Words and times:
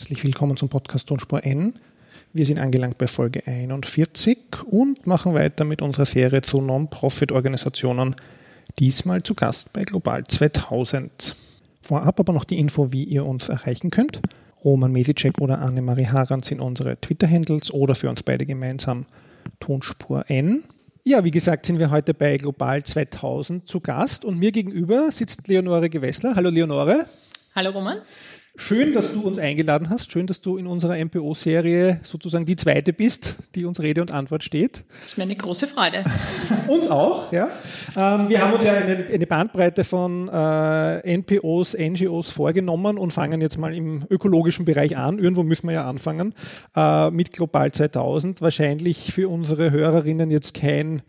Herzlich 0.00 0.22
willkommen 0.22 0.56
zum 0.56 0.68
Podcast 0.68 1.08
Tonspur 1.08 1.42
N. 1.42 1.74
Wir 2.32 2.46
sind 2.46 2.60
angelangt 2.60 2.98
bei 2.98 3.08
Folge 3.08 3.44
41 3.44 4.38
und 4.70 5.08
machen 5.08 5.34
weiter 5.34 5.64
mit 5.64 5.82
unserer 5.82 6.04
Serie 6.04 6.40
zu 6.40 6.60
Non-Profit-Organisationen. 6.60 8.14
Diesmal 8.78 9.24
zu 9.24 9.34
Gast 9.34 9.72
bei 9.72 9.82
Global 9.82 10.22
2000. 10.22 11.34
Vorab 11.82 12.20
aber 12.20 12.32
noch 12.32 12.44
die 12.44 12.60
Info, 12.60 12.92
wie 12.92 13.02
ihr 13.02 13.26
uns 13.26 13.48
erreichen 13.48 13.90
könnt. 13.90 14.20
Roman 14.64 14.92
Mesicek 14.92 15.40
oder 15.40 15.58
Annemarie 15.58 16.06
Harand 16.06 16.44
sind 16.44 16.60
unsere 16.60 16.96
Twitter-Handles 17.00 17.74
oder 17.74 17.96
für 17.96 18.08
uns 18.08 18.22
beide 18.22 18.46
gemeinsam 18.46 19.04
Tonspur 19.58 20.30
N. 20.30 20.62
Ja, 21.02 21.24
wie 21.24 21.32
gesagt, 21.32 21.66
sind 21.66 21.80
wir 21.80 21.90
heute 21.90 22.14
bei 22.14 22.36
Global 22.36 22.84
2000 22.84 23.66
zu 23.66 23.80
Gast 23.80 24.24
und 24.24 24.38
mir 24.38 24.52
gegenüber 24.52 25.10
sitzt 25.10 25.48
Leonore 25.48 25.90
Gewessler. 25.90 26.36
Hallo 26.36 26.50
Leonore. 26.50 27.06
Hallo 27.56 27.72
Roman. 27.72 27.98
Schön, 28.60 28.92
dass 28.92 29.12
du 29.12 29.20
uns 29.20 29.38
eingeladen 29.38 29.88
hast. 29.88 30.10
Schön, 30.10 30.26
dass 30.26 30.40
du 30.40 30.56
in 30.56 30.66
unserer 30.66 31.02
MPO-Serie 31.02 32.00
sozusagen 32.02 32.44
die 32.44 32.56
zweite 32.56 32.92
bist, 32.92 33.36
die 33.54 33.64
uns 33.64 33.80
Rede 33.80 34.02
und 34.02 34.10
Antwort 34.10 34.42
steht. 34.42 34.82
Das 35.00 35.12
ist 35.12 35.16
mir 35.16 35.22
eine 35.22 35.36
große 35.36 35.68
Freude. 35.68 36.04
uns 36.66 36.88
auch, 36.88 37.30
ja. 37.30 37.50
Ähm, 37.96 38.28
wir 38.28 38.42
haben 38.42 38.54
uns 38.54 38.64
ja 38.64 38.74
eine, 38.74 39.06
eine 39.06 39.26
Bandbreite 39.28 39.84
von 39.84 40.28
äh, 40.28 41.16
NPOs, 41.18 41.76
NGOs 41.78 42.30
vorgenommen 42.30 42.98
und 42.98 43.12
fangen 43.12 43.40
jetzt 43.40 43.58
mal 43.58 43.72
im 43.72 44.04
ökologischen 44.10 44.64
Bereich 44.64 44.96
an. 44.96 45.20
Irgendwo 45.20 45.44
müssen 45.44 45.68
wir 45.68 45.76
ja 45.76 45.88
anfangen 45.88 46.34
äh, 46.74 47.12
mit 47.12 47.32
Global 47.32 47.70
2000. 47.70 48.42
Wahrscheinlich 48.42 49.12
für 49.12 49.28
unsere 49.28 49.70
Hörerinnen 49.70 50.32
jetzt 50.32 50.54
kein 50.54 51.02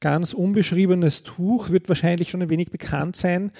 ganz 0.00 0.32
unbeschriebenes 0.32 1.24
Tuch, 1.24 1.68
wird 1.70 1.88
wahrscheinlich 1.88 2.30
schon 2.30 2.40
ein 2.40 2.48
wenig 2.48 2.70
bekannt 2.70 3.16
sein. 3.16 3.52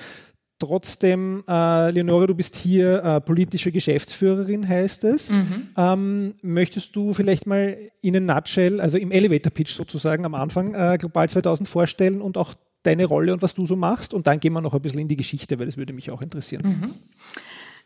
Trotzdem, 0.59 1.45
äh, 1.47 1.91
Leonore, 1.91 2.29
du 2.29 2.35
bist 2.35 2.57
hier 2.57 3.05
äh, 3.05 3.21
politische 3.21 3.71
Geschäftsführerin, 3.73 4.67
heißt 4.67 5.05
es. 5.05 5.31
Mhm. 5.31 5.69
Ähm, 5.77 6.35
möchtest 6.41 6.97
du 6.97 7.13
vielleicht 7.13 7.47
mal 7.47 7.77
in 8.01 8.17
a 8.17 8.21
nutshell, 8.21 8.81
also 8.81 8.97
im 8.97 9.11
Elevator 9.11 9.53
Pitch 9.53 9.73
sozusagen 9.73 10.25
am 10.25 10.35
Anfang, 10.35 10.75
äh, 10.75 10.97
Global 10.99 11.29
2000 11.29 11.69
vorstellen 11.69 12.23
und 12.23 12.39
auch 12.39 12.55
deine 12.85 13.05
Rolle 13.05 13.35
und 13.35 13.43
was 13.43 13.55
du 13.55 13.67
so 13.67 13.77
machst? 13.77 14.15
Und 14.15 14.27
dann 14.27 14.41
gehen 14.41 14.55
wir 14.55 14.63
noch 14.63 14.73
ein 14.73 14.81
bisschen 14.81 15.01
in 15.01 15.09
die 15.09 15.17
Geschichte, 15.17 15.59
weil 15.59 15.67
das 15.67 15.77
würde 15.77 15.93
mich 15.93 16.11
auch 16.11 16.23
interessieren. 16.23 16.63
Mhm. 16.65 16.95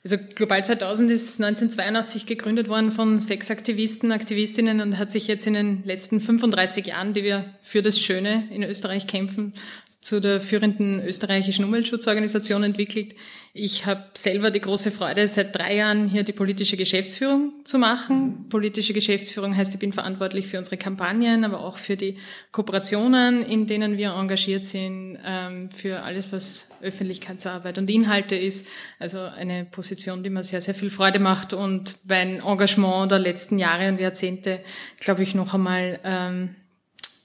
Also 0.03 0.17
Global 0.35 0.65
2000 0.65 1.11
ist 1.11 1.43
1982 1.43 2.25
gegründet 2.25 2.69
worden 2.69 2.91
von 2.91 3.21
sechs 3.21 3.51
Aktivisten, 3.51 4.13
Aktivistinnen 4.13 4.81
und 4.81 4.97
hat 4.97 5.11
sich 5.11 5.27
jetzt 5.27 5.47
in 5.47 5.55
den 5.55 5.85
letzten 5.85 6.21
35 6.21 6.87
Jahren, 6.87 7.13
die 7.13 7.23
wir 7.23 7.45
für 7.61 7.83
das 7.83 8.01
Schöne 8.01 8.49
in 8.51 8.63
Österreich 8.63 9.07
kämpfen, 9.07 9.53
zu 10.01 10.21
der 10.21 10.41
führenden 10.41 11.05
österreichischen 11.05 11.65
Umweltschutzorganisation 11.65 12.63
entwickelt. 12.63 13.15
Ich 13.53 13.85
habe 13.85 14.05
selber 14.15 14.53
die 14.53 14.61
große 14.61 14.93
Freude, 14.93 15.27
seit 15.27 15.57
drei 15.57 15.75
Jahren 15.75 16.09
hier 16.09 16.23
die 16.23 16.33
politische 16.33 16.77
Geschäftsführung 16.77 17.53
zu 17.65 17.79
machen. 17.79 18.47
Politische 18.49 18.95
Geschäftsführung 18.95 19.57
heißt, 19.57 19.75
ich 19.75 19.81
bin 19.81 19.93
verantwortlich 19.93 20.47
für 20.47 20.57
unsere 20.57 20.77
Kampagnen, 20.77 21.45
aber 21.45 21.61
auch 21.61 21.77
für 21.77 21.97
die 21.97 22.17
Kooperationen, 22.53 23.45
in 23.45 23.67
denen 23.67 23.99
wir 23.99 24.13
engagiert 24.13 24.65
sind, 24.65 25.19
ähm, 25.27 25.69
für 25.71 26.05
alles, 26.05 26.33
was 26.33 26.79
Öffentlichkeitsarbeit 26.81 27.77
und 27.77 27.91
Inhalte 27.91 28.37
ist. 28.37 28.69
Also 29.01 29.19
eine 29.19 29.65
Position, 29.65 30.23
die 30.23 30.31
mir 30.31 30.45
sehr, 30.45 30.61
sehr 30.61 30.75
viel 30.75 30.91
Freude 30.91 31.19
macht 31.19 31.53
und 31.53 31.97
mein 32.09 32.41
Engagement 32.41 33.11
der 33.11 33.19
letzten 33.19 33.59
Jahre 33.59 33.89
und 33.89 33.99
Jahrzehnte, 33.99 34.61
glaube 35.01 35.25
ich, 35.25 35.35
noch 35.35 35.55
einmal 35.55 35.99
ähm, 36.05 36.55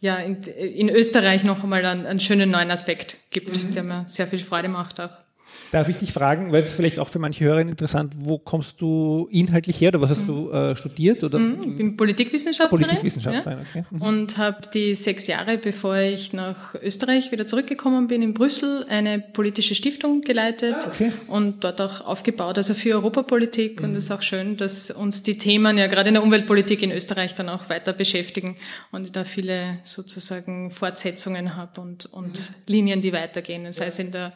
ja, 0.01 0.17
in, 0.17 0.41
in 0.43 0.89
Österreich 0.89 1.43
noch 1.43 1.63
einmal 1.63 1.85
einen, 1.85 2.05
einen 2.05 2.19
schönen 2.19 2.49
neuen 2.49 2.71
Aspekt 2.71 3.17
gibt, 3.31 3.63
mhm. 3.63 3.73
der 3.73 3.83
mir 3.83 4.03
sehr 4.07 4.27
viel 4.27 4.39
Freude 4.39 4.69
macht 4.69 4.99
auch. 4.99 5.24
Darf 5.71 5.89
ich 5.89 5.97
dich 5.97 6.13
fragen, 6.13 6.51
weil 6.51 6.63
es 6.63 6.73
vielleicht 6.73 6.99
auch 6.99 7.09
für 7.09 7.19
manche 7.19 7.43
Hörer 7.43 7.59
interessant, 7.59 8.13
wo 8.17 8.37
kommst 8.37 8.79
du 8.79 9.27
inhaltlich 9.31 9.81
her 9.81 9.89
oder 9.89 10.01
was 10.01 10.11
hast 10.11 10.27
du 10.27 10.49
äh, 10.51 10.75
studiert? 10.75 11.23
Oder? 11.23 11.39
Mhm, 11.39 11.59
ich 11.61 11.77
bin 11.77 11.97
Politikwissenschaftlerin, 11.97 12.87
Politikwissenschaftlerin 12.87 13.59
ja. 13.59 13.81
okay. 13.81 13.85
mhm. 13.89 14.01
und 14.01 14.37
habe 14.37 14.57
die 14.73 14.93
sechs 14.93 15.27
Jahre, 15.27 15.57
bevor 15.57 15.97
ich 15.97 16.33
nach 16.33 16.75
Österreich 16.75 17.31
wieder 17.31 17.47
zurückgekommen 17.47 18.07
bin, 18.07 18.21
in 18.21 18.33
Brüssel 18.33 18.85
eine 18.89 19.19
politische 19.19 19.75
Stiftung 19.75 20.21
geleitet 20.21 20.75
ah, 20.79 20.87
okay. 20.87 21.11
und 21.27 21.63
dort 21.63 21.81
auch 21.81 22.01
aufgebaut, 22.05 22.57
also 22.57 22.73
für 22.73 22.95
Europapolitik. 22.95 23.81
Und 23.81 23.91
mhm. 23.91 23.97
es 23.97 24.05
ist 24.05 24.11
auch 24.11 24.21
schön, 24.21 24.57
dass 24.57 24.91
uns 24.91 25.23
die 25.23 25.37
Themen 25.37 25.77
ja 25.77 25.87
gerade 25.87 26.09
in 26.09 26.13
der 26.13 26.23
Umweltpolitik 26.23 26.83
in 26.83 26.91
Österreich 26.91 27.35
dann 27.35 27.49
auch 27.49 27.69
weiter 27.69 27.93
beschäftigen 27.93 28.55
und 28.91 29.05
ich 29.05 29.11
da 29.11 29.23
viele 29.23 29.79
sozusagen 29.83 30.71
Fortsetzungen 30.71 31.55
habe 31.55 31.81
und, 31.81 32.05
und 32.05 32.39
mhm. 32.39 32.55
Linien, 32.67 33.01
die 33.01 33.13
weitergehen, 33.13 33.71
sei 33.71 33.87
es 33.87 33.99
in 33.99 34.11
der 34.11 34.31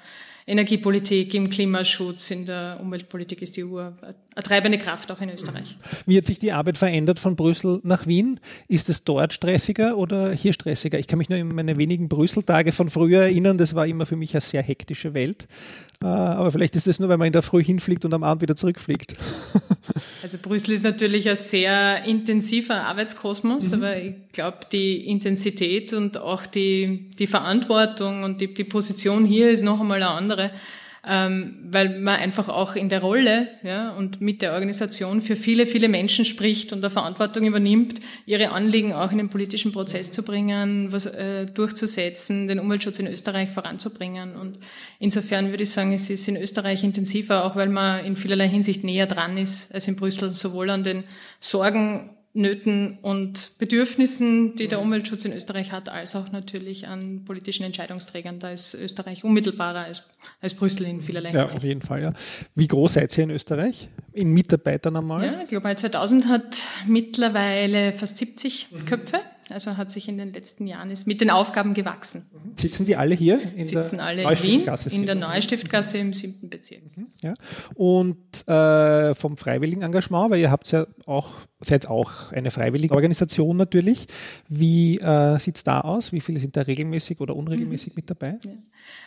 Energiepolitik, 0.49 1.33
im 1.35 1.47
Klimaschutz, 1.47 2.31
in 2.31 2.45
der 2.45 2.79
Umweltpolitik 2.81 3.41
ist 3.41 3.55
die 3.55 3.63
EU 3.63 3.77
eine 3.79 4.43
treibende 4.43 4.77
Kraft 4.77 5.11
auch 5.11 5.21
in 5.21 5.29
Österreich. 5.29 5.77
Wie 6.05 6.17
hat 6.17 6.25
sich 6.25 6.39
die 6.39 6.51
Arbeit 6.51 6.77
verändert 6.77 7.19
von 7.19 7.35
Brüssel 7.35 7.81
nach 7.83 8.07
Wien? 8.07 8.39
Ist 8.67 8.89
es 8.89 9.03
dort 9.03 9.33
stressiger 9.33 9.97
oder 9.97 10.31
hier 10.31 10.53
stressiger? 10.53 10.97
Ich 10.97 11.07
kann 11.07 11.19
mich 11.19 11.29
nur 11.29 11.37
in 11.37 11.53
meine 11.53 11.77
wenigen 11.77 12.09
Brüssel-Tage 12.09 12.71
von 12.71 12.89
früher 12.89 13.23
erinnern. 13.23 13.57
Das 13.57 13.75
war 13.75 13.85
immer 13.85 14.05
für 14.05 14.15
mich 14.15 14.33
eine 14.33 14.41
sehr 14.41 14.63
hektische 14.63 15.13
Welt. 15.13 15.47
Äh, 16.01 16.07
aber 16.07 16.51
vielleicht 16.51 16.75
ist 16.75 16.87
es 16.87 16.99
nur, 16.99 17.09
weil 17.09 17.17
man 17.17 17.27
in 17.27 17.33
der 17.33 17.41
Früh 17.41 17.63
hinfliegt 17.63 18.05
und 18.05 18.13
am 18.13 18.23
Abend 18.23 18.41
wieder 18.41 18.55
zurückfliegt. 18.55 19.15
Also 20.21 20.37
Brüssel 20.37 20.73
ist 20.73 20.83
natürlich 20.83 21.29
ein 21.29 21.35
sehr 21.35 22.03
intensiver 22.03 22.83
Arbeitskosmos, 22.83 23.69
mhm. 23.69 23.73
aber 23.75 23.97
ich 23.97 24.13
glaube, 24.33 24.59
die 24.71 25.07
Intensität 25.07 25.93
und 25.93 26.17
auch 26.17 26.45
die, 26.45 27.09
die 27.17 27.25
Verantwortung 27.25 28.23
und 28.23 28.41
die, 28.41 28.53
die 28.53 28.65
Position 28.65 29.25
hier 29.25 29.49
ist 29.49 29.63
noch 29.63 29.79
einmal 29.79 30.03
eine 30.03 30.11
andere 30.11 30.38
ähm, 31.07 31.55
weil 31.63 31.99
man 31.99 32.15
einfach 32.15 32.49
auch 32.49 32.75
in 32.75 32.89
der 32.89 32.99
Rolle 32.99 33.47
ja, 33.63 33.91
und 33.91 34.19
mit 34.19 34.41
der 34.41 34.53
Organisation 34.53 35.21
für 35.21 35.35
viele, 35.35 35.65
viele 35.65 35.87
Menschen 35.87 36.25
spricht 36.25 36.73
und 36.73 36.81
der 36.81 36.89
Verantwortung 36.89 37.45
übernimmt, 37.45 37.99
ihre 38.25 38.51
Anliegen 38.51 38.93
auch 38.93 39.11
in 39.11 39.17
den 39.17 39.29
politischen 39.29 39.71
Prozess 39.71 40.11
zu 40.11 40.23
bringen, 40.23 40.91
was 40.91 41.05
äh, 41.05 41.45
durchzusetzen, 41.45 42.47
den 42.47 42.59
Umweltschutz 42.59 42.99
in 42.99 43.07
Österreich 43.07 43.49
voranzubringen. 43.49 44.35
Und 44.35 44.57
insofern 44.99 45.51
würde 45.51 45.63
ich 45.63 45.71
sagen, 45.71 45.93
es 45.93 46.09
ist 46.09 46.27
in 46.27 46.35
Österreich 46.35 46.83
intensiver, 46.83 47.45
auch 47.45 47.55
weil 47.55 47.69
man 47.69 48.03
in 48.03 48.15
vielerlei 48.15 48.49
Hinsicht 48.49 48.83
näher 48.83 49.07
dran 49.07 49.37
ist 49.37 49.73
als 49.73 49.87
in 49.87 49.95
Brüssel, 49.95 50.35
sowohl 50.35 50.69
an 50.69 50.83
den 50.83 51.05
Sorgen 51.39 52.09
Nöten 52.33 52.99
und 53.01 53.57
Bedürfnissen, 53.57 54.55
die 54.55 54.67
der 54.67 54.81
Umweltschutz 54.81 55.25
in 55.25 55.33
Österreich 55.33 55.71
hat, 55.71 55.89
als 55.89 56.15
auch 56.15 56.31
natürlich 56.31 56.87
an 56.87 57.25
politischen 57.25 57.63
Entscheidungsträgern. 57.63 58.39
Da 58.39 58.51
ist 58.51 58.75
Österreich 58.75 59.23
unmittelbarer 59.23 59.79
als, 59.79 60.11
als 60.39 60.53
Brüssel 60.53 60.85
in 60.85 61.01
vielerlei 61.01 61.31
Ja, 61.31 61.45
auf 61.45 61.63
jeden 61.63 61.81
Fall. 61.81 62.03
Ja. 62.03 62.13
Wie 62.53 62.67
groß 62.67 62.93
seid 62.93 63.17
ihr 63.17 63.23
in 63.23 63.31
Österreich? 63.31 63.89
In 64.13 64.31
Mitarbeitern 64.31 64.95
einmal? 64.95 65.25
Ja, 65.25 65.43
Global 65.43 65.75
2000 65.75 66.27
hat 66.27 66.61
mittlerweile 66.85 67.93
fast 67.93 68.17
70 68.19 68.67
mhm. 68.71 68.85
Köpfe. 68.85 69.21
Also 69.51 69.77
hat 69.77 69.91
sich 69.91 70.07
in 70.07 70.17
den 70.17 70.33
letzten 70.33 70.67
Jahren 70.67 70.91
ist 70.91 71.07
mit 71.07 71.21
den 71.21 71.31
Aufgaben 71.31 71.73
gewachsen. 71.73 72.29
Sitzen 72.55 72.85
die 72.85 72.95
alle 72.95 73.15
hier? 73.15 73.39
In 73.55 73.65
Sitzen 73.65 73.97
der 73.97 74.05
alle 74.05 74.21
in 74.21 74.43
Wien, 74.43 74.69
in 74.91 75.05
der 75.07 75.15
Neustiftgasse 75.15 75.97
im 75.97 76.13
siebten 76.13 76.49
Bezirk. 76.49 76.83
Mhm, 76.95 77.07
ja. 77.23 77.33
Und 77.73 78.47
äh, 78.47 79.15
vom 79.15 79.37
freiwilligen 79.37 79.81
Engagement, 79.81 80.29
weil 80.29 80.39
ihr 80.39 80.51
habt 80.51 80.71
ja 80.71 80.85
auch, 81.05 81.31
seid 81.61 81.87
auch 81.87 82.31
eine 82.31 82.51
freiwillige 82.51 82.93
Organisation 82.93 83.57
natürlich. 83.57 84.07
Wie 84.47 84.97
äh, 84.97 85.37
sieht 85.39 85.57
es 85.57 85.63
da 85.63 85.81
aus? 85.81 86.13
Wie 86.13 86.21
viele 86.21 86.39
sind 86.39 86.55
da 86.55 86.61
regelmäßig 86.61 87.19
oder 87.19 87.35
unregelmäßig 87.35 87.89
mhm. 87.89 87.93
mit 87.97 88.09
dabei? 88.09 88.39
Ja. 88.45 88.51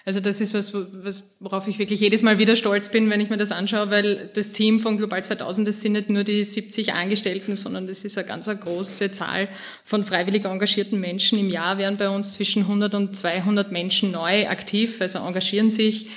Also 0.04 0.20
das 0.20 0.40
ist 0.42 0.52
was, 0.52 0.74
was, 0.74 1.36
worauf 1.40 1.66
ich 1.66 1.78
wirklich 1.78 2.00
jedes 2.00 2.22
Mal 2.22 2.38
wieder 2.38 2.54
stolz 2.54 2.90
bin, 2.90 3.08
wenn 3.08 3.20
ich 3.20 3.30
mir 3.30 3.38
das 3.38 3.52
anschaue, 3.52 3.90
weil 3.90 4.30
das 4.34 4.52
Team 4.52 4.80
von 4.80 4.98
Global 4.98 5.24
2000, 5.24 5.66
das 5.66 5.80
sind 5.80 5.92
nicht 5.92 6.10
nur 6.10 6.24
die 6.24 6.44
70 6.44 6.92
Angestellten, 6.92 7.56
sondern 7.56 7.86
das 7.86 8.04
ist 8.04 8.18
eine 8.18 8.26
ganz 8.26 8.48
eine 8.48 8.58
große 8.58 9.12
Zahl 9.12 9.48
von 9.82 10.04
freiwillig 10.04 10.44
engagierten 10.44 11.00
Menschen. 11.00 11.38
Im 11.38 11.48
Jahr 11.48 11.78
werden 11.78 11.96
bei 11.96 12.10
uns 12.10 12.34
zwischen 12.34 12.62
100 12.62 12.94
und 12.94 13.16
200 13.16 13.72
Menschen 13.72 14.10
neu 14.10 14.48
aktiv, 14.48 15.00
also 15.00 15.20
engagieren 15.20 15.70
sich, 15.70 16.08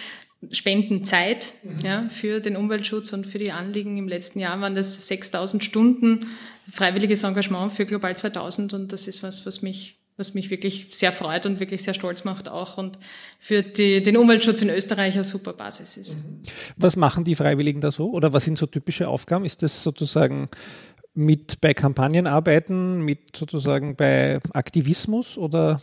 spenden 0.52 1.04
Zeit 1.04 1.54
mhm. 1.64 1.78
ja, 1.84 2.10
für 2.10 2.40
den 2.40 2.56
Umweltschutz 2.56 3.14
und 3.14 3.26
für 3.26 3.40
die 3.40 3.52
Anliegen. 3.52 3.98
Im 3.98 4.08
letzten 4.08 4.40
Jahr 4.40 4.60
waren 4.62 4.76
das 4.76 5.08
6000 5.08 5.64
Stunden 5.64 6.26
freiwilliges 6.70 7.24
Engagement 7.24 7.72
für 7.72 7.86
Global 7.86 8.16
2000 8.16 8.74
und 8.74 8.92
das 8.92 9.08
ist 9.08 9.24
was, 9.24 9.46
was 9.46 9.62
mich 9.62 10.00
was 10.18 10.34
mich 10.34 10.50
wirklich 10.50 10.88
sehr 10.92 11.12
freut 11.12 11.46
und 11.46 11.60
wirklich 11.60 11.84
sehr 11.84 11.94
stolz 11.94 12.24
macht 12.24 12.48
auch 12.48 12.78
und 12.78 12.98
für 13.38 13.64
die, 13.64 14.02
den 14.02 14.16
Umweltschutz 14.16 14.62
in 14.62 14.70
Österreich 14.70 15.16
eine 15.16 15.26
super 15.26 15.52
Basis 15.52 15.98
ist. 15.98 16.26
Mhm. 16.26 16.44
Was 16.78 16.96
machen 16.96 17.26
die 17.26 17.36
Freiwilligen 17.36 17.82
da 17.82 17.92
so 17.92 18.12
oder 18.12 18.32
was 18.32 18.46
sind 18.46 18.58
so 18.58 18.66
typische 18.66 19.10
Aufgaben? 19.10 19.44
Ist 19.44 19.62
das 19.62 19.84
sozusagen 19.84 20.48
mit 21.14 21.60
bei 21.62 21.74
Kampagnen 21.74 22.28
arbeiten, 22.28 23.02
mit 23.02 23.36
sozusagen 23.36 23.96
bei 23.96 24.40
Aktivismus 24.54 25.38
oder 25.38 25.82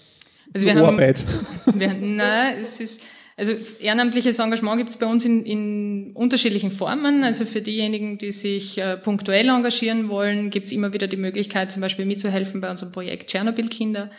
also 0.55 0.67
wir 0.67 0.77
Arbeit? 0.77 1.19
Haben, 1.67 1.81
wir, 1.81 1.95
nein, 1.95 2.57
es 2.61 2.81
ist, 2.81 3.05
also 3.37 3.53
ehrenamtliches 3.81 4.39
Engagement 4.39 4.79
gibt 4.79 4.91
es 4.91 4.97
bei 4.97 5.07
uns 5.07 5.25
in, 5.25 5.45
in 5.45 6.13
unterschiedlichen 6.15 6.71
Formen. 6.71 7.25
Also 7.25 7.45
für 7.45 7.63
diejenigen, 7.63 8.19
die 8.19 8.31
sich 8.33 8.79
äh, 8.79 8.97
punktuell 8.97 9.49
engagieren 9.49 10.09
wollen, 10.09 10.51
gibt 10.51 10.67
es 10.67 10.73
immer 10.73 10.93
wieder 10.93 11.07
die 11.07 11.17
Möglichkeit, 11.17 11.73
zum 11.73 11.81
Beispiel 11.81 12.05
mitzuhelfen 12.05 12.61
bei 12.61 12.71
unserem 12.71 12.93
Projekt 12.93 13.31
Tschernobyl-Kinder. 13.31 14.11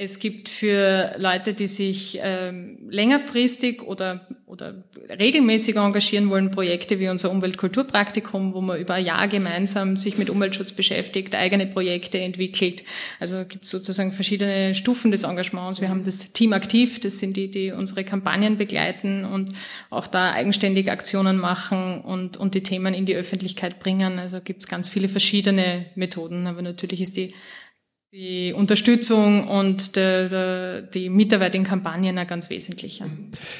Es 0.00 0.20
gibt 0.20 0.48
für 0.48 1.16
Leute, 1.18 1.54
die 1.54 1.66
sich 1.66 2.20
ähm, 2.22 2.78
längerfristig 2.88 3.82
oder, 3.82 4.28
oder 4.46 4.84
regelmäßig 5.18 5.74
engagieren 5.74 6.30
wollen, 6.30 6.52
Projekte 6.52 7.00
wie 7.00 7.08
unser 7.08 7.32
Umweltkulturpraktikum, 7.32 8.54
wo 8.54 8.60
man 8.60 8.78
über 8.78 8.94
ein 8.94 9.04
Jahr 9.04 9.26
gemeinsam 9.26 9.96
sich 9.96 10.16
mit 10.16 10.30
Umweltschutz 10.30 10.70
beschäftigt, 10.70 11.34
eigene 11.34 11.66
Projekte 11.66 12.20
entwickelt. 12.20 12.84
Also 13.18 13.44
gibt 13.44 13.64
es 13.64 13.70
sozusagen 13.70 14.12
verschiedene 14.12 14.72
Stufen 14.72 15.10
des 15.10 15.24
Engagements. 15.24 15.80
Wir 15.80 15.88
haben 15.88 16.04
das 16.04 16.32
Team 16.32 16.52
aktiv, 16.52 17.00
das 17.00 17.18
sind 17.18 17.36
die, 17.36 17.50
die 17.50 17.72
unsere 17.72 18.04
Kampagnen 18.04 18.56
begleiten 18.56 19.24
und 19.24 19.50
auch 19.90 20.06
da 20.06 20.30
eigenständig 20.30 20.92
Aktionen 20.92 21.38
machen 21.38 22.02
und, 22.02 22.36
und 22.36 22.54
die 22.54 22.62
Themen 22.62 22.94
in 22.94 23.04
die 23.04 23.16
Öffentlichkeit 23.16 23.80
bringen. 23.80 24.20
Also 24.20 24.38
gibt 24.40 24.60
es 24.60 24.68
ganz 24.68 24.88
viele 24.88 25.08
verschiedene 25.08 25.86
Methoden, 25.96 26.46
aber 26.46 26.62
natürlich 26.62 27.00
ist 27.00 27.16
die 27.16 27.34
die 28.12 28.54
Unterstützung 28.54 29.48
und 29.48 29.94
der, 29.94 30.30
der, 30.30 30.82
die 30.82 31.10
Mitarbeit 31.10 31.54
in 31.54 31.62
Kampagnen 31.62 32.16
ein 32.16 32.26
ganz 32.26 32.48
wesentlicher. 32.48 33.04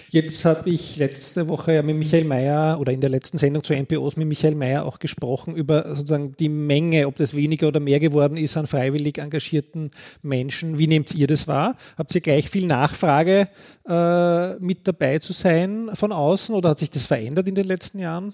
Jetzt 0.09 0.43
habe 0.47 0.71
ich 0.71 0.97
letzte 0.97 1.49
Woche 1.49 1.83
mit 1.83 1.97
Michael 1.97 2.25
Mayer 2.25 2.81
oder 2.81 2.93
in 2.93 3.03
der 3.03 3.11
letzten 3.11 3.37
Sendung 3.37 3.63
zu 3.63 3.75
NPOs 3.75 4.17
mit 4.17 4.27
Michael 4.27 4.55
Mayer 4.55 4.87
auch 4.87 5.01
gesprochen 5.01 5.55
über 5.55 5.95
sozusagen 5.95 6.35
die 6.39 6.49
Menge, 6.49 7.07
ob 7.09 7.17
das 7.17 7.37
weniger 7.37 7.69
oder 7.69 7.81
mehr 7.81 8.01
geworden 8.01 8.39
ist 8.39 8.57
an 8.57 8.67
freiwillig 8.67 9.19
engagierten 9.19 9.91
Menschen. 10.23 10.79
Wie 10.79 10.87
nehmt 10.87 11.15
ihr 11.15 11.27
das 11.27 11.47
wahr? 11.47 11.77
Habt 11.99 12.15
ihr 12.15 12.23
gleich 12.23 12.49
viel 12.49 12.67
Nachfrage 12.67 13.49
äh, 13.87 14.55
mit 14.61 14.89
dabei 14.89 15.19
zu 15.19 15.35
sein 15.35 15.91
von 15.93 16.11
außen 16.11 16.55
oder 16.55 16.71
hat 16.71 16.79
sich 16.79 16.89
das 16.89 17.05
verändert 17.05 17.49
in 17.49 17.55
den 17.55 17.67
letzten 17.67 17.99
Jahren? 17.99 18.33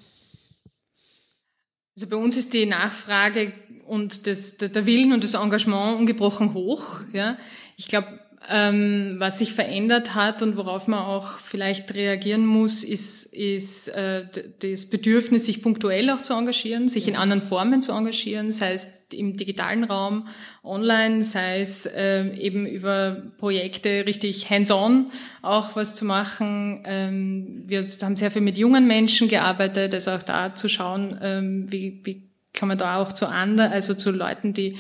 Also 1.97 2.09
bei 2.09 2.17
uns 2.17 2.37
ist 2.37 2.55
die 2.55 2.67
Nachfrage 2.67 3.53
und 3.87 4.27
das, 4.27 4.57
der 4.57 4.87
Willen 4.87 5.13
und 5.13 5.23
das 5.23 5.35
Engagement 5.35 5.99
ungebrochen 5.99 6.55
hoch. 6.55 7.01
Ja. 7.13 7.37
Ich 7.77 7.89
glaube, 7.89 8.21
ähm, 8.49 9.17
was 9.19 9.39
sich 9.39 9.53
verändert 9.53 10.15
hat 10.15 10.43
und 10.43 10.57
worauf 10.57 10.87
man 10.89 11.01
auch 11.01 11.39
vielleicht 11.39 11.95
reagieren 11.95 12.45
muss, 12.47 12.85
ist, 12.85 13.33
ist 13.35 13.89
äh, 13.89 14.25
das 14.61 14.91
Bedürfnis, 14.91 15.47
sich 15.47 15.63
punktuell 15.63 16.11
auch 16.11 16.21
zu 16.21 16.35
engagieren, 16.35 16.89
sich 16.89 17.09
in 17.09 17.17
anderen 17.17 17.41
Formen 17.41 17.83
zu 17.83 17.93
engagieren, 17.93 18.51
sei 18.53 18.73
es 18.73 19.07
im 19.13 19.37
digitalen 19.37 19.85
Raum, 19.85 20.29
online, 20.63 21.23
sei 21.23 21.61
es 21.61 21.87
äh, 21.87 22.27
eben 22.37 22.67
über 22.67 23.23
Projekte 23.39 24.05
richtig 24.07 24.51
hands-on 24.51 25.11
auch 25.43 25.77
was 25.77 25.95
zu 25.95 26.05
machen. 26.05 26.83
Ähm, 26.85 27.65
wir 27.67 27.83
haben 28.03 28.17
sehr 28.17 28.31
viel 28.31 28.43
mit 28.43 28.59
jungen 28.59 28.87
Menschen 28.87 29.29
gearbeitet, 29.29 29.95
also 29.95 30.13
auch 30.13 30.23
da 30.23 30.55
zu 30.55 30.69
schauen, 30.69 31.19
ähm, 31.23 31.73
wie, 31.73 32.01
wie 32.05 32.34
man 32.69 32.79
da 32.79 32.97
auch 32.97 33.13
zu 33.13 33.27
anderen, 33.27 33.73
also 33.73 33.95
zu 33.95 34.11
Leuten, 34.11 34.53
die 34.53 34.79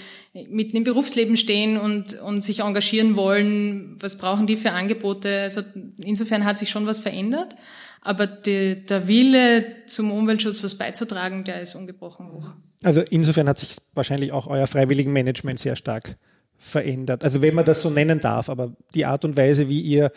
mitten 0.49 0.77
im 0.77 0.85
Berufsleben 0.85 1.37
stehen 1.37 1.79
und, 1.79 2.21
und 2.21 2.43
sich 2.43 2.61
engagieren 2.61 3.17
wollen, 3.17 3.97
was 4.01 4.17
brauchen 4.17 4.47
die 4.47 4.57
für 4.57 4.73
Angebote? 4.73 5.43
Also 5.43 5.61
insofern 6.03 6.45
hat 6.45 6.57
sich 6.57 6.71
schon 6.71 6.87
was 6.87 7.01
verändert, 7.01 7.55
aber 8.01 8.27
die, 8.27 8.87
der 8.87 9.07
Wille 9.07 9.67
zum 9.87 10.11
Umweltschutz 10.13 10.63
was 10.65 10.77
beizutragen, 10.77 11.45
der 11.45 11.61
ist 11.61 11.75
ungebrochen 11.75 12.33
hoch. 12.33 12.55
Also 12.83 13.01
insofern 13.01 13.49
hat 13.49 13.59
sich 13.59 13.77
wahrscheinlich 13.95 14.33
auch 14.33 14.47
euer 14.47 14.67
freiwilligen 14.67 15.13
Management 15.13 15.59
sehr 15.59 15.77
stark 15.77 16.17
verändert. 16.59 17.25
Also 17.25 17.43
wenn 17.43 17.55
man 17.55 17.65
das 17.65 17.83
so 17.83 17.91
nennen 17.91 18.21
darf, 18.21 18.49
aber 18.49 18.75
die 18.95 19.05
Art 19.05 19.25
und 19.25 19.37
Weise, 19.37 19.69
wie 19.69 19.81
ihr 19.81 20.13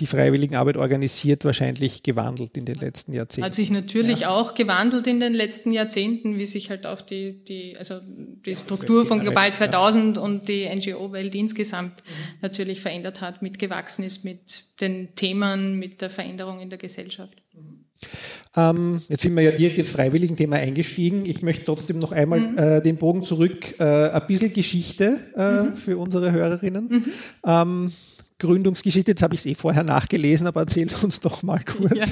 die 0.00 0.06
Freiwilligenarbeit 0.06 0.76
organisiert, 0.76 1.44
wahrscheinlich 1.44 2.02
gewandelt 2.02 2.56
in 2.56 2.64
den 2.64 2.74
letzten 2.74 3.12
Jahrzehnten. 3.12 3.46
Hat 3.46 3.54
sich 3.54 3.70
natürlich 3.70 4.20
ja. 4.20 4.30
auch 4.30 4.54
gewandelt 4.54 5.06
in 5.06 5.20
den 5.20 5.34
letzten 5.34 5.70
Jahrzehnten, 5.70 6.38
wie 6.38 6.46
sich 6.46 6.68
halt 6.68 6.84
auch 6.84 7.00
die, 7.00 7.44
die, 7.44 7.76
also 7.78 8.00
die 8.02 8.56
Struktur 8.56 9.06
von 9.06 9.20
Global 9.20 9.54
2000 9.54 10.18
und 10.18 10.48
die 10.48 10.68
NGO-Welt 10.68 11.34
insgesamt 11.36 12.02
mhm. 12.04 12.38
natürlich 12.42 12.80
verändert 12.80 13.20
hat, 13.20 13.40
mitgewachsen 13.40 14.04
ist 14.04 14.24
mit 14.24 14.80
den 14.80 15.14
Themen, 15.14 15.78
mit 15.78 16.00
der 16.00 16.10
Veränderung 16.10 16.58
in 16.60 16.70
der 16.70 16.78
Gesellschaft. 16.78 17.44
Ähm, 18.56 19.00
jetzt 19.08 19.22
sind 19.22 19.34
wir 19.34 19.42
ja 19.42 19.52
direkt 19.52 19.78
ins 19.78 19.90
freiwilligen 19.90 20.36
Thema 20.36 20.56
eingestiegen. 20.56 21.24
Ich 21.24 21.42
möchte 21.42 21.64
trotzdem 21.64 21.98
noch 21.98 22.10
einmal 22.10 22.40
mhm. 22.40 22.58
äh, 22.58 22.82
den 22.82 22.96
Bogen 22.96 23.22
zurück, 23.22 23.78
äh, 23.78 23.84
ein 23.84 24.26
bisschen 24.26 24.52
Geschichte 24.52 25.20
äh, 25.36 25.62
mhm. 25.62 25.76
für 25.76 25.98
unsere 25.98 26.32
Hörerinnen. 26.32 26.88
Mhm. 26.88 27.04
Ähm, 27.46 27.92
Gründungsgeschichte, 28.40 29.12
jetzt 29.12 29.22
habe 29.22 29.34
ich 29.34 29.40
es 29.40 29.46
eh 29.46 29.54
vorher 29.54 29.84
nachgelesen, 29.84 30.46
aber 30.46 30.62
erzähl 30.62 30.88
uns 31.02 31.20
doch 31.20 31.42
mal 31.42 31.60
kurz. 31.64 31.94
Ja. 31.94 32.04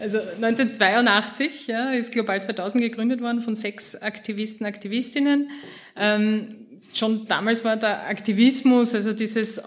Also 0.00 0.18
1982 0.18 1.66
ja, 1.66 1.90
ist 1.90 2.12
Global 2.12 2.40
2000 2.40 2.82
gegründet 2.82 3.20
worden 3.20 3.40
von 3.40 3.56
sechs 3.56 3.96
Aktivisten, 3.96 4.64
Aktivistinnen. 4.64 5.50
Ähm, 5.96 6.54
schon 6.92 7.26
damals 7.26 7.64
war 7.64 7.76
der 7.76 8.06
Aktivismus, 8.06 8.94
also 8.94 9.12
dieses 9.12 9.58
äh, 9.58 9.62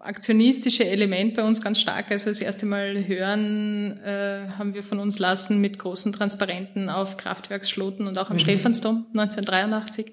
aktionistische 0.00 0.86
Element 0.86 1.34
bei 1.34 1.42
uns 1.42 1.60
ganz 1.62 1.80
stark. 1.80 2.10
Also 2.10 2.30
das 2.30 2.40
erste 2.40 2.66
Mal 2.66 3.06
hören 3.06 3.98
äh, 4.02 4.48
haben 4.56 4.74
wir 4.74 4.82
von 4.82 4.98
uns 4.98 5.18
lassen 5.18 5.60
mit 5.60 5.78
großen 5.78 6.12
Transparenten 6.12 6.88
auf 6.88 7.16
Kraftwerksschloten 7.16 8.06
und 8.06 8.18
auch 8.18 8.30
am 8.30 8.36
mhm. 8.36 8.40
Stephansdom 8.40 9.06
1983. 9.14 10.12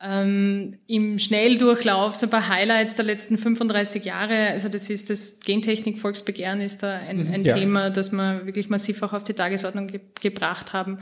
Ähm, 0.00 0.78
Im 0.86 1.18
Schnelldurchlauf 1.18 2.14
so 2.14 2.26
ein 2.26 2.30
paar 2.30 2.48
Highlights 2.48 2.94
der 2.94 3.04
letzten 3.04 3.36
35 3.36 4.04
Jahre. 4.04 4.50
Also 4.50 4.68
das 4.68 4.88
ist 4.90 5.10
das 5.10 5.40
Gentechnik-Volksbegehren 5.40 6.60
ist 6.60 6.84
da 6.84 6.98
ein, 6.98 7.26
mhm, 7.26 7.34
ein 7.34 7.42
ja. 7.42 7.54
Thema, 7.54 7.90
das 7.90 8.12
wir 8.12 8.46
wirklich 8.46 8.68
massiv 8.68 9.02
auch 9.02 9.12
auf 9.12 9.24
die 9.24 9.34
Tagesordnung 9.34 9.88
ge 9.88 10.00
gebracht 10.20 10.72
haben 10.72 11.00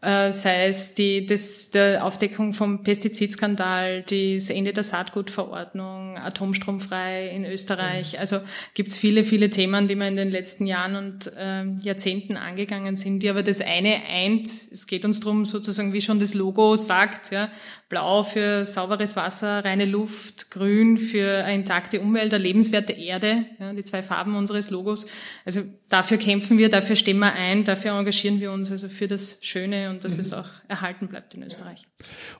äh, 0.00 0.30
sei 0.30 0.66
es 0.66 0.94
die 0.94 1.26
das, 1.26 1.70
der 1.70 2.04
Aufdeckung 2.04 2.52
vom 2.52 2.82
Pestizidskandal, 2.82 4.02
das 4.02 4.50
Ende 4.50 4.72
der 4.72 4.84
Saatgutverordnung, 4.84 6.16
atomstromfrei 6.18 7.28
in 7.30 7.44
Österreich. 7.44 8.12
Mhm. 8.12 8.18
Also 8.20 8.38
gibt's 8.74 8.96
viele, 8.96 9.24
viele 9.24 9.50
Themen, 9.50 9.88
die 9.88 9.96
wir 9.96 10.06
in 10.06 10.16
den 10.16 10.30
letzten 10.30 10.66
Jahren 10.66 10.96
und 10.96 11.32
äh, 11.36 11.64
Jahrzehnten 11.82 12.36
angegangen 12.36 12.96
sind, 12.96 13.22
die 13.22 13.30
aber 13.30 13.42
das 13.42 13.60
eine 13.60 14.02
eint. 14.08 14.48
Es 14.48 14.86
geht 14.86 15.04
uns 15.04 15.20
drum 15.20 15.46
sozusagen, 15.46 15.92
wie 15.92 16.00
schon 16.00 16.20
das 16.20 16.34
Logo 16.34 16.76
sagt, 16.76 17.32
ja, 17.32 17.50
blau 17.88 18.22
für 18.22 18.64
sauberes 18.64 19.16
Wasser, 19.16 19.64
reine 19.64 19.86
Luft, 19.86 20.50
grün 20.50 20.98
für 20.98 21.44
eine 21.44 21.54
intakte 21.56 22.00
Umwelt, 22.00 22.32
eine 22.34 22.42
lebenswerte 22.42 22.92
Erde, 22.92 23.46
ja, 23.58 23.72
die 23.72 23.84
zwei 23.84 24.02
Farben 24.02 24.36
unseres 24.36 24.70
Logos. 24.70 25.06
Also 25.44 25.62
dafür 25.88 26.18
kämpfen 26.18 26.58
wir, 26.58 26.68
dafür 26.68 26.96
stehen 26.96 27.18
wir 27.18 27.32
ein, 27.32 27.64
dafür 27.64 27.92
engagieren 27.92 28.40
wir 28.40 28.52
uns, 28.52 28.70
also 28.70 28.88
für 28.88 29.06
das 29.06 29.38
Schöne 29.40 29.90
und 29.90 30.04
dass 30.04 30.16
mhm. 30.16 30.22
es 30.22 30.32
auch 30.32 30.48
erhalten 30.68 31.08
bleibt 31.08 31.34
in 31.34 31.42
Österreich. 31.42 31.84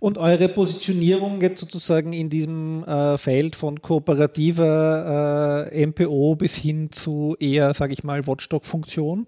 Und 0.00 0.18
eure 0.18 0.48
Positionierung 0.48 1.40
jetzt 1.40 1.60
sozusagen 1.60 2.12
in 2.12 2.30
diesem 2.30 2.84
äh, 2.84 3.18
Feld 3.18 3.56
von 3.56 3.80
kooperativer 3.80 5.68
äh, 5.72 5.86
MPO 5.86 6.36
bis 6.36 6.56
hin 6.56 6.92
zu 6.92 7.36
eher, 7.38 7.74
sage 7.74 7.92
ich 7.92 8.04
mal, 8.04 8.26
Watchdog-Funktion, 8.26 9.26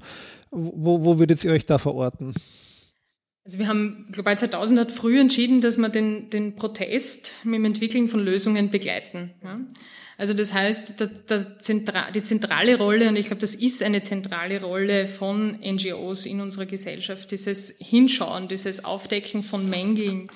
wo, 0.50 1.04
wo 1.04 1.18
würdet 1.18 1.44
ihr 1.44 1.52
euch 1.52 1.66
da 1.66 1.78
verorten? 1.78 2.34
Also 3.44 3.58
wir 3.58 3.68
haben, 3.68 4.06
Global 4.12 4.36
2000 4.38 4.80
hat 4.80 4.92
früh 4.92 5.18
entschieden, 5.18 5.60
dass 5.60 5.78
wir 5.78 5.88
den, 5.88 6.28
den 6.30 6.54
Protest 6.54 7.44
mit 7.44 7.54
dem 7.54 7.64
Entwickeln 7.64 8.08
von 8.08 8.20
Lösungen 8.20 8.70
begleiten. 8.70 9.30
Ja? 9.42 9.60
Also 10.20 10.34
das 10.34 10.52
heißt, 10.52 11.00
der, 11.00 11.06
der 11.06 11.58
Zentra 11.60 12.10
die 12.10 12.22
zentrale 12.22 12.76
Rolle, 12.76 13.08
und 13.08 13.16
ich 13.16 13.24
glaube, 13.24 13.40
das 13.40 13.54
ist 13.54 13.82
eine 13.82 14.02
zentrale 14.02 14.60
Rolle 14.60 15.06
von 15.06 15.58
NGOs 15.62 16.26
in 16.26 16.42
unserer 16.42 16.66
Gesellschaft, 16.66 17.30
dieses 17.30 17.78
Hinschauen, 17.78 18.46
dieses 18.46 18.84
Aufdecken 18.84 19.42
von 19.42 19.70
Mängeln, 19.70 20.30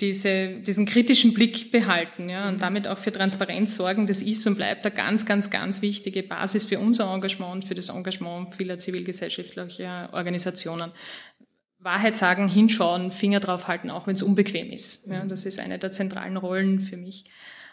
diese, 0.00 0.60
diesen 0.62 0.86
kritischen 0.86 1.34
Blick 1.34 1.70
behalten 1.70 2.28
ja, 2.28 2.48
und 2.48 2.56
mhm. 2.56 2.58
damit 2.58 2.88
auch 2.88 2.98
für 2.98 3.12
Transparenz 3.12 3.76
sorgen, 3.76 4.08
das 4.08 4.22
ist 4.22 4.44
und 4.48 4.56
bleibt 4.56 4.84
eine 4.84 4.92
ganz, 4.92 5.24
ganz, 5.24 5.50
ganz 5.50 5.82
wichtige 5.82 6.24
Basis 6.24 6.64
für 6.64 6.80
unser 6.80 7.14
Engagement 7.14 7.52
und 7.52 7.64
für 7.64 7.76
das 7.76 7.90
Engagement 7.90 8.52
vieler 8.56 8.80
zivilgesellschaftlicher 8.80 10.10
Organisationen. 10.14 10.90
Wahrheit 11.78 12.16
sagen, 12.16 12.48
hinschauen, 12.48 13.12
Finger 13.12 13.38
drauf 13.38 13.68
halten, 13.68 13.90
auch 13.90 14.08
wenn 14.08 14.14
es 14.14 14.24
unbequem 14.24 14.72
ist. 14.72 15.06
Ja, 15.06 15.24
das 15.24 15.44
ist 15.44 15.60
eine 15.60 15.78
der 15.78 15.92
zentralen 15.92 16.36
Rollen 16.36 16.80
für 16.80 16.96
mich. 16.96 17.24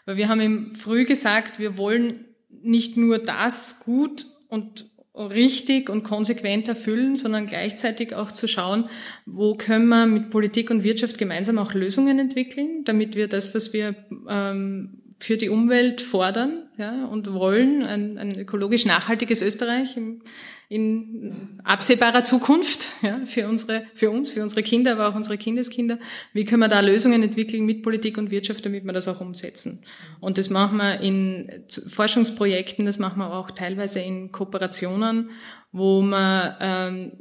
Weil 0.05 0.17
wir 0.17 0.29
haben 0.29 0.41
ihm 0.41 0.75
früh 0.75 1.05
gesagt, 1.05 1.59
wir 1.59 1.77
wollen 1.77 2.25
nicht 2.49 2.97
nur 2.97 3.19
das 3.19 3.79
gut 3.81 4.25
und 4.47 4.89
richtig 5.15 5.89
und 5.89 6.03
konsequent 6.03 6.67
erfüllen, 6.67 7.15
sondern 7.15 7.45
gleichzeitig 7.45 8.13
auch 8.13 8.31
zu 8.31 8.47
schauen, 8.47 8.85
wo 9.25 9.55
können 9.55 9.87
wir 9.87 10.05
mit 10.05 10.29
Politik 10.29 10.69
und 10.69 10.83
Wirtschaft 10.83 11.17
gemeinsam 11.17 11.57
auch 11.57 11.73
Lösungen 11.73 12.19
entwickeln, 12.19 12.83
damit 12.83 13.15
wir 13.15 13.27
das, 13.27 13.55
was 13.55 13.73
wir 13.73 13.95
ähm, 14.27 15.01
für 15.19 15.37
die 15.37 15.49
Umwelt 15.49 16.01
fordern 16.01 16.64
ja, 16.77 17.05
und 17.05 17.31
wollen, 17.31 17.85
ein, 17.85 18.17
ein 18.17 18.37
ökologisch 18.37 18.85
nachhaltiges 18.85 19.41
Österreich 19.41 19.95
im, 19.95 20.21
in 20.67 21.59
absehbarer 21.63 22.23
Zukunft 22.23 22.87
ja, 23.01 23.21
für, 23.25 23.47
unsere, 23.47 23.85
für 23.93 24.11
uns, 24.11 24.31
für 24.31 24.43
unsere 24.43 24.63
Kinder, 24.63 24.93
aber 24.93 25.07
auch 25.07 25.15
unsere 25.15 25.37
Kindeskinder. 25.37 25.99
Wie 26.33 26.43
können 26.43 26.61
wir 26.61 26.67
da 26.67 26.81
Lösungen 26.81 27.23
entwickeln 27.23 27.65
mit 27.65 27.81
Politik 27.81 28.17
und 28.17 28.31
Wirtschaft, 28.31 28.65
damit 28.65 28.83
wir 28.83 28.93
das 28.93 29.07
auch 29.07 29.21
umsetzen? 29.21 29.83
Und 30.19 30.37
das 30.37 30.49
machen 30.49 30.77
wir 30.77 30.99
in 30.99 31.63
Forschungsprojekten, 31.69 32.85
das 32.85 32.99
machen 32.99 33.19
wir 33.19 33.33
auch 33.33 33.51
teilweise 33.51 34.01
in 34.01 34.31
Kooperationen, 34.31 35.29
wo 35.71 36.01
man 36.01 36.55
ähm, 36.59 37.11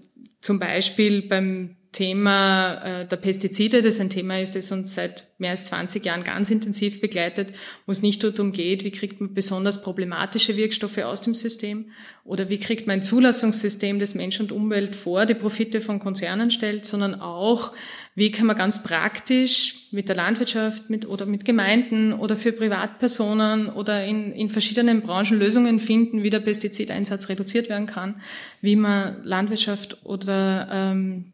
zum 0.41 0.59
Beispiel 0.59 1.23
beim 1.29 1.77
Thema 1.95 2.75
äh, 2.83 3.07
der 3.07 3.17
Pestizide, 3.17 3.81
das 3.81 4.01
ein 4.01 4.11
Thema 4.11 4.41
ist, 4.41 4.57
das 4.57 4.73
uns 4.73 4.95
seit 4.95 5.25
mehr 5.39 5.53
als 5.53 5.67
20 5.67 6.05
Jahren 6.05 6.25
ganz 6.25 6.51
intensiv 6.51 7.01
begleitet, 7.01 7.53
wo 7.87 7.93
es 7.93 8.03
nicht 8.03 8.23
darum 8.23 8.53
geht, 8.53 8.85
wie 8.85 8.91
kriegt 8.91 9.21
man 9.21 9.33
besonders 9.33 9.83
problematische 9.83 10.57
Wirkstoffe 10.57 10.99
aus 10.99 11.23
dem 11.23 11.35
System 11.35 11.87
oder 12.25 12.51
wie 12.51 12.59
kriegt 12.59 12.87
man 12.87 12.99
ein 12.99 13.03
Zulassungssystem, 13.03 14.01
das 14.01 14.15
Mensch 14.15 14.41
und 14.41 14.51
Umwelt 14.51 14.97
vor 14.97 15.25
die 15.25 15.35
Profite 15.35 15.81
von 15.81 16.01
Konzernen 16.01 16.51
stellt, 16.51 16.85
sondern 16.85 17.21
auch, 17.21 17.73
wie 18.15 18.31
kann 18.31 18.47
man 18.47 18.57
ganz 18.57 18.83
praktisch 18.83 19.89
mit 19.93 20.09
der 20.09 20.17
Landwirtschaft 20.17 20.91
mit, 20.91 21.07
oder 21.09 21.27
mit 21.27 21.45
Gemeinden 21.45 22.13
oder 22.13 22.37
für 22.37 22.53
Privatpersonen 22.53 23.69
oder 23.69 24.05
in, 24.05 24.33
in 24.33 24.49
verschiedenen 24.49 25.03
Branchen 25.03 25.39
Lösungen 25.39 25.79
finden, 25.79 26.25
wie 26.25 26.31
der 26.31 26.41
Pestizideinsatz 26.41 27.29
reduziert 27.29 27.69
werden 27.69 27.87
kann, 27.87 28.21
wie 28.61 28.77
man 28.77 29.23
Landwirtschaft 29.23 30.05
oder 30.05 30.69
ähm, 30.73 31.33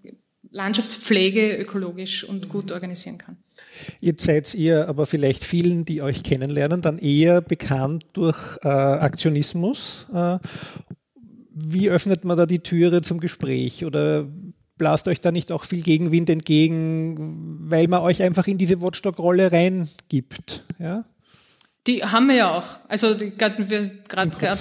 Landschaftspflege 0.50 1.57
ökologisch 1.57 2.25
und 2.25 2.49
gut 2.49 2.73
organisieren 2.73 3.19
kann. 3.19 3.37
Jetzt 4.00 4.25
seid 4.25 4.54
ihr 4.54 4.88
aber 4.88 5.07
vielleicht 5.07 5.45
vielen, 5.45 5.85
die 5.85 6.02
euch 6.02 6.23
kennenlernen, 6.23 6.83
dann 6.83 6.99
eher 6.99 7.40
bekannt 7.40 8.04
durch 8.12 8.59
äh, 8.62 8.69
Aktionismus. 8.69 10.07
Äh, 10.12 10.38
wie 11.52 11.90
öffnet 11.90 12.25
man 12.25 12.37
da 12.37 12.47
die 12.47 12.61
Türe 12.61 13.02
zum 13.02 13.21
Gespräch 13.21 13.85
oder 13.85 14.26
blast 14.76 15.09
euch 15.09 15.21
da 15.21 15.30
nicht 15.30 15.52
auch 15.52 15.64
viel 15.64 15.83
Gegenwind 15.83 16.30
entgegen, 16.30 17.59
weil 17.71 17.87
man 17.88 18.00
euch 18.00 18.23
einfach 18.23 18.47
in 18.47 18.59
diese 18.59 18.80
Watchdog-Rolle 18.80 19.52
reingibt? 19.52 20.64
Ja? 20.78 21.04
Die 21.90 22.04
haben 22.04 22.28
wir 22.28 22.37
ja 22.37 22.56
auch. 22.56 22.78
Also 22.87 23.16
gerade 23.16 23.64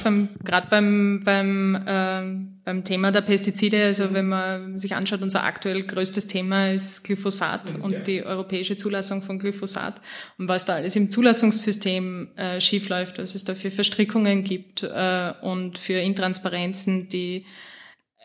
beim, 0.04 0.30
grad 0.44 0.70
beim, 0.72 1.22
beim, 1.24 1.76
äh, 1.76 2.24
beim 2.66 2.84
Thema 2.84 3.12
der 3.12 3.22
Pestizide, 3.22 3.86
also 3.86 4.16
wenn 4.16 4.30
man 4.30 4.80
sich 4.80 4.96
anschaut, 4.96 5.22
unser 5.22 5.44
aktuell 5.44 5.84
größtes 5.84 6.26
Thema 6.26 6.72
ist 6.72 7.04
Glyphosat 7.04 7.78
mhm, 7.78 7.84
und 7.84 8.08
die 8.08 8.24
europäische 8.24 8.78
Zulassung 8.78 9.22
von 9.22 9.38
Glyphosat 9.38 10.02
und 10.40 10.48
was 10.48 10.66
da 10.66 10.74
alles 10.74 10.96
im 10.96 11.12
Zulassungssystem 11.12 12.30
äh, 12.36 12.60
schiefläuft, 12.60 13.20
was 13.20 13.36
es 13.36 13.44
da 13.44 13.54
für 13.54 13.70
Verstrickungen 13.70 14.44
gibt 14.44 14.82
äh, 14.82 15.34
und 15.44 15.78
für 15.78 16.00
Intransparenzen, 16.00 17.10
die 17.10 17.46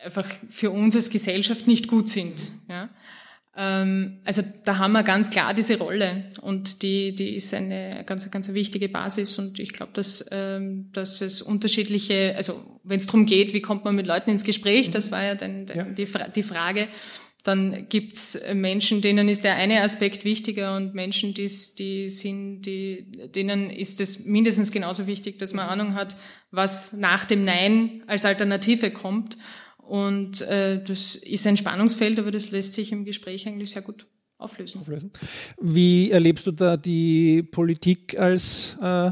einfach 0.03 0.25
für 0.49 0.71
uns 0.71 0.95
als 0.95 1.11
Gesellschaft 1.11 1.67
nicht 1.67 1.87
gut 1.87 2.09
sind. 2.09 2.51
Ja? 2.69 2.89
Ähm, 3.57 4.19
also 4.25 4.41
da 4.65 4.79
haben 4.79 4.91
wir 4.91 5.03
ganz 5.03 5.29
klar 5.29 5.53
diese 5.53 5.77
Rolle 5.77 6.25
und 6.41 6.81
die, 6.81 7.15
die 7.15 7.35
ist 7.35 7.53
eine 7.53 8.03
ganz, 8.05 8.29
ganz 8.29 8.53
wichtige 8.53 8.89
Basis 8.89 9.39
und 9.39 9.59
ich 9.59 9.71
glaube, 9.71 9.93
dass, 9.93 10.27
ähm, 10.31 10.89
dass 10.91 11.21
es 11.21 11.41
unterschiedliche, 11.41 12.33
also 12.35 12.79
wenn 12.83 12.97
es 12.97 13.05
darum 13.05 13.25
geht, 13.25 13.53
wie 13.53 13.61
kommt 13.61 13.85
man 13.85 13.95
mit 13.95 14.07
Leuten 14.07 14.29
ins 14.29 14.43
Gespräch, 14.43 14.91
das 14.91 15.11
war 15.11 15.23
ja 15.23 15.35
dann 15.35 15.65
ja. 15.73 15.83
Die, 15.83 16.07
die 16.35 16.43
Frage, 16.43 16.89
dann 17.45 17.87
gibt's 17.89 18.41
Menschen, 18.53 19.01
denen 19.01 19.29
ist 19.29 19.43
der 19.43 19.55
eine 19.55 19.83
Aspekt 19.83 20.25
wichtiger 20.25 20.75
und 20.75 20.95
Menschen, 20.95 21.35
die, 21.35 21.49
die 21.77 22.09
sind, 22.09 22.63
die, 22.63 23.05
denen 23.33 23.69
ist 23.69 24.01
es 24.01 24.25
mindestens 24.25 24.71
genauso 24.71 25.05
wichtig, 25.05 25.37
dass 25.37 25.53
man 25.53 25.69
Ahnung 25.69 25.93
hat, 25.93 26.17
was 26.49 26.93
nach 26.93 27.23
dem 27.23 27.41
Nein 27.41 28.03
als 28.07 28.25
Alternative 28.25 28.89
kommt. 28.89 29.37
Und 29.87 30.41
äh, 30.41 30.83
das 30.83 31.15
ist 31.15 31.45
ein 31.45 31.57
Spannungsfeld, 31.57 32.19
aber 32.19 32.31
das 32.31 32.51
lässt 32.51 32.73
sich 32.73 32.91
im 32.91 33.05
Gespräch 33.05 33.47
eigentlich 33.47 33.71
sehr 33.71 33.81
gut 33.81 34.07
auflösen. 34.37 34.81
auflösen. 34.81 35.11
Wie 35.61 36.11
erlebst 36.11 36.47
du 36.47 36.51
da 36.51 36.77
die 36.77 37.43
Politik 37.43 38.19
als 38.19 38.75
äh, 38.81 39.11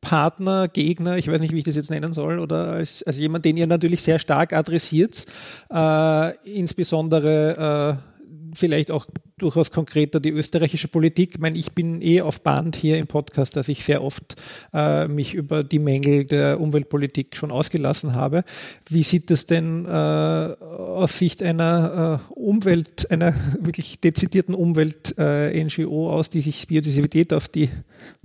Partner, 0.00 0.68
Gegner, 0.68 1.16
ich 1.18 1.28
weiß 1.28 1.40
nicht, 1.40 1.52
wie 1.52 1.58
ich 1.58 1.64
das 1.64 1.76
jetzt 1.76 1.90
nennen 1.90 2.12
soll, 2.12 2.38
oder 2.38 2.68
als, 2.68 3.02
als 3.02 3.18
jemand, 3.18 3.44
den 3.44 3.56
ihr 3.56 3.66
natürlich 3.66 4.02
sehr 4.02 4.18
stark 4.18 4.52
adressiert, 4.52 5.26
äh, 5.68 6.36
insbesondere 6.48 8.00
äh, 8.00 8.54
vielleicht 8.54 8.90
auch 8.90 9.06
durchaus 9.38 9.70
konkreter 9.70 10.18
die 10.18 10.30
österreichische 10.30 10.88
Politik. 10.88 11.32
Ich 11.34 11.38
meine, 11.38 11.58
ich 11.58 11.72
bin 11.72 12.00
eh 12.00 12.22
auf 12.22 12.40
Band 12.40 12.74
hier 12.74 12.96
im 12.96 13.06
Podcast, 13.06 13.54
dass 13.54 13.68
ich 13.68 13.84
sehr 13.84 14.02
oft 14.02 14.34
äh, 14.72 15.08
mich 15.08 15.34
über 15.34 15.62
die 15.62 15.78
Mängel 15.78 16.24
der 16.24 16.58
Umweltpolitik 16.58 17.36
schon 17.36 17.50
ausgelassen 17.50 18.14
habe. 18.14 18.44
Wie 18.88 19.02
sieht 19.02 19.30
das 19.30 19.44
denn 19.44 19.84
äh, 19.84 19.88
aus 19.88 21.18
Sicht 21.18 21.42
einer 21.42 22.22
äh, 22.30 22.32
Umwelt, 22.32 23.10
einer 23.10 23.34
wirklich 23.60 24.00
dezidierten 24.00 24.54
Umwelt-NGO 24.54 26.10
aus, 26.10 26.30
die 26.30 26.40
sich 26.40 26.66
Biodiversität 26.66 27.34
auf 27.34 27.48
die 27.48 27.68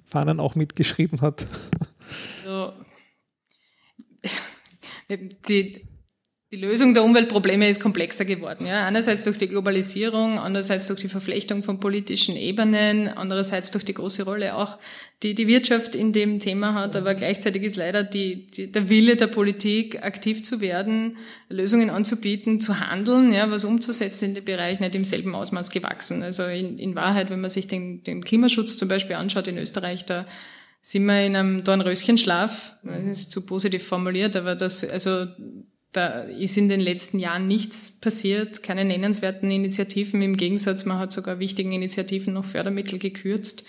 Fahnen 0.05 0.39
auch 0.39 0.55
mitgeschrieben 0.55 1.19
hat? 1.19 1.45
Also, 2.45 2.71
die, 5.49 5.85
die 6.51 6.57
Lösung 6.57 6.93
der 6.93 7.05
Umweltprobleme 7.05 7.69
ist 7.69 7.79
komplexer 7.79 8.25
geworden. 8.25 8.65
Ja. 8.65 8.85
Einerseits 8.85 9.23
durch 9.23 9.37
die 9.37 9.47
Globalisierung, 9.47 10.37
andererseits 10.37 10.87
durch 10.87 10.99
die 10.99 11.07
Verflechtung 11.07 11.63
von 11.63 11.79
politischen 11.79 12.35
Ebenen, 12.35 13.07
andererseits 13.07 13.71
durch 13.71 13.85
die 13.85 13.93
große 13.93 14.25
Rolle 14.25 14.55
auch, 14.55 14.77
die 15.23 15.33
die 15.33 15.47
Wirtschaft 15.47 15.95
in 15.95 16.11
dem 16.11 16.39
Thema 16.39 16.73
hat. 16.73 16.97
Aber 16.97 17.15
gleichzeitig 17.15 17.63
ist 17.63 17.77
leider 17.77 18.03
die, 18.03 18.47
die, 18.47 18.69
der 18.69 18.89
Wille 18.89 19.15
der 19.15 19.27
Politik, 19.27 20.03
aktiv 20.03 20.43
zu 20.43 20.59
werden, 20.59 21.15
Lösungen 21.47 21.89
anzubieten, 21.89 22.59
zu 22.59 22.81
handeln, 22.81 23.31
ja, 23.31 23.49
was 23.49 23.63
umzusetzen 23.63 24.25
in 24.25 24.35
dem 24.35 24.43
Bereich, 24.43 24.81
nicht 24.81 24.95
im 24.95 25.05
selben 25.05 25.33
Ausmaß 25.33 25.71
gewachsen. 25.71 26.21
Also 26.21 26.43
in, 26.43 26.77
in 26.77 26.95
Wahrheit, 26.95 27.29
wenn 27.29 27.39
man 27.39 27.49
sich 27.49 27.67
den, 27.67 28.03
den 28.03 28.25
Klimaschutz 28.25 28.75
zum 28.75 28.89
Beispiel 28.89 29.15
anschaut 29.15 29.47
in 29.47 29.57
Österreich, 29.57 30.05
da 30.05 30.27
sind 30.81 31.05
wir 31.05 31.25
in 31.25 31.37
einem 31.37 31.63
Dornröschenschlaf. 31.63 32.75
Das 32.83 33.19
ist 33.19 33.31
zu 33.31 33.45
positiv 33.45 33.87
formuliert, 33.87 34.35
aber 34.35 34.55
das, 34.55 34.83
also 34.83 35.27
da 35.91 36.21
ist 36.21 36.57
in 36.57 36.69
den 36.69 36.79
letzten 36.79 37.19
Jahren 37.19 37.47
nichts 37.47 37.99
passiert, 37.99 38.63
keine 38.63 38.85
nennenswerten 38.85 39.51
Initiativen. 39.51 40.21
Im 40.21 40.37
Gegensatz, 40.37 40.85
man 40.85 40.99
hat 40.99 41.11
sogar 41.11 41.39
wichtigen 41.39 41.73
Initiativen 41.73 42.33
noch 42.33 42.45
Fördermittel 42.45 42.97
gekürzt. 42.97 43.67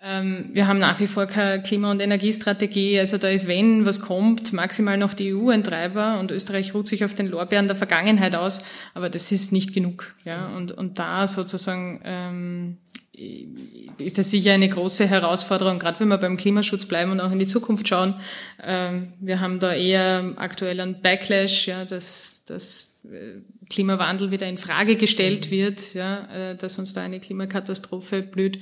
Ähm, 0.00 0.50
wir 0.52 0.68
haben 0.68 0.78
nach 0.78 1.00
wie 1.00 1.08
vor 1.08 1.26
keine 1.26 1.62
Klima- 1.62 1.90
und 1.90 2.00
Energiestrategie. 2.00 2.98
Also 2.98 3.18
da 3.18 3.28
ist, 3.28 3.48
wenn 3.48 3.84
was 3.84 4.00
kommt, 4.00 4.52
maximal 4.52 4.96
noch 4.96 5.14
die 5.14 5.34
EU 5.34 5.48
ein 5.48 5.64
Treiber 5.64 6.20
und 6.20 6.30
Österreich 6.30 6.72
ruht 6.74 6.86
sich 6.86 7.04
auf 7.04 7.14
den 7.14 7.26
Lorbeeren 7.26 7.66
der 7.66 7.76
Vergangenheit 7.76 8.36
aus. 8.36 8.64
Aber 8.94 9.08
das 9.10 9.32
ist 9.32 9.50
nicht 9.50 9.74
genug. 9.74 10.14
Ja? 10.24 10.54
Und, 10.54 10.70
und 10.70 10.98
da 10.98 11.26
sozusagen 11.26 12.00
ähm, 12.04 12.76
ist 13.98 14.18
das 14.18 14.30
sicher 14.30 14.52
eine 14.52 14.68
große 14.68 15.06
Herausforderung, 15.06 15.78
gerade 15.78 16.00
wenn 16.00 16.08
wir 16.08 16.18
beim 16.18 16.36
Klimaschutz 16.36 16.84
bleiben 16.84 17.10
und 17.10 17.20
auch 17.20 17.32
in 17.32 17.38
die 17.38 17.46
Zukunft 17.46 17.88
schauen. 17.88 18.14
Ähm, 18.62 19.12
wir 19.20 19.40
haben 19.40 19.58
da 19.58 19.74
eher 19.74 20.34
aktuell 20.36 20.80
einen 20.80 21.00
Backlash, 21.00 21.66
ja, 21.66 21.84
dass, 21.84 22.44
dass 22.46 23.00
äh, 23.04 23.40
Klimawandel 23.68 24.30
wieder 24.30 24.48
in 24.48 24.58
Frage 24.58 24.96
gestellt 24.96 25.50
wird, 25.50 25.94
ja, 25.94 26.52
äh, 26.52 26.56
dass 26.56 26.78
uns 26.78 26.94
da 26.94 27.02
eine 27.02 27.20
Klimakatastrophe 27.20 28.22
blüht, 28.22 28.60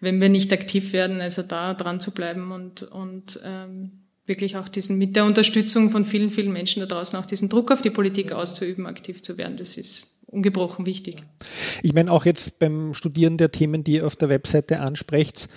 wenn 0.00 0.20
wir 0.20 0.28
nicht 0.28 0.52
aktiv 0.52 0.92
werden, 0.92 1.20
also 1.20 1.42
da 1.42 1.74
dran 1.74 2.00
zu 2.00 2.12
bleiben 2.12 2.52
und, 2.52 2.82
und 2.82 3.40
ähm, 3.44 3.90
wirklich 4.26 4.56
auch 4.56 4.68
diesen, 4.68 4.98
mit 4.98 5.16
der 5.16 5.24
Unterstützung 5.24 5.90
von 5.90 6.04
vielen, 6.04 6.30
vielen 6.30 6.52
Menschen 6.52 6.80
da 6.80 6.86
draußen 6.86 7.18
auch 7.18 7.26
diesen 7.26 7.48
Druck 7.48 7.70
auf 7.70 7.82
die 7.82 7.90
Politik 7.90 8.32
auszuüben, 8.32 8.86
aktiv 8.86 9.22
zu 9.22 9.38
werden. 9.38 9.56
Das 9.56 9.76
ist 9.76 10.15
ungebrochen 10.36 10.86
wichtig. 10.86 11.16
Ich 11.82 11.92
meine, 11.92 12.12
auch 12.12 12.24
jetzt 12.24 12.58
beim 12.58 12.94
Studieren 12.94 13.38
der 13.38 13.50
Themen, 13.50 13.82
die 13.82 13.94
ihr 13.94 14.06
auf 14.06 14.16
der 14.16 14.28
Webseite 14.28 14.80
ansprecht, 14.80 15.48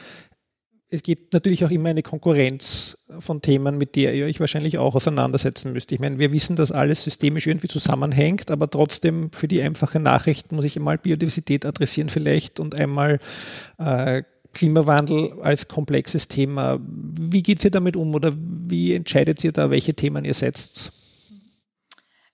es 0.91 1.03
gibt 1.03 1.33
natürlich 1.33 1.63
auch 1.63 1.69
immer 1.69 1.89
eine 1.89 2.01
Konkurrenz 2.01 2.97
von 3.19 3.43
Themen, 3.43 3.77
mit 3.77 3.95
der 3.95 4.15
ihr 4.15 4.25
euch 4.25 4.39
wahrscheinlich 4.39 4.79
auch 4.79 4.95
auseinandersetzen 4.95 5.71
müsst. 5.71 5.91
Ich 5.91 5.99
meine, 5.99 6.17
wir 6.17 6.33
wissen, 6.33 6.55
dass 6.55 6.71
alles 6.71 7.03
systemisch 7.03 7.45
irgendwie 7.45 7.67
zusammenhängt, 7.67 8.49
aber 8.49 8.67
trotzdem 8.69 9.31
für 9.31 9.47
die 9.47 9.61
einfache 9.61 9.99
Nachricht 9.99 10.51
muss 10.51 10.65
ich 10.65 10.77
einmal 10.77 10.97
Biodiversität 10.97 11.63
adressieren 11.65 12.09
vielleicht 12.09 12.59
und 12.59 12.75
einmal 12.75 13.19
äh, 13.77 14.23
Klimawandel 14.53 15.33
als 15.43 15.67
komplexes 15.67 16.27
Thema. 16.27 16.79
Wie 16.81 17.43
geht 17.43 17.63
ihr 17.63 17.69
damit 17.69 17.95
um 17.95 18.15
oder 18.15 18.33
wie 18.35 18.95
entscheidet 18.95 19.43
ihr 19.43 19.51
da, 19.51 19.69
welche 19.69 19.93
Themen 19.93 20.25
ihr 20.25 20.33
setzt? 20.33 20.91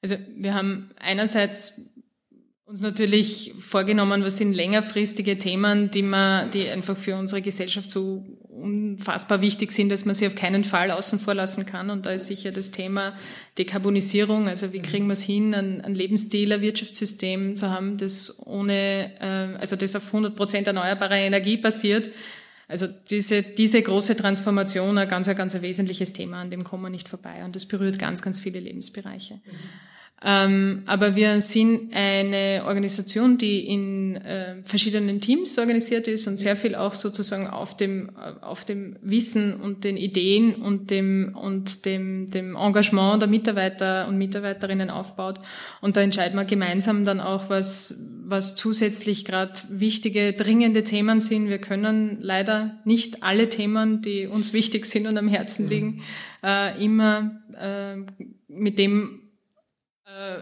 Also 0.01 0.15
wir 0.37 0.53
haben 0.53 0.91
einerseits 0.97 1.94
uns 2.65 2.81
natürlich 2.81 3.53
vorgenommen, 3.59 4.23
was 4.23 4.37
sind 4.37 4.53
längerfristige 4.53 5.37
Themen, 5.37 5.91
die 5.91 6.01
man, 6.01 6.49
die 6.49 6.67
einfach 6.67 6.97
für 6.97 7.15
unsere 7.15 7.43
Gesellschaft 7.43 7.91
so 7.91 8.25
unfassbar 8.49 9.41
wichtig 9.41 9.71
sind, 9.71 9.89
dass 9.89 10.05
man 10.05 10.15
sie 10.15 10.25
auf 10.25 10.33
keinen 10.33 10.63
Fall 10.63 10.89
außen 10.89 11.19
vor 11.19 11.35
lassen 11.35 11.67
kann. 11.67 11.91
Und 11.91 12.07
da 12.07 12.11
ist 12.11 12.25
sicher 12.25 12.51
das 12.51 12.71
Thema 12.71 13.13
Dekarbonisierung, 13.59 14.47
also 14.47 14.73
wie 14.73 14.81
kriegen 14.81 15.05
wir 15.05 15.13
es 15.13 15.21
hin, 15.21 15.53
ein, 15.53 15.93
Lebensstil, 15.93 16.51
ein 16.51 16.61
Wirtschaftssystem 16.61 17.55
zu 17.55 17.69
haben, 17.69 17.97
das 17.97 18.45
ohne, 18.47 19.11
äh, 19.19 19.59
also 19.59 19.75
das 19.75 19.95
auf 19.95 20.07
100 20.07 20.35
Prozent 20.35 20.65
erneuerbare 20.65 21.17
Energie 21.17 21.57
basiert. 21.57 22.09
Also 22.67 22.87
diese, 23.11 23.43
diese 23.43 23.79
große 23.79 24.15
Transformation, 24.15 24.97
ein 24.97 25.07
ganz, 25.07 25.29
ein 25.29 25.35
ganz 25.35 25.53
ein 25.53 25.61
wesentliches 25.61 26.13
Thema, 26.13 26.41
an 26.41 26.49
dem 26.49 26.63
kommen 26.63 26.81
wir 26.81 26.89
nicht 26.89 27.09
vorbei. 27.09 27.45
Und 27.45 27.55
das 27.55 27.67
berührt 27.67 27.99
ganz, 27.99 28.23
ganz 28.23 28.39
viele 28.39 28.59
Lebensbereiche. 28.59 29.35
Mhm. 29.35 29.94
Ähm, 30.23 30.83
aber 30.85 31.15
wir 31.15 31.41
sind 31.41 31.93
eine 31.93 32.63
Organisation, 32.65 33.37
die 33.37 33.67
in 33.67 34.15
äh, 34.15 34.55
verschiedenen 34.63 35.19
Teams 35.19 35.57
organisiert 35.59 36.07
ist 36.07 36.25
und 36.27 36.39
sehr 36.39 36.55
viel 36.55 36.73
auch 36.73 36.93
sozusagen 36.93 37.47
auf 37.47 37.75
dem, 37.75 38.09
auf 38.41 38.63
dem 38.63 38.95
Wissen 39.01 39.53
und 39.53 39.83
den 39.83 39.97
Ideen 39.97 40.55
und 40.55 40.89
dem, 40.89 41.35
und 41.35 41.85
dem, 41.85 42.27
dem 42.27 42.55
Engagement 42.55 43.21
der 43.21 43.27
Mitarbeiter 43.27 44.07
und 44.07 44.17
Mitarbeiterinnen 44.17 44.89
aufbaut. 44.89 45.39
Und 45.81 45.97
da 45.97 46.01
entscheiden 46.01 46.37
wir 46.39 46.45
gemeinsam 46.45 47.03
dann 47.03 47.19
auch, 47.19 47.49
was, 47.49 48.09
was 48.23 48.55
zusätzlich 48.55 49.25
gerade 49.25 49.53
wichtige, 49.69 50.31
dringende 50.31 50.83
Themen 50.83 51.19
sind. 51.19 51.49
Wir 51.49 51.59
können 51.59 52.17
leider 52.21 52.79
nicht 52.85 53.21
alle 53.21 53.49
Themen, 53.49 54.01
die 54.01 54.27
uns 54.27 54.53
wichtig 54.53 54.85
sind 54.85 55.07
und 55.07 55.17
am 55.17 55.27
Herzen 55.27 55.67
liegen, 55.67 56.01
äh, 56.41 56.81
immer 56.83 57.41
äh, 57.59 57.97
mit 58.47 58.79
dem 58.79 59.19
äh, 59.19 59.24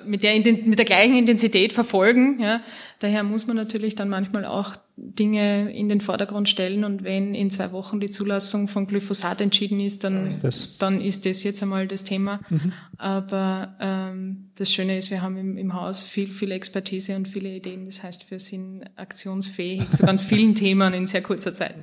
mit 0.06 0.24
der, 0.24 0.36
mit 0.36 0.78
der 0.78 0.86
gleichen 0.86 1.16
Intensität 1.16 1.72
verfolgen. 1.72 2.40
Ja. 2.42 2.62
Daher 3.00 3.24
muss 3.24 3.48
man 3.48 3.56
natürlich 3.56 3.96
dann 3.96 4.10
manchmal 4.10 4.46
auch 4.46 4.76
Dinge 4.96 5.74
in 5.74 5.90
den 5.90 6.02
Vordergrund 6.02 6.48
stellen 6.50 6.84
und 6.84 7.04
wenn 7.04 7.34
in 7.34 7.50
zwei 7.50 7.72
Wochen 7.72 8.00
die 8.00 8.10
Zulassung 8.10 8.68
von 8.68 8.86
Glyphosat 8.86 9.42
entschieden 9.42 9.80
ist, 9.80 10.04
dann, 10.04 10.28
ist 10.28 10.82
dann 10.82 11.02
ist 11.02 11.26
das 11.26 11.44
jetzt 11.44 11.64
einmal 11.64 11.88
das 11.88 12.04
Thema. 12.04 12.42
Mhm. 12.50 12.74
Aber 12.98 13.76
ähm, 13.80 14.50
das 14.56 14.72
Schöne 14.72 14.98
ist, 14.98 15.10
wir 15.10 15.22
haben 15.22 15.38
im, 15.38 15.58
im 15.58 15.74
Haus 15.74 16.02
viel, 16.02 16.30
viel 16.30 16.52
Expertise 16.52 17.16
und 17.16 17.28
viele 17.28 17.50
Ideen. 17.50 17.86
Das 17.86 18.04
heißt, 18.04 18.30
wir 18.30 18.40
sind 18.40 18.84
aktionsfähig 18.98 19.90
zu 19.92 20.06
ganz 20.06 20.24
vielen 20.24 20.56
Themen 20.56 20.94
in 20.94 21.08
sehr 21.08 21.24
kurzer 21.24 21.54
Zeit. 21.54 21.76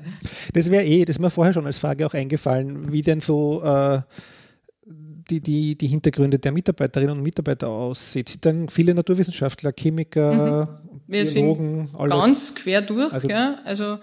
Das 0.52 0.70
wäre 0.70 0.84
eh, 0.84 1.04
das 1.04 1.16
ist 1.16 1.20
mir 1.20 1.30
vorher 1.30 1.54
schon 1.54 1.66
als 1.66 1.78
Frage 1.78 2.06
auch 2.06 2.14
eingefallen, 2.14 2.92
wie 2.92 3.02
denn 3.02 3.20
so 3.20 3.62
äh, 3.64 4.02
die, 5.30 5.40
die, 5.40 5.76
die 5.76 5.86
Hintergründe 5.86 6.38
der 6.38 6.52
Mitarbeiterinnen 6.52 7.18
und 7.18 7.22
Mitarbeiter 7.22 7.68
aussieht. 7.68 8.28
Sind 8.28 8.44
dann 8.44 8.68
viele 8.68 8.94
Naturwissenschaftler, 8.94 9.72
Chemiker, 9.72 10.68
mhm. 10.82 10.90
Wir 11.06 11.24
Biologen, 11.24 11.88
sind 11.88 12.00
alle. 12.00 12.10
ganz 12.10 12.54
quer 12.54 12.82
durch, 12.82 13.12
also, 13.12 13.28
ja. 13.28 13.58
Also 13.64 13.98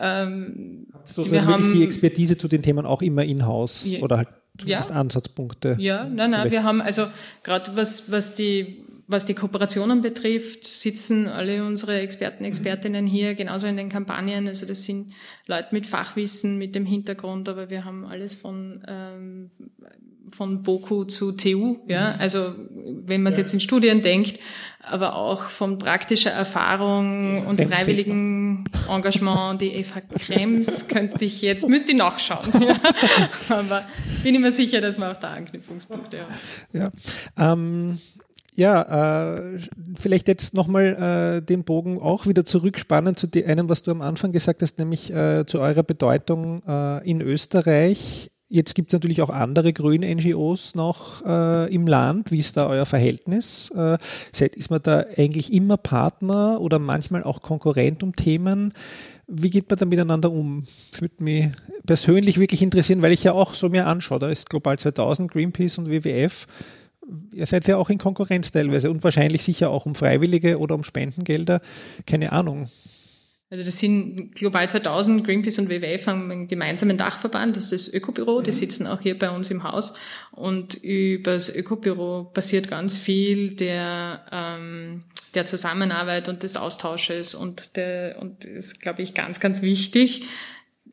ähm, 0.00 0.86
wir 1.16 1.44
haben 1.44 1.72
die 1.74 1.82
Expertise 1.82 2.38
zu 2.38 2.46
den 2.46 2.62
Themen 2.62 2.86
auch 2.86 3.02
immer 3.02 3.24
in-house 3.24 3.84
ja, 3.84 4.00
oder 4.00 4.18
halt 4.18 4.28
zumindest 4.56 4.90
ja. 4.90 4.96
Ansatzpunkte. 4.96 5.76
Ja, 5.80 6.04
nein, 6.04 6.30
nein, 6.30 6.52
wir 6.52 6.62
haben 6.62 6.80
also 6.80 7.06
gerade 7.42 7.72
was, 7.74 8.12
was 8.12 8.36
die 8.36 8.84
was 9.08 9.26
die 9.26 9.34
Kooperationen 9.34 10.00
betrifft, 10.00 10.64
sitzen 10.64 11.28
alle 11.28 11.64
unsere 11.66 12.00
Experten, 12.00 12.44
Expertinnen 12.44 13.06
hier, 13.06 13.34
genauso 13.34 13.66
in 13.66 13.76
den 13.76 13.88
Kampagnen. 13.88 14.48
Also 14.48 14.64
das 14.64 14.84
sind 14.84 15.12
Leute 15.46 15.68
mit 15.72 15.86
Fachwissen, 15.86 16.56
mit 16.56 16.74
dem 16.74 16.86
Hintergrund, 16.86 17.48
aber 17.48 17.68
wir 17.68 17.84
haben 17.84 18.06
alles 18.06 18.32
von 18.32 18.82
ähm, 18.88 19.50
von 20.28 20.62
BOKU 20.62 21.04
zu 21.04 21.32
TU, 21.32 21.78
ja, 21.86 22.14
also 22.18 22.54
wenn 23.04 23.22
man 23.22 23.32
es 23.32 23.38
jetzt 23.38 23.54
in 23.54 23.60
Studien 23.60 24.02
denkt, 24.02 24.38
aber 24.80 25.16
auch 25.16 25.42
von 25.42 25.78
praktischer 25.78 26.30
Erfahrung 26.30 27.46
und 27.46 27.60
freiwilligen 27.60 28.64
Engagement, 28.88 29.60
die 29.60 29.72
Eva 29.74 30.00
Krems 30.00 30.88
könnte 30.88 31.24
ich 31.24 31.42
jetzt, 31.42 31.68
müsste 31.68 31.92
ich 31.92 31.98
nachschauen, 31.98 32.50
ja. 32.66 32.76
aber 33.48 33.84
bin 34.22 34.34
ich 34.34 34.40
mir 34.40 34.52
sicher, 34.52 34.80
dass 34.80 34.98
wir 34.98 35.10
auch 35.10 35.16
da 35.16 35.32
Anknüpfungspunkte 35.32 36.20
haben. 36.20 36.34
Ja, 36.72 36.90
ähm, 37.38 37.98
ja, 38.54 39.32
äh, 39.36 39.58
vielleicht 39.94 40.28
jetzt 40.28 40.52
nochmal 40.52 41.38
äh, 41.38 41.42
den 41.42 41.64
Bogen 41.64 42.00
auch 42.00 42.26
wieder 42.26 42.44
zurückspannen 42.44 43.16
zu 43.16 43.28
einem, 43.46 43.68
was 43.68 43.82
du 43.82 43.90
am 43.90 44.02
Anfang 44.02 44.32
gesagt 44.32 44.60
hast, 44.62 44.78
nämlich 44.78 45.12
äh, 45.12 45.46
zu 45.46 45.60
eurer 45.60 45.82
Bedeutung 45.82 46.62
äh, 46.66 47.08
in 47.08 47.22
Österreich. 47.22 48.31
Jetzt 48.54 48.74
gibt 48.74 48.92
es 48.92 48.92
natürlich 48.92 49.22
auch 49.22 49.30
andere 49.30 49.72
grüne 49.72 50.14
NGOs 50.14 50.74
noch 50.74 51.24
äh, 51.24 51.74
im 51.74 51.86
Land. 51.86 52.30
Wie 52.32 52.38
ist 52.38 52.58
da 52.58 52.66
euer 52.66 52.84
Verhältnis? 52.84 53.72
Äh, 53.74 53.96
ist 54.54 54.70
man 54.70 54.82
da 54.82 55.06
eigentlich 55.16 55.54
immer 55.54 55.78
Partner 55.78 56.60
oder 56.60 56.78
manchmal 56.78 57.22
auch 57.22 57.40
Konkurrent 57.40 58.02
um 58.02 58.14
Themen? 58.14 58.74
Wie 59.26 59.48
geht 59.48 59.70
man 59.70 59.78
da 59.78 59.86
miteinander 59.86 60.30
um? 60.30 60.66
Das 60.90 61.00
würde 61.00 61.24
mich 61.24 61.48
persönlich 61.86 62.38
wirklich 62.38 62.60
interessieren, 62.60 63.00
weil 63.00 63.12
ich 63.12 63.24
ja 63.24 63.32
auch 63.32 63.54
so 63.54 63.70
mir 63.70 63.86
anschaue. 63.86 64.18
Da 64.18 64.28
ist 64.28 64.50
Global 64.50 64.78
2000, 64.78 65.32
Greenpeace 65.32 65.78
und 65.78 65.88
WWF. 65.88 66.46
Ihr 67.32 67.46
seid 67.46 67.66
ja 67.66 67.78
auch 67.78 67.88
in 67.88 67.96
Konkurrenz 67.96 68.52
teilweise 68.52 68.90
und 68.90 69.02
wahrscheinlich 69.02 69.44
sicher 69.44 69.70
auch 69.70 69.86
um 69.86 69.94
Freiwillige 69.94 70.58
oder 70.58 70.74
um 70.74 70.84
Spendengelder. 70.84 71.62
Keine 72.04 72.32
Ahnung. 72.32 72.68
Also 73.52 73.66
das 73.66 73.76
sind 73.76 74.34
Global 74.34 74.66
2000, 74.66 75.26
Greenpeace 75.26 75.58
und 75.58 75.68
WWF 75.68 76.06
haben 76.06 76.30
einen 76.30 76.48
gemeinsamen 76.48 76.96
Dachverband, 76.96 77.54
das 77.54 77.64
ist 77.70 77.88
das 77.88 77.94
Ökobüro, 77.94 78.40
die 78.40 78.48
mhm. 78.48 78.54
sitzen 78.54 78.86
auch 78.86 79.02
hier 79.02 79.18
bei 79.18 79.28
uns 79.28 79.50
im 79.50 79.62
Haus 79.62 79.92
und 80.30 80.82
über 80.82 81.32
das 81.32 81.54
Ökobüro 81.54 82.30
passiert 82.32 82.68
ganz 82.68 82.96
viel 82.96 83.50
der, 83.50 84.24
ähm, 84.32 85.04
der 85.34 85.44
Zusammenarbeit 85.44 86.30
und 86.30 86.44
des 86.44 86.56
Austausches 86.56 87.34
und 87.34 87.76
der, 87.76 88.16
und 88.22 88.46
ist, 88.46 88.80
glaube 88.80 89.02
ich, 89.02 89.12
ganz, 89.12 89.38
ganz 89.38 89.60
wichtig. 89.60 90.22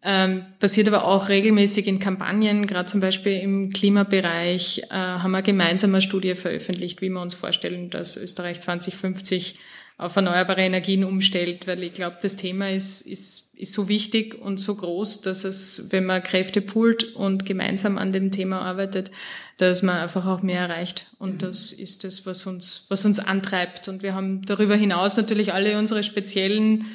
Ähm, 0.04 0.44
passiert 0.60 0.90
aber 0.90 1.05
auch 1.05 1.29
regelmäßig 1.29 1.88
in 1.88 2.00
Kampagnen, 2.00 2.68
gerade 2.68 2.88
zum 2.88 3.00
Beispiel 3.00 3.40
im 3.40 3.70
Klimabereich 3.70 4.83
äh, 4.90 4.94
haben 4.96 5.31
wir 5.31 5.44
gemeinsam 5.44 5.92
eine 5.92 6.01
Studie 6.01 6.36
veröffentlicht, 6.36 7.01
wie 7.01 7.10
wir 7.10 7.22
uns 7.22 7.36
vorstellen, 7.36 7.90
dass 7.90 8.18
Österreich 8.18 8.60
2050 8.60 9.60
auf 10.00 10.16
erneuerbare 10.16 10.62
Energien 10.62 11.03
umstellt, 11.03 11.68
weil 11.68 11.83
ich 11.83 11.94
glaube, 11.94 12.18
das 12.22 12.38
Thema 12.38 12.72
ist, 12.72 13.01
ist, 13.01 13.53
ist 13.55 13.74
so 13.74 13.90
wichtig 13.90 14.33
und 14.42 14.57
so 14.57 14.75
groß, 14.75 15.22
dass 15.22 15.44
es, 15.44 15.90
wenn 15.92 16.05
man 16.05 16.24
Kräfte 16.24 16.62
poolt 16.62 17.16
und 17.16 17.46
gemeinsam 17.46 17.98
an 17.98 18.14
dem 18.14 18.31
Thema 18.31 18.62
arbeitet, 18.62 19.12
dass 19.57 19.83
man 19.83 19.98
einfach 19.98 20.25
auch 20.25 20.42
mehr 20.42 20.62
erreicht. 20.62 21.07
Und 21.20 21.33
mhm. 21.33 21.38
das 21.40 21.74
ist 21.74 22.05
das, 22.05 22.25
was 22.25 22.46
uns, 22.46 22.85
was 22.88 23.03
uns 23.03 23.20
antreibt. 23.20 23.90
Und 23.90 24.01
wir 24.01 24.16
haben 24.16 24.42
darüber 24.46 24.77
hinaus 24.77 25.18
natürlich 25.18 25.53
alle 25.53 25.77
unsere 25.77 26.01
speziellen 26.01 26.85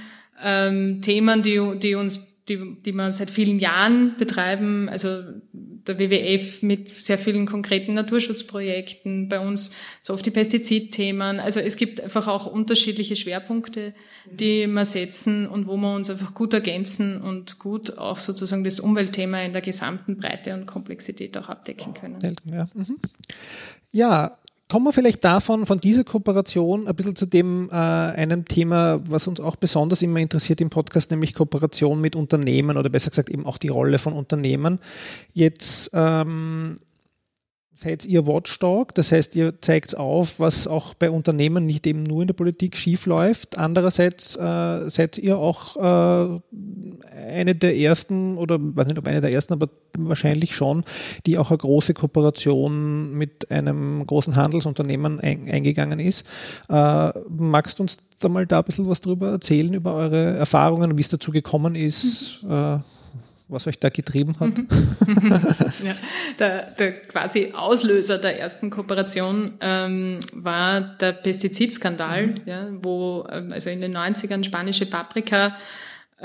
ähm, 0.43 1.03
Themen, 1.03 1.43
die, 1.43 1.61
die 1.79 1.97
uns 1.97 2.35
die, 2.49 2.77
die 2.85 2.93
wir 2.93 3.11
seit 3.11 3.31
vielen 3.31 3.59
Jahren 3.59 4.17
betreiben, 4.19 4.88
also 4.88 5.09
der 5.87 5.99
WWF 5.99 6.62
mit 6.62 6.90
sehr 6.90 7.18
vielen 7.18 7.47
konkreten 7.47 7.94
Naturschutzprojekten, 7.94 9.29
bei 9.29 9.40
uns 9.40 9.75
so 10.03 10.14
oft 10.14 10.25
die 10.25 10.31
Pestizidthemen. 10.31 11.40
Also 11.40 11.61
es 11.61 11.77
gibt 11.77 12.01
einfach 12.01 12.29
auch 12.29 12.47
unterschiedliche 12.47 13.16
Schwerpunkte, 13.16 13.94
die 14.31 14.66
wir 14.66 14.85
setzen 14.85 15.47
und 15.47 15.66
wo 15.66 15.77
wir 15.77 15.94
uns 15.94 16.11
einfach 16.11 16.35
gut 16.35 16.55
ergänzen 16.55 17.20
und 17.20 17.59
gut 17.59 17.99
auch 17.99 18.18
sozusagen 18.18 18.64
das 18.64 18.81
Umweltthema 18.81 19.42
in 19.42 19.53
der 19.53 19.62
gesamten 19.62 20.16
Breite 20.16 20.55
und 20.55 20.66
Komplexität 20.66 21.37
auch 21.37 21.49
abdecken 21.49 21.94
können. 21.94 22.37
Ja, 22.44 22.68
mhm. 22.75 22.99
ja 23.92 24.38
Kommen 24.70 24.87
wir 24.87 24.92
vielleicht 24.92 25.22
davon, 25.24 25.66
von 25.66 25.79
dieser 25.79 26.05
Kooperation, 26.05 26.88
ein 26.88 26.94
bisschen 26.94 27.14
zu 27.14 27.27
dem 27.27 27.68
äh, 27.70 27.74
einem 27.74 28.46
Thema, 28.46 29.00
was 29.07 29.27
uns 29.27 29.38
auch 29.38 29.57
besonders 29.57 30.00
immer 30.00 30.20
interessiert 30.20 30.61
im 30.62 30.70
Podcast, 30.70 31.11
nämlich 31.11 31.35
Kooperation 31.35 32.00
mit 32.00 32.16
Unternehmen 32.16 32.79
oder 32.79 32.88
besser 32.88 33.11
gesagt 33.11 33.29
eben 33.29 33.44
auch 33.44 33.59
die 33.59 33.68
Rolle 33.68 33.98
von 33.98 34.14
Unternehmen. 34.14 34.81
Jetzt 35.35 35.90
ähm, 35.92 36.79
seid 37.77 38.07
ihr 38.07 38.27
Watchdog, 38.27 38.95
das 38.95 39.11
heißt, 39.11 39.35
ihr 39.35 39.61
zeigt 39.61 39.97
auf, 39.97 40.39
was 40.39 40.67
auch 40.67 40.95
bei 40.95 41.11
Unternehmen 41.11 41.67
nicht 41.67 41.87
eben 41.87 42.05
nur 42.05 42.23
in 42.23 42.29
der 42.29 42.35
Politik 42.35 42.77
schief 42.77 43.07
läuft. 43.07 43.59
Andererseits 43.59 44.37
äh, 44.37 44.89
seid 44.89 45.19
ihr 45.19 45.39
auch 45.39 45.77
äh, 45.77 46.41
eine 47.29 47.55
der 47.55 47.77
ersten, 47.77 48.39
oder 48.39 48.59
weiß 48.61 48.87
nicht 48.87 48.99
ob 48.99 49.09
eine 49.09 49.21
der 49.21 49.33
ersten, 49.33 49.53
aber 49.53 49.69
wahrscheinlich 49.97 50.55
schon, 50.55 50.85
die 51.27 51.37
auch 51.37 51.51
eine 51.51 51.59
große 51.59 51.95
Kooperation 51.95 53.13
mit 53.15 53.51
einem 53.51 54.07
großen 54.07 54.37
Handelsunternehmen 54.37 55.19
ein, 55.19 55.51
eingegangen 55.51 55.99
ist. 55.99 56.25
Äh, 56.69 57.13
magst 57.29 57.79
du 57.79 57.83
uns 57.83 57.99
da 58.21 58.29
mal 58.29 58.47
da 58.47 58.59
ein 58.59 58.65
bisschen 58.65 58.89
was 58.89 59.01
drüber 59.01 59.31
erzählen, 59.31 59.75
über 59.75 59.95
eure 59.95 60.37
Erfahrungen, 60.37 60.97
wie 60.97 61.03
es 61.03 61.09
dazu 61.09 61.33
gekommen 61.33 61.75
ist? 61.75 62.45
Mhm 62.45 62.85
was 63.55 63.67
euch 63.67 63.79
da 63.79 63.88
getrieben 63.88 64.38
hat? 64.38 64.59
Mhm. 64.59 64.69
ja, 65.85 65.97
der, 66.38 66.71
der, 66.73 66.93
quasi 66.93 67.53
Auslöser 67.55 68.19
der 68.19 68.38
ersten 68.38 68.71
Kooperation 68.71 69.53
ähm, 69.61 70.19
war 70.33 70.81
der 70.81 71.12
Pestizidskandal, 71.12 72.27
mhm. 72.27 72.35
ja, 72.45 72.69
wo 72.83 73.27
ähm, 73.31 73.53
also 73.53 73.71
in 73.71 73.81
den 73.81 73.97
90ern 73.97 74.45
spanische 74.45 74.87
Paprika 74.87 75.57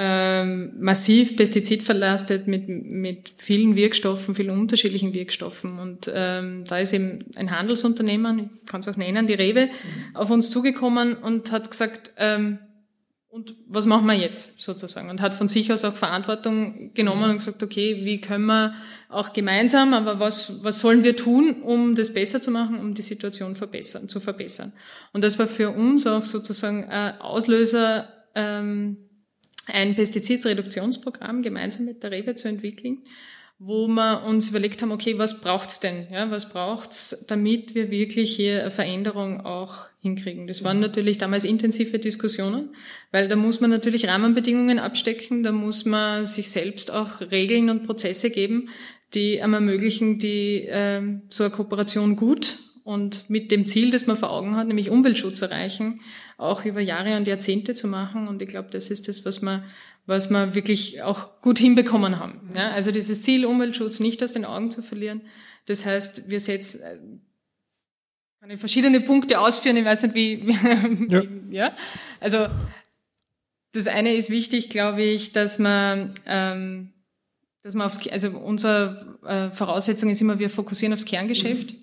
ähm, 0.01 0.71
massiv 0.79 1.35
pestizidverlastet 1.35 2.47
mit, 2.47 2.69
mit 2.69 3.33
vielen 3.35 3.75
Wirkstoffen, 3.75 4.33
vielen 4.33 4.51
unterschiedlichen 4.51 5.13
Wirkstoffen. 5.13 5.77
Und 5.77 6.09
ähm, 6.13 6.63
da 6.63 6.79
ist 6.79 6.93
eben 6.93 7.25
ein 7.35 7.51
Handelsunternehmen, 7.51 8.49
ich 8.55 8.65
kann 8.65 8.79
es 8.79 8.87
auch 8.87 8.95
nennen, 8.95 9.27
die 9.27 9.33
Rewe, 9.33 9.65
mhm. 9.65 10.15
auf 10.15 10.29
uns 10.29 10.51
zugekommen 10.51 11.15
und 11.15 11.51
hat 11.51 11.69
gesagt, 11.69 12.11
ähm, 12.17 12.59
und 13.29 13.55
was 13.67 13.85
machen 13.85 14.07
wir 14.07 14.15
jetzt 14.15 14.59
sozusagen? 14.59 15.09
Und 15.09 15.21
hat 15.21 15.35
von 15.35 15.47
sich 15.47 15.71
aus 15.71 15.85
auch 15.85 15.93
Verantwortung 15.93 16.93
genommen 16.95 17.29
und 17.29 17.37
gesagt, 17.37 17.61
okay, 17.61 18.03
wie 18.03 18.19
können 18.19 18.47
wir 18.47 18.73
auch 19.07 19.33
gemeinsam, 19.33 19.93
aber 19.93 20.19
was, 20.19 20.63
was 20.63 20.79
sollen 20.79 21.03
wir 21.03 21.15
tun, 21.15 21.61
um 21.61 21.93
das 21.93 22.13
besser 22.13 22.41
zu 22.41 22.49
machen, 22.49 22.79
um 22.79 22.95
die 22.95 23.03
Situation 23.03 23.55
verbessern, 23.55 24.09
zu 24.09 24.19
verbessern? 24.19 24.73
Und 25.13 25.23
das 25.23 25.37
war 25.37 25.45
für 25.45 25.69
uns 25.69 26.07
auch 26.07 26.23
sozusagen 26.23 26.85
ein 26.85 27.21
Auslöser, 27.21 28.11
ähm, 28.33 28.97
ein 29.67 29.93
Pestizidreduktionsprogramm 29.93 31.43
gemeinsam 31.43 31.85
mit 31.85 32.01
der 32.01 32.09
Rewe 32.09 32.33
zu 32.33 32.47
entwickeln, 32.47 33.03
wo 33.61 33.87
wir 33.87 34.23
uns 34.23 34.47
überlegt 34.47 34.81
haben, 34.81 34.93
okay, 34.93 35.17
was 35.17 35.41
braucht's 35.41 35.81
denn? 35.81 36.07
Ja, 36.09 36.31
was 36.31 36.49
braucht's, 36.49 37.25
damit 37.27 37.75
wir 37.75 37.91
wirklich 37.91 38.33
hier 38.33 38.61
eine 38.61 38.71
Veränderung 38.71 39.41
auch 39.45 39.89
hinkriegen? 40.01 40.47
Das 40.47 40.63
waren 40.63 40.79
natürlich 40.79 41.17
damals 41.17 41.43
intensive 41.43 41.99
Diskussionen, 41.99 42.69
weil 43.11 43.27
da 43.27 43.35
muss 43.35 43.59
man 43.59 43.69
natürlich 43.69 44.07
Rahmenbedingungen 44.07 44.79
abstecken, 44.79 45.43
da 45.43 45.51
muss 45.51 45.83
man 45.83 46.23
sich 46.25 46.49
selbst 46.51 46.91
auch 46.91 47.19
Regeln 47.19 47.69
und 47.69 47.85
Prozesse 47.85 48.29
geben, 48.29 48.69
die 49.13 49.41
einem 49.41 49.55
ermöglichen, 49.55 50.19
die 50.19 50.63
äh, 50.63 51.01
so 51.27 51.43
eine 51.43 51.51
Kooperation 51.51 52.15
gut 52.15 52.59
und 52.85 53.29
mit 53.29 53.51
dem 53.51 53.65
Ziel, 53.67 53.91
das 53.91 54.07
man 54.07 54.15
vor 54.15 54.31
Augen 54.31 54.55
hat, 54.55 54.67
nämlich 54.67 54.89
Umweltschutz 54.89 55.41
erreichen, 55.41 55.99
auch 56.37 56.63
über 56.63 56.79
Jahre 56.79 57.17
und 57.17 57.27
Jahrzehnte 57.27 57.73
zu 57.73 57.87
machen. 57.87 58.27
Und 58.27 58.41
ich 58.41 58.47
glaube, 58.47 58.69
das 58.71 58.89
ist 58.89 59.07
das, 59.07 59.25
was 59.25 59.41
wir, 59.41 59.63
was 60.09 60.31
wir 60.31 60.55
wirklich 60.55 61.03
auch 61.03 61.39
gut 61.39 61.59
hinbekommen 61.59 62.19
haben. 62.19 62.49
Ja, 62.55 62.71
also 62.71 62.91
dieses 62.91 63.21
Ziel, 63.21 63.45
Umweltschutz 63.45 63.99
nicht 63.99 64.23
aus 64.23 64.33
den 64.33 64.43
Augen 64.43 64.71
zu 64.71 64.81
verlieren. 64.81 65.21
Das 65.67 65.85
heißt, 65.85 66.31
wir 66.31 66.39
setzen, 66.39 66.81
äh, 66.81 66.97
kann 68.39 68.49
ich 68.49 68.59
verschiedene 68.59 69.01
Punkte 69.01 69.39
ausführen, 69.39 69.77
ich 69.77 69.85
weiß 69.85 70.01
nicht, 70.03 70.15
wie, 70.15 70.41
wie 70.47 71.13
ja. 71.13 71.21
ja. 71.51 71.73
Also, 72.19 72.47
das 73.71 73.85
eine 73.85 74.15
ist 74.15 74.31
wichtig, 74.31 74.71
glaube 74.71 75.03
ich, 75.03 75.31
dass 75.31 75.59
man, 75.59 76.15
ähm, 76.25 76.91
dass 77.61 77.75
man 77.75 77.85
aufs, 77.85 78.07
also 78.07 78.31
unsere 78.31 79.19
äh, 79.23 79.51
Voraussetzung 79.51 80.09
ist 80.09 80.21
immer, 80.21 80.39
wir 80.39 80.49
fokussieren 80.49 80.93
aufs 80.93 81.05
Kerngeschäft. 81.05 81.73
Mhm. 81.73 81.77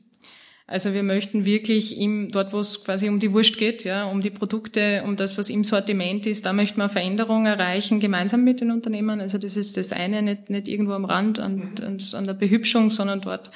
Also 0.68 0.94
wir 0.94 1.04
möchten 1.04 1.46
wirklich 1.46 1.96
im, 1.98 2.32
dort, 2.32 2.52
wo 2.52 2.58
es 2.58 2.82
quasi 2.82 3.08
um 3.08 3.20
die 3.20 3.32
Wurst 3.32 3.56
geht, 3.56 3.84
ja, 3.84 4.04
um 4.04 4.20
die 4.20 4.30
Produkte, 4.30 5.04
um 5.04 5.14
das, 5.14 5.38
was 5.38 5.48
im 5.48 5.62
Sortiment 5.62 6.26
ist, 6.26 6.44
da 6.44 6.52
möchten 6.52 6.80
wir 6.80 6.88
Veränderungen 6.88 7.46
erreichen, 7.46 8.00
gemeinsam 8.00 8.42
mit 8.42 8.60
den 8.60 8.72
Unternehmen. 8.72 9.20
Also 9.20 9.38
das 9.38 9.56
ist 9.56 9.76
das 9.76 9.92
eine, 9.92 10.22
nicht, 10.22 10.50
nicht 10.50 10.66
irgendwo 10.66 10.94
am 10.94 11.04
Rand 11.04 11.38
an, 11.38 11.74
an, 11.80 11.98
an 12.12 12.26
der 12.26 12.34
Behübschung, 12.34 12.90
sondern 12.90 13.20
dort, 13.20 13.52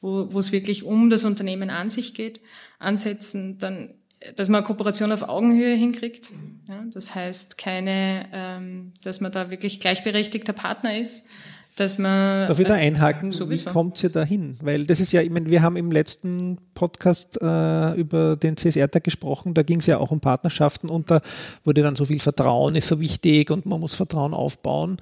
wo, 0.00 0.32
wo 0.32 0.38
es 0.38 0.52
wirklich 0.52 0.84
um 0.84 1.10
das 1.10 1.24
Unternehmen 1.24 1.68
an 1.68 1.90
sich 1.90 2.14
geht, 2.14 2.40
ansetzen. 2.78 3.58
Dann 3.58 3.94
dass 4.36 4.48
man 4.48 4.64
Kooperation 4.64 5.12
auf 5.12 5.28
Augenhöhe 5.28 5.74
hinkriegt. 5.74 6.30
Ja, 6.68 6.84
das 6.92 7.14
heißt 7.14 7.58
keine, 7.58 8.28
ähm, 8.32 8.92
dass 9.02 9.20
man 9.20 9.32
da 9.32 9.50
wirklich 9.50 9.80
gleichberechtigter 9.80 10.52
Partner 10.52 10.96
ist, 10.96 11.28
dass 11.76 11.98
man. 11.98 12.46
Darf 12.46 12.58
ich 12.58 12.66
da 12.66 12.74
einhaken? 12.74 13.32
Sowieso. 13.32 13.70
Wie 13.70 13.72
kommt 13.72 14.02
ihr 14.02 14.10
da 14.10 14.22
hin? 14.22 14.56
Weil 14.60 14.86
das 14.86 15.00
ist 15.00 15.12
ja, 15.12 15.22
ich 15.22 15.30
meine, 15.30 15.48
wir 15.50 15.62
haben 15.62 15.76
im 15.76 15.90
letzten 15.90 16.58
Podcast 16.74 17.40
äh, 17.40 17.94
über 17.94 18.36
den 18.36 18.56
CSR-Tag 18.56 19.04
gesprochen, 19.04 19.54
da 19.54 19.62
ging 19.62 19.80
es 19.80 19.86
ja 19.86 19.98
auch 19.98 20.10
um 20.10 20.20
Partnerschaften 20.20 20.88
und 20.88 21.10
da 21.10 21.20
wurde 21.64 21.82
dann 21.82 21.96
so 21.96 22.04
viel 22.04 22.20
Vertrauen 22.20 22.74
ist 22.74 22.88
so 22.88 23.00
wichtig 23.00 23.50
und 23.50 23.66
man 23.66 23.80
muss 23.80 23.94
Vertrauen 23.94 24.34
aufbauen. 24.34 24.98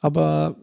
Aber 0.00 0.56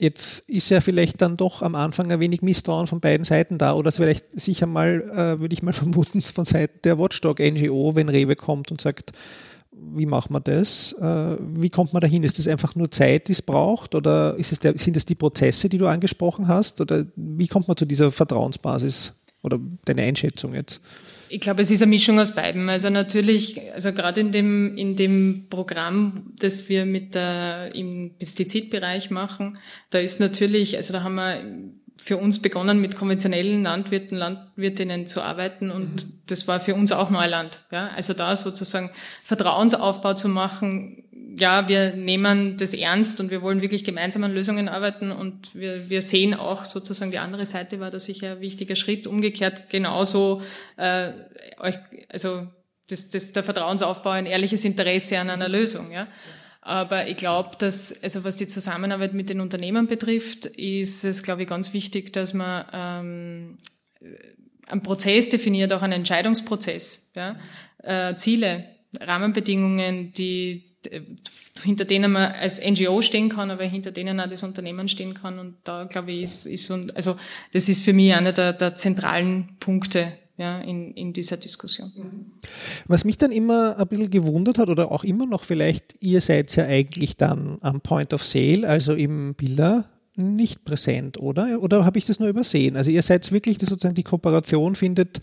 Jetzt 0.00 0.48
ist 0.48 0.70
ja 0.70 0.80
vielleicht 0.80 1.20
dann 1.20 1.36
doch 1.36 1.60
am 1.60 1.74
Anfang 1.74 2.12
ein 2.12 2.20
wenig 2.20 2.40
Misstrauen 2.40 2.86
von 2.86 3.00
beiden 3.00 3.24
Seiten 3.24 3.58
da 3.58 3.74
oder 3.74 3.90
vielleicht 3.90 4.40
sicher 4.40 4.66
mal, 4.66 5.02
äh, 5.10 5.40
würde 5.40 5.52
ich 5.52 5.64
mal 5.64 5.72
vermuten, 5.72 6.22
von 6.22 6.44
Seiten 6.44 6.78
der 6.84 6.98
Watchdog 7.00 7.40
NGO, 7.40 7.96
wenn 7.96 8.08
Rewe 8.08 8.36
kommt 8.36 8.70
und 8.70 8.80
sagt, 8.80 9.10
wie 9.94 10.06
macht 10.06 10.30
man 10.30 10.42
das? 10.42 10.92
Äh, 10.94 11.36
wie 11.54 11.70
kommt 11.70 11.92
man 11.92 12.00
dahin? 12.00 12.24
Ist 12.24 12.38
das 12.38 12.48
einfach 12.48 12.74
nur 12.74 12.90
Zeit, 12.90 13.28
die 13.28 13.32
es 13.32 13.42
braucht? 13.42 13.94
Oder 13.94 14.36
es 14.38 14.50
der, 14.58 14.76
sind 14.76 14.96
es 14.96 15.06
die 15.06 15.14
Prozesse, 15.14 15.68
die 15.68 15.78
du 15.78 15.86
angesprochen 15.86 16.48
hast? 16.48 16.80
Oder 16.80 17.06
wie 17.16 17.48
kommt 17.48 17.68
man 17.68 17.76
zu 17.76 17.84
dieser 17.84 18.12
Vertrauensbasis? 18.12 19.14
Oder 19.42 19.58
deine 19.84 20.02
Einschätzung 20.02 20.54
jetzt? 20.54 20.80
Ich 21.30 21.40
glaube, 21.40 21.62
es 21.62 21.70
ist 21.70 21.82
eine 21.82 21.90
Mischung 21.90 22.18
aus 22.18 22.34
beiden. 22.34 22.68
Also 22.68 22.90
natürlich, 22.90 23.60
also 23.72 23.92
gerade 23.92 24.20
in 24.20 24.32
dem, 24.32 24.76
in 24.76 24.96
dem 24.96 25.46
Programm, 25.50 26.32
das 26.38 26.68
wir 26.68 26.86
mit 26.86 27.14
der, 27.14 27.74
im 27.74 28.12
Pestizidbereich 28.18 29.10
machen, 29.10 29.58
da 29.90 29.98
ist 29.98 30.20
natürlich, 30.20 30.76
also 30.76 30.92
da 30.92 31.02
haben 31.02 31.16
wir 31.16 31.42
für 32.00 32.16
uns 32.16 32.40
begonnen, 32.40 32.80
mit 32.80 32.96
konventionellen 32.96 33.62
Landwirten, 33.62 34.16
Landwirtinnen 34.16 35.06
zu 35.06 35.20
arbeiten 35.20 35.70
und 35.70 36.06
mhm. 36.06 36.12
das 36.26 36.48
war 36.48 36.60
für 36.60 36.74
uns 36.74 36.92
auch 36.92 37.10
Neuland. 37.10 37.64
Ja? 37.70 37.88
Also 37.94 38.14
da 38.14 38.34
sozusagen 38.36 38.90
Vertrauensaufbau 39.24 40.14
zu 40.14 40.28
machen, 40.28 41.04
ja, 41.38 41.68
wir 41.68 41.94
nehmen 41.94 42.56
das 42.56 42.74
ernst 42.74 43.20
und 43.20 43.30
wir 43.30 43.42
wollen 43.42 43.62
wirklich 43.62 43.84
gemeinsam 43.84 44.24
an 44.24 44.32
Lösungen 44.32 44.68
arbeiten 44.68 45.12
und 45.12 45.54
wir, 45.54 45.88
wir 45.90 46.02
sehen 46.02 46.34
auch 46.34 46.64
sozusagen 46.64 47.10
die 47.10 47.18
andere 47.18 47.46
Seite 47.46 47.80
war 47.80 47.90
da 47.90 47.98
sicher 47.98 48.32
ein 48.32 48.40
wichtiger 48.40 48.76
Schritt. 48.76 49.06
Umgekehrt 49.06 49.70
genauso, 49.70 50.42
äh, 50.76 51.10
euch, 51.58 51.76
also 52.08 52.48
das, 52.88 53.10
das, 53.10 53.32
der 53.32 53.44
Vertrauensaufbau, 53.44 54.10
ein 54.10 54.26
ehrliches 54.26 54.64
Interesse 54.64 55.18
an 55.18 55.30
einer 55.30 55.48
Lösung. 55.48 55.92
Ja. 55.92 56.08
Aber 56.68 57.08
ich 57.08 57.16
glaube, 57.16 57.52
dass, 57.58 58.02
also 58.02 58.24
was 58.24 58.36
die 58.36 58.46
Zusammenarbeit 58.46 59.14
mit 59.14 59.30
den 59.30 59.40
Unternehmen 59.40 59.86
betrifft, 59.86 60.44
ist 60.44 61.02
es, 61.02 61.22
glaube 61.22 61.40
ich, 61.40 61.48
ganz 61.48 61.72
wichtig, 61.72 62.12
dass 62.12 62.34
man 62.34 62.66
ähm, 62.74 63.58
einen 64.66 64.82
Prozess 64.82 65.30
definiert, 65.30 65.72
auch 65.72 65.80
einen 65.80 65.94
Entscheidungsprozess, 65.94 67.12
ja? 67.16 67.36
äh, 67.78 68.14
Ziele, 68.16 68.66
Rahmenbedingungen, 69.00 70.12
die 70.12 70.76
hinter 71.62 71.86
denen 71.86 72.12
man 72.12 72.32
als 72.32 72.62
NGO 72.62 73.00
stehen 73.00 73.30
kann, 73.30 73.50
aber 73.50 73.64
hinter 73.64 73.90
denen 73.90 74.20
auch 74.20 74.28
das 74.28 74.42
Unternehmen 74.42 74.90
stehen 74.90 75.14
kann. 75.14 75.38
Und 75.38 75.56
da 75.64 75.84
glaube 75.84 76.12
ich, 76.12 76.22
ist, 76.24 76.44
ist 76.44 76.70
also 76.70 77.18
das 77.52 77.70
ist 77.70 77.82
für 77.82 77.94
mich 77.94 78.12
einer 78.12 78.32
der, 78.32 78.52
der 78.52 78.74
zentralen 78.74 79.56
Punkte 79.58 80.12
ja, 80.38 80.60
in, 80.60 80.92
in 80.92 81.12
dieser 81.12 81.36
Diskussion. 81.36 81.92
Was 82.86 83.04
mich 83.04 83.18
dann 83.18 83.32
immer 83.32 83.76
ein 83.76 83.88
bisschen 83.88 84.10
gewundert 84.10 84.58
hat 84.58 84.70
oder 84.70 84.90
auch 84.90 85.04
immer 85.04 85.26
noch 85.26 85.44
vielleicht, 85.44 85.96
ihr 86.00 86.20
seid 86.20 86.54
ja 86.56 86.64
eigentlich 86.64 87.16
dann 87.16 87.58
am 87.60 87.80
Point 87.80 88.14
of 88.14 88.24
Sale, 88.24 88.66
also 88.66 88.94
im 88.94 89.34
Bilder 89.34 89.90
nicht 90.14 90.64
präsent, 90.64 91.18
oder? 91.18 91.60
Oder 91.60 91.84
habe 91.84 91.98
ich 91.98 92.06
das 92.06 92.20
nur 92.20 92.28
übersehen? 92.28 92.76
Also 92.76 92.90
ihr 92.90 93.02
seid 93.02 93.30
wirklich, 93.30 93.58
dass 93.58 93.68
sozusagen 93.68 93.94
die 93.94 94.02
Kooperation 94.02 94.74
findet 94.74 95.20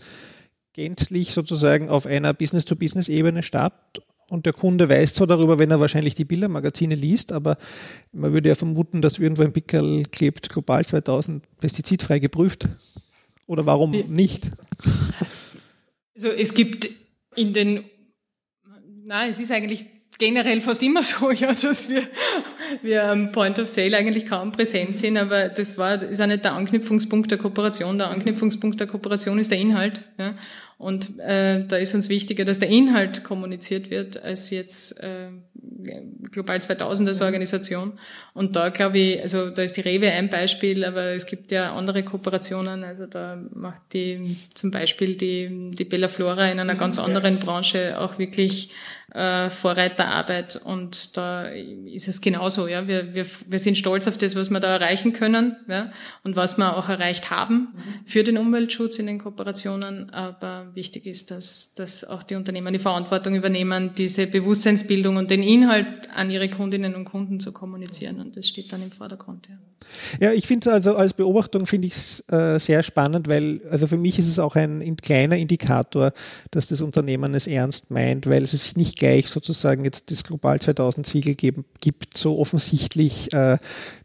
gänzlich 0.74 1.32
sozusagen 1.32 1.88
auf 1.88 2.04
einer 2.04 2.34
Business-to-Business-Ebene 2.34 3.42
statt 3.42 4.02
und 4.28 4.44
der 4.44 4.52
Kunde 4.52 4.88
weiß 4.88 5.14
zwar 5.14 5.26
darüber, 5.26 5.58
wenn 5.58 5.70
er 5.70 5.80
wahrscheinlich 5.80 6.14
die 6.14 6.24
Bildermagazine 6.24 6.94
liest, 6.94 7.32
aber 7.32 7.56
man 8.12 8.32
würde 8.32 8.50
ja 8.50 8.54
vermuten, 8.54 9.00
dass 9.00 9.18
irgendwo 9.18 9.42
ein 9.42 9.52
Pickel 9.52 10.02
klebt, 10.04 10.50
global 10.50 10.84
2000 10.84 11.44
pestizidfrei 11.58 12.18
geprüft. 12.18 12.68
Oder 13.46 13.66
warum 13.66 13.94
ja. 13.94 14.04
nicht? 14.06 14.50
Also 16.14 16.28
es 16.28 16.54
gibt 16.54 16.88
in 17.34 17.52
den, 17.52 17.84
nein, 19.04 19.30
es 19.30 19.38
ist 19.38 19.52
eigentlich 19.52 19.86
generell 20.18 20.60
fast 20.60 20.82
immer 20.82 21.02
so, 21.02 21.30
ja, 21.30 21.52
dass 21.52 21.88
wir, 21.88 22.02
wir 22.82 23.04
am 23.04 23.32
Point 23.32 23.58
of 23.58 23.68
Sale 23.68 23.96
eigentlich 23.96 24.26
kaum 24.26 24.52
präsent 24.52 24.96
sind, 24.96 25.16
aber 25.16 25.48
das 25.48 25.78
war, 25.78 26.02
ist 26.02 26.20
auch 26.20 26.26
nicht 26.26 26.44
der 26.44 26.54
Anknüpfungspunkt 26.54 27.30
der 27.30 27.38
Kooperation. 27.38 27.98
Der 27.98 28.10
Anknüpfungspunkt 28.10 28.80
der 28.80 28.86
Kooperation 28.86 29.38
ist 29.38 29.50
der 29.50 29.58
Inhalt. 29.58 30.04
Ja. 30.18 30.34
Und 30.78 31.18
äh, 31.20 31.66
da 31.66 31.76
ist 31.76 31.94
uns 31.94 32.08
wichtiger, 32.08 32.44
dass 32.44 32.58
der 32.58 32.68
Inhalt 32.68 33.24
kommuniziert 33.24 33.90
wird, 33.90 34.22
als 34.22 34.50
jetzt 34.50 35.02
äh, 35.02 35.28
Global 36.30 36.60
2000 36.60 37.08
als 37.08 37.22
Organisation. 37.22 37.98
Und 38.34 38.56
da 38.56 38.68
glaube 38.68 38.98
ich, 38.98 39.22
also 39.22 39.50
da 39.50 39.62
ist 39.62 39.76
die 39.76 39.82
Rewe 39.82 40.10
ein 40.10 40.28
Beispiel, 40.28 40.84
aber 40.84 41.12
es 41.12 41.26
gibt 41.26 41.50
ja 41.52 41.74
andere 41.74 42.02
Kooperationen. 42.02 42.84
Also 42.84 43.06
da 43.06 43.38
macht 43.54 43.92
die 43.92 44.36
zum 44.54 44.70
Beispiel 44.70 45.16
die, 45.16 45.70
die 45.70 45.84
Bella 45.84 46.08
Flora 46.08 46.48
in 46.48 46.60
einer 46.60 46.74
mhm. 46.74 46.78
ganz 46.78 46.98
anderen 46.98 47.38
Branche 47.38 48.00
auch 48.00 48.18
wirklich 48.18 48.70
äh, 49.16 49.48
Vorreiterarbeit 49.48 50.60
und 50.62 51.16
da 51.16 51.46
ist 51.46 52.06
es 52.06 52.20
genauso. 52.20 52.68
Ja, 52.68 52.86
wir, 52.86 53.14
wir, 53.14 53.24
wir 53.46 53.58
sind 53.58 53.78
stolz 53.78 54.06
auf 54.06 54.18
das, 54.18 54.36
was 54.36 54.50
wir 54.50 54.60
da 54.60 54.68
erreichen 54.68 55.14
können 55.14 55.56
ja, 55.68 55.90
und 56.22 56.36
was 56.36 56.58
wir 56.58 56.76
auch 56.76 56.90
erreicht 56.90 57.30
haben 57.30 57.68
mhm. 57.74 57.80
für 58.04 58.24
den 58.24 58.36
Umweltschutz 58.36 58.98
in 58.98 59.06
den 59.06 59.18
Kooperationen. 59.18 60.10
Aber 60.10 60.66
wichtig 60.74 61.06
ist, 61.06 61.30
dass, 61.30 61.72
dass 61.72 62.04
auch 62.04 62.22
die 62.22 62.34
Unternehmen 62.34 62.74
die 62.74 62.78
Verantwortung 62.78 63.34
übernehmen, 63.34 63.92
diese 63.96 64.26
Bewusstseinsbildung 64.26 65.16
und 65.16 65.30
den 65.30 65.42
Inhalt 65.42 66.10
an 66.14 66.30
ihre 66.30 66.50
Kundinnen 66.50 66.94
und 66.94 67.06
Kunden 67.06 67.40
zu 67.40 67.52
kommunizieren 67.52 68.20
und 68.20 68.36
das 68.36 68.46
steht 68.46 68.70
dann 68.70 68.82
im 68.82 68.90
Vordergrund. 68.90 69.48
Ja. 69.48 69.56
Ja, 70.20 70.32
ich 70.32 70.46
finde 70.46 70.68
es 70.68 70.74
also 70.74 70.96
als 70.96 71.14
Beobachtung 71.14 71.66
finde 71.66 71.88
ich 71.88 71.94
es 71.94 72.24
äh, 72.28 72.58
sehr 72.58 72.82
spannend, 72.82 73.28
weil 73.28 73.60
also 73.70 73.86
für 73.86 73.96
mich 73.96 74.18
ist 74.18 74.28
es 74.28 74.38
auch 74.38 74.56
ein, 74.56 74.80
ein, 74.80 74.96
kleiner 74.96 75.36
Indikator, 75.36 76.12
dass 76.50 76.68
das 76.68 76.80
Unternehmen 76.80 77.34
es 77.34 77.46
ernst 77.46 77.90
meint, 77.90 78.26
weil 78.26 78.42
es 78.42 78.52
sich 78.52 78.76
nicht 78.76 78.98
gleich 79.06 79.28
sozusagen 79.28 79.84
jetzt 79.84 80.10
das 80.10 80.24
Global 80.24 80.60
2000 80.60 81.06
Siegel 81.06 81.34
geben, 81.34 81.64
gibt, 81.80 82.18
so 82.18 82.38
offensichtlich. 82.38 83.32
Äh, 83.32 83.58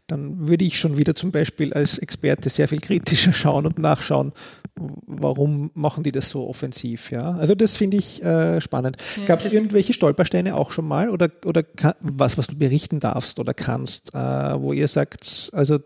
dann 0.06 0.48
würde 0.48 0.64
ich 0.64 0.78
schon 0.78 0.96
wieder 0.96 1.14
zum 1.14 1.32
Beispiel 1.32 1.72
als 1.72 1.98
Experte 1.98 2.50
sehr 2.50 2.68
viel 2.68 2.80
kritischer 2.80 3.32
schauen 3.32 3.66
und 3.66 3.78
nachschauen, 3.78 4.32
warum 4.76 5.70
machen 5.74 6.04
die 6.04 6.12
das 6.12 6.30
so 6.30 6.46
offensiv. 6.48 7.10
Ja? 7.10 7.32
Also 7.32 7.54
das 7.54 7.76
finde 7.76 7.96
ich 7.96 8.22
äh, 8.22 8.60
spannend. 8.60 8.96
Ja, 9.16 9.26
Gab 9.26 9.44
es 9.44 9.52
irgendwelche 9.52 9.92
Stolpersteine 9.92 10.54
auch 10.54 10.70
schon 10.70 10.86
mal 10.86 11.08
oder, 11.08 11.30
oder 11.44 11.62
kann, 11.62 11.94
was, 12.00 12.38
was 12.38 12.46
du 12.46 12.56
berichten 12.56 13.00
darfst 13.00 13.40
oder 13.40 13.54
kannst, 13.54 14.14
äh, 14.14 14.18
wo 14.18 14.72
ihr 14.72 14.88
sagt, 14.88 15.50
also 15.52 15.78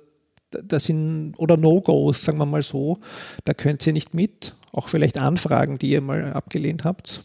das 0.50 0.84
sind 0.84 1.34
oder 1.38 1.56
No-Gos, 1.56 2.22
sagen 2.22 2.38
wir 2.38 2.46
mal 2.46 2.62
so, 2.62 2.98
da 3.44 3.54
könnt 3.54 3.86
ihr 3.86 3.92
nicht 3.92 4.14
mit, 4.14 4.54
auch 4.72 4.88
vielleicht 4.88 5.18
Anfragen, 5.18 5.78
die 5.78 5.90
ihr 5.90 6.00
mal 6.00 6.32
abgelehnt 6.32 6.84
habt? 6.84 7.22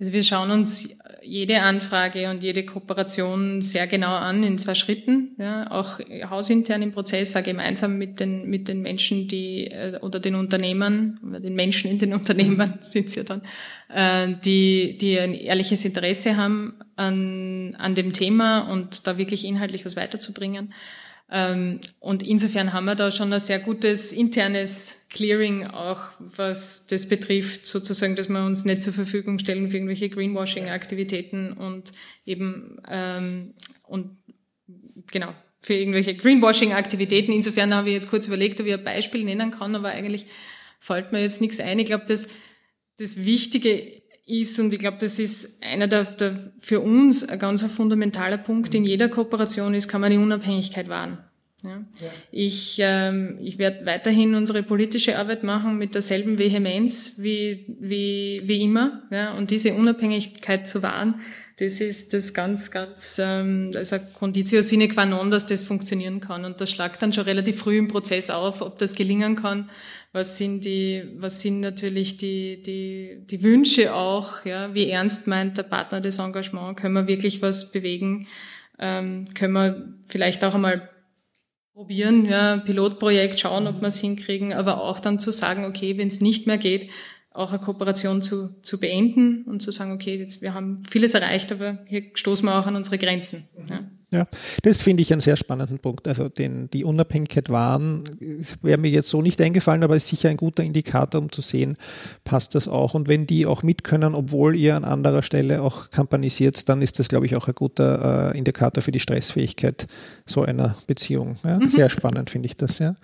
Also 0.00 0.12
wir 0.12 0.22
schauen 0.22 0.50
uns 0.50 0.96
jede 1.22 1.62
Anfrage 1.62 2.30
und 2.30 2.42
jede 2.42 2.64
Kooperation 2.64 3.60
sehr 3.62 3.86
genau 3.86 4.14
an 4.14 4.42
in 4.42 4.58
zwei 4.58 4.74
Schritten, 4.74 5.36
ja, 5.38 5.70
auch 5.70 6.00
hausintern 6.30 6.82
im 6.82 6.92
Prozess, 6.92 7.36
auch 7.36 7.42
gemeinsam 7.42 7.98
mit 7.98 8.20
den, 8.20 8.48
mit 8.48 8.68
den 8.68 8.82
Menschen, 8.82 9.28
die 9.28 9.66
äh, 9.66 9.98
oder 10.00 10.20
den 10.20 10.34
Unternehmern, 10.34 11.18
den 11.22 11.54
Menschen 11.54 11.90
in 11.90 11.98
den 11.98 12.12
Unternehmen 12.18 12.74
sind 12.80 13.14
ja 13.14 13.22
dann, 13.22 13.42
äh, 13.88 14.34
die, 14.44 14.98
die 14.98 15.18
ein 15.18 15.34
ehrliches 15.34 15.84
Interesse 15.84 16.36
haben 16.36 16.74
an, 16.96 17.74
an 17.78 17.94
dem 17.94 18.12
Thema 18.12 18.70
und 18.70 19.06
da 19.06 19.18
wirklich 19.18 19.44
inhaltlich 19.44 19.84
was 19.84 19.96
weiterzubringen. 19.96 20.72
Ähm, 21.30 21.80
und 22.00 22.22
insofern 22.22 22.72
haben 22.72 22.86
wir 22.86 22.94
da 22.94 23.10
schon 23.10 23.32
ein 23.32 23.40
sehr 23.40 23.58
gutes 23.58 24.12
internes 24.12 24.97
Clearing 25.10 25.66
auch, 25.66 26.00
was 26.18 26.86
das 26.86 27.08
betrifft, 27.08 27.66
sozusagen, 27.66 28.14
dass 28.14 28.28
wir 28.28 28.44
uns 28.44 28.64
nicht 28.64 28.82
zur 28.82 28.92
Verfügung 28.92 29.38
stellen 29.38 29.68
für 29.68 29.76
irgendwelche 29.76 30.10
Greenwashing-Aktivitäten 30.10 31.52
und 31.52 31.92
eben 32.26 32.78
ähm, 32.88 33.54
und 33.84 34.18
genau 35.10 35.34
für 35.60 35.74
irgendwelche 35.74 36.14
Greenwashing-Aktivitäten. 36.14 37.32
Insofern 37.32 37.74
habe 37.74 37.88
ich 37.88 37.94
jetzt 37.94 38.10
kurz 38.10 38.26
überlegt, 38.26 38.60
ob 38.60 38.66
ich 38.66 38.74
ein 38.74 38.84
Beispiel 38.84 39.24
nennen 39.24 39.50
kann, 39.50 39.74
aber 39.74 39.88
eigentlich 39.88 40.26
fällt 40.78 41.12
mir 41.12 41.22
jetzt 41.22 41.40
nichts 41.40 41.58
ein. 41.58 41.78
Ich 41.78 41.86
glaube, 41.86 42.04
dass 42.06 42.28
das 42.98 43.24
Wichtige 43.24 44.02
ist, 44.26 44.58
und 44.60 44.72
ich 44.72 44.78
glaube, 44.78 44.98
das 45.00 45.18
ist 45.18 45.64
einer 45.64 45.88
der, 45.88 46.04
der 46.04 46.52
für 46.58 46.80
uns 46.80 47.26
ein 47.26 47.38
ganz 47.38 47.62
fundamentaler 47.64 48.38
Punkt 48.38 48.74
in 48.74 48.84
jeder 48.84 49.08
Kooperation 49.08 49.74
ist, 49.74 49.88
kann 49.88 50.00
man 50.00 50.10
die 50.10 50.18
Unabhängigkeit 50.18 50.88
wahren. 50.88 51.18
Ja. 51.64 51.70
ja. 51.70 52.10
Ich, 52.30 52.78
ähm, 52.80 53.38
ich 53.40 53.58
werde 53.58 53.84
weiterhin 53.84 54.34
unsere 54.34 54.62
politische 54.62 55.18
Arbeit 55.18 55.42
machen 55.42 55.76
mit 55.76 55.94
derselben 55.94 56.38
Vehemenz 56.38 57.18
wie, 57.20 57.66
wie, 57.80 58.42
wie 58.44 58.62
immer. 58.62 59.02
Ja. 59.10 59.34
Und 59.34 59.50
diese 59.50 59.74
Unabhängigkeit 59.74 60.68
zu 60.68 60.82
wahren, 60.82 61.20
das 61.58 61.80
ist 61.80 62.14
das 62.14 62.34
ganz, 62.34 62.70
ganz, 62.70 63.20
ähm, 63.20 63.72
eine 63.74 64.00
Conditio 64.14 64.62
sine 64.62 64.86
qua 64.86 65.04
non, 65.04 65.32
dass 65.32 65.46
das 65.46 65.64
funktionieren 65.64 66.20
kann. 66.20 66.44
Und 66.44 66.60
das 66.60 66.70
schlagt 66.70 67.02
dann 67.02 67.12
schon 67.12 67.24
relativ 67.24 67.58
früh 67.58 67.78
im 67.78 67.88
Prozess 67.88 68.30
auf, 68.30 68.62
ob 68.62 68.78
das 68.78 68.94
gelingen 68.94 69.34
kann. 69.34 69.68
Was 70.12 70.38
sind 70.38 70.64
die, 70.64 71.02
was 71.16 71.40
sind 71.40 71.58
natürlich 71.58 72.16
die, 72.16 72.62
die, 72.62 73.18
die 73.28 73.42
Wünsche 73.42 73.92
auch, 73.92 74.44
ja, 74.44 74.72
wie 74.72 74.88
ernst 74.88 75.26
meint 75.26 75.58
der 75.58 75.64
Partner 75.64 76.00
das 76.00 76.20
Engagement? 76.20 76.78
Können 76.78 76.94
wir 76.94 77.08
wirklich 77.08 77.42
was 77.42 77.72
bewegen? 77.72 78.28
Ähm, 78.78 79.24
können 79.34 79.52
wir 79.54 79.94
vielleicht 80.06 80.44
auch 80.44 80.54
einmal 80.54 80.88
probieren, 81.78 82.24
ja, 82.24 82.56
Pilotprojekt 82.56 83.38
schauen, 83.38 83.68
ob 83.68 83.80
wir 83.80 83.86
es 83.86 84.00
hinkriegen, 84.00 84.52
aber 84.52 84.82
auch 84.82 84.98
dann 84.98 85.20
zu 85.20 85.30
sagen, 85.30 85.64
okay, 85.64 85.96
wenn 85.96 86.08
es 86.08 86.20
nicht 86.20 86.48
mehr 86.48 86.58
geht, 86.58 86.90
auch 87.30 87.50
eine 87.50 87.60
Kooperation 87.60 88.20
zu, 88.20 88.60
zu 88.62 88.80
beenden 88.80 89.44
und 89.44 89.62
zu 89.62 89.70
sagen, 89.70 89.92
okay, 89.92 90.16
jetzt, 90.16 90.42
wir 90.42 90.54
haben 90.54 90.82
vieles 90.90 91.14
erreicht, 91.14 91.52
aber 91.52 91.78
hier 91.86 92.02
stoßen 92.14 92.48
wir 92.48 92.58
auch 92.58 92.66
an 92.66 92.74
unsere 92.74 92.98
Grenzen. 92.98 93.44
Ja. 93.70 93.88
Ja, 94.10 94.26
das 94.62 94.80
finde 94.80 95.02
ich 95.02 95.12
einen 95.12 95.20
sehr 95.20 95.36
spannenden 95.36 95.80
Punkt. 95.80 96.08
Also 96.08 96.30
den, 96.30 96.70
die 96.70 96.82
Unabhängigkeit 96.82 97.50
wahren, 97.50 98.04
wäre 98.62 98.78
mir 98.78 98.90
jetzt 98.90 99.10
so 99.10 99.20
nicht 99.20 99.38
eingefallen, 99.38 99.82
aber 99.82 99.96
ist 99.96 100.08
sicher 100.08 100.30
ein 100.30 100.38
guter 100.38 100.62
Indikator, 100.62 101.20
um 101.20 101.30
zu 101.30 101.42
sehen, 101.42 101.76
passt 102.24 102.54
das 102.54 102.68
auch. 102.68 102.94
Und 102.94 103.06
wenn 103.06 103.26
die 103.26 103.44
auch 103.44 103.62
mit 103.62 103.84
können, 103.84 104.14
obwohl 104.14 104.56
ihr 104.56 104.76
an 104.76 104.84
anderer 104.84 105.20
Stelle 105.20 105.60
auch 105.60 105.90
kampanisiert, 105.90 106.70
dann 106.70 106.80
ist 106.80 106.98
das, 106.98 107.08
glaube 107.08 107.26
ich, 107.26 107.36
auch 107.36 107.48
ein 107.48 107.54
guter 107.54 108.32
äh, 108.32 108.38
Indikator 108.38 108.82
für 108.82 108.92
die 108.92 109.00
Stressfähigkeit 109.00 109.86
so 110.26 110.42
einer 110.42 110.76
Beziehung. 110.86 111.36
Ja? 111.44 111.58
Mhm. 111.58 111.68
Sehr 111.68 111.90
spannend 111.90 112.30
finde 112.30 112.46
ich 112.46 112.56
das, 112.56 112.78
ja. 112.78 112.96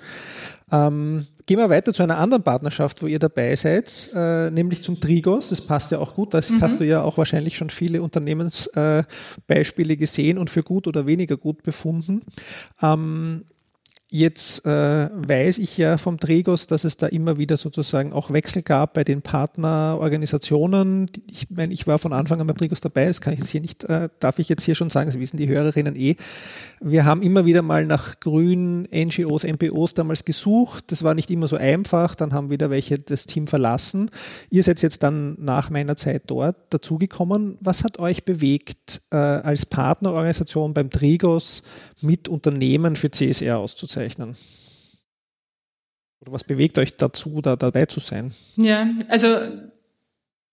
Ähm, 0.73 1.27
gehen 1.47 1.59
wir 1.59 1.69
weiter 1.71 1.93
zu 1.93 2.03
einer 2.03 2.19
anderen 2.19 2.43
Partnerschaft, 2.43 3.03
wo 3.03 3.07
ihr 3.07 3.19
dabei 3.19 3.55
seid, 3.57 4.11
äh, 4.15 4.51
nämlich 4.51 4.83
zum 4.83 5.01
Trigos. 5.01 5.51
Das 5.51 5.61
passt 5.61 5.91
ja 5.91 5.99
auch 5.99 6.15
gut. 6.15 6.35
Da 6.35 6.41
mhm. 6.41 6.61
hast 6.61 6.81
du 6.81 6.85
ja 6.85 7.03
auch 7.03 7.19
wahrscheinlich 7.19 7.57
schon 7.57 7.71
viele 7.71 8.03
Unternehmensbeispiele 8.03 9.93
äh, 9.93 9.97
gesehen 9.97 10.39
und 10.39 10.51
für 10.51 10.63
gut 10.63 10.87
oder 10.87 11.07
weniger 11.07 11.37
gut 11.37 11.63
befunden. 11.63 12.23
Ähm, 12.83 13.45
Jetzt 14.17 14.65
äh, 14.65 15.09
weiß 15.13 15.59
ich 15.59 15.77
ja 15.77 15.99
vom 15.99 16.21
Tregos, 16.21 16.69
dass 16.69 16.85
es 16.85 16.97
da 16.97 17.09
immer 17.09 17.37
wieder 17.37 17.57
sozusagen 17.57 18.13
auch 18.13 18.31
Wechsel 18.31 18.63
gab 18.63 18.95
bei 18.95 19.03
den 19.03 19.23
Partnerorganisationen. 19.23 21.07
Ich 21.29 21.51
meine, 21.51 21.75
ich 21.75 21.89
war 21.89 21.99
von 21.99 22.13
Anfang 22.13 22.41
an 22.41 22.47
beim 22.47 22.57
Tregos 22.57 22.81
dabei, 22.81 23.07
das 23.07 23.21
kann 23.21 23.33
ich 23.33 23.41
jetzt 23.41 23.49
hier 23.49 23.61
nicht, 23.61 23.83
äh, 23.83 24.11
darf 24.21 24.39
ich 24.39 24.49
jetzt 24.49 24.63
hier 24.63 24.77
schon 24.77 24.89
sagen, 24.89 25.09
das 25.11 25.19
wissen 25.19 25.37
die 25.37 25.49
Hörerinnen 25.49 25.97
eh. 25.97 26.15
Wir 26.81 27.05
haben 27.05 27.23
immer 27.23 27.45
wieder 27.45 27.63
mal 27.63 27.87
nach 27.87 28.21
grünen 28.21 28.87
NGOs, 28.95 29.43
MPOs 29.43 29.95
damals 29.95 30.25
gesucht. 30.25 30.93
Das 30.93 31.03
war 31.03 31.15
nicht 31.15 31.33
immer 31.33 31.49
so 31.49 31.57
einfach. 31.57 32.15
Dann 32.15 32.33
haben 32.33 32.51
wieder 32.51 32.71
welche 32.71 33.01
das 33.01 33.27
Team 33.27 33.49
verlassen. 33.49 34.13
Ihr 34.49 34.63
seid 34.63 34.81
jetzt 34.81 35.03
dann 35.03 35.35
nach 35.41 35.71
meiner 35.71 35.97
Zeit 35.97 36.25
dort 36.27 36.57
dazugekommen. 36.71 37.59
Was 37.61 37.83
hat 37.83 37.99
euch 37.99 38.25
bewegt, 38.25 39.03
äh, 39.11 39.17
als 39.17 39.67
Partnerorganisation 39.67 40.73
beim 40.73 40.91
Trigos 40.91 41.65
mit 42.05 42.29
Unternehmen 42.29 42.97
für 42.97 43.11
CSR 43.11 43.59
auszuzeichnen? 43.59 44.37
Oder 46.21 46.33
was 46.33 46.45
bewegt 46.45 46.79
euch 46.79 46.97
dazu, 46.97 47.41
da 47.41 47.57
dabei 47.57 47.87
zu 47.87 48.01
sein? 48.01 48.33
Ja, 48.57 48.89
also 49.09 49.29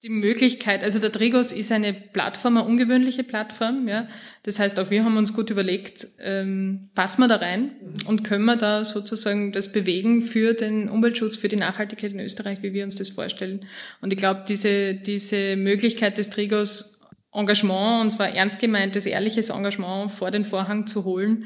die 0.03 0.09
Möglichkeit, 0.09 0.83
also 0.83 0.97
der 0.97 1.11
Trigos 1.11 1.51
ist 1.51 1.71
eine 1.71 1.93
Plattform, 1.93 2.57
eine 2.57 2.65
ungewöhnliche 2.65 3.23
Plattform. 3.23 3.87
Ja. 3.87 4.07
Das 4.41 4.57
heißt, 4.57 4.79
auch 4.79 4.89
wir 4.89 5.05
haben 5.05 5.15
uns 5.15 5.33
gut 5.33 5.51
überlegt, 5.51 6.07
ähm, 6.21 6.89
passen 6.95 7.21
wir 7.21 7.27
da 7.27 7.35
rein 7.35 7.75
und 8.07 8.23
können 8.23 8.45
wir 8.45 8.55
da 8.55 8.83
sozusagen 8.83 9.51
das 9.51 9.71
bewegen 9.71 10.23
für 10.23 10.55
den 10.55 10.89
Umweltschutz, 10.89 11.35
für 11.35 11.49
die 11.49 11.55
Nachhaltigkeit 11.55 12.13
in 12.13 12.19
Österreich, 12.19 12.63
wie 12.63 12.73
wir 12.73 12.83
uns 12.83 12.95
das 12.95 13.09
vorstellen. 13.09 13.65
Und 14.01 14.11
ich 14.11 14.17
glaube, 14.17 14.43
diese, 14.47 14.95
diese 14.95 15.55
Möglichkeit 15.55 16.17
des 16.17 16.31
Trigos 16.31 17.00
Engagement, 17.33 18.01
und 18.01 18.09
zwar 18.09 18.29
ernst 18.29 18.59
gemeintes, 18.59 19.05
ehrliches 19.05 19.49
Engagement 19.49 20.11
vor 20.11 20.31
den 20.31 20.45
Vorhang 20.45 20.87
zu 20.87 21.05
holen 21.05 21.45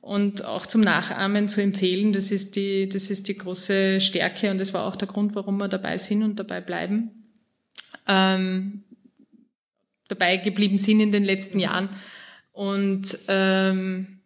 und 0.00 0.44
auch 0.44 0.66
zum 0.66 0.80
Nachahmen 0.80 1.48
zu 1.48 1.60
empfehlen. 1.60 2.12
Das 2.12 2.30
ist 2.30 2.56
die, 2.56 2.88
das 2.88 3.10
ist 3.10 3.28
die 3.28 3.36
große 3.36 4.00
Stärke 4.00 4.50
und 4.50 4.58
das 4.58 4.72
war 4.72 4.84
auch 4.84 4.96
der 4.96 5.08
Grund, 5.08 5.34
warum 5.34 5.58
wir 5.58 5.68
dabei 5.68 5.98
sind 5.98 6.22
und 6.22 6.38
dabei 6.38 6.60
bleiben. 6.60 7.10
Ähm, 8.06 8.84
dabei 10.08 10.36
geblieben 10.36 10.78
sind 10.78 11.00
in 11.00 11.10
den 11.10 11.24
letzten 11.24 11.58
Jahren. 11.58 11.88
Und 12.52 13.18
ähm, 13.28 14.20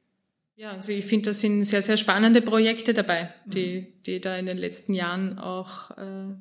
ja, 0.57 0.73
also 0.73 0.93
ich 0.93 1.07
finde, 1.07 1.31
da 1.31 1.33
sind 1.33 1.65
sehr, 1.65 1.81
sehr 1.81 1.97
spannende 1.97 2.43
Projekte 2.43 2.93
dabei, 2.93 3.33
die, 3.47 3.95
die 4.05 4.21
da 4.21 4.37
in 4.37 4.45
den 4.45 4.59
letzten 4.59 4.93
Jahren 4.93 5.39
auch 5.39 5.91
äh, 5.93 6.35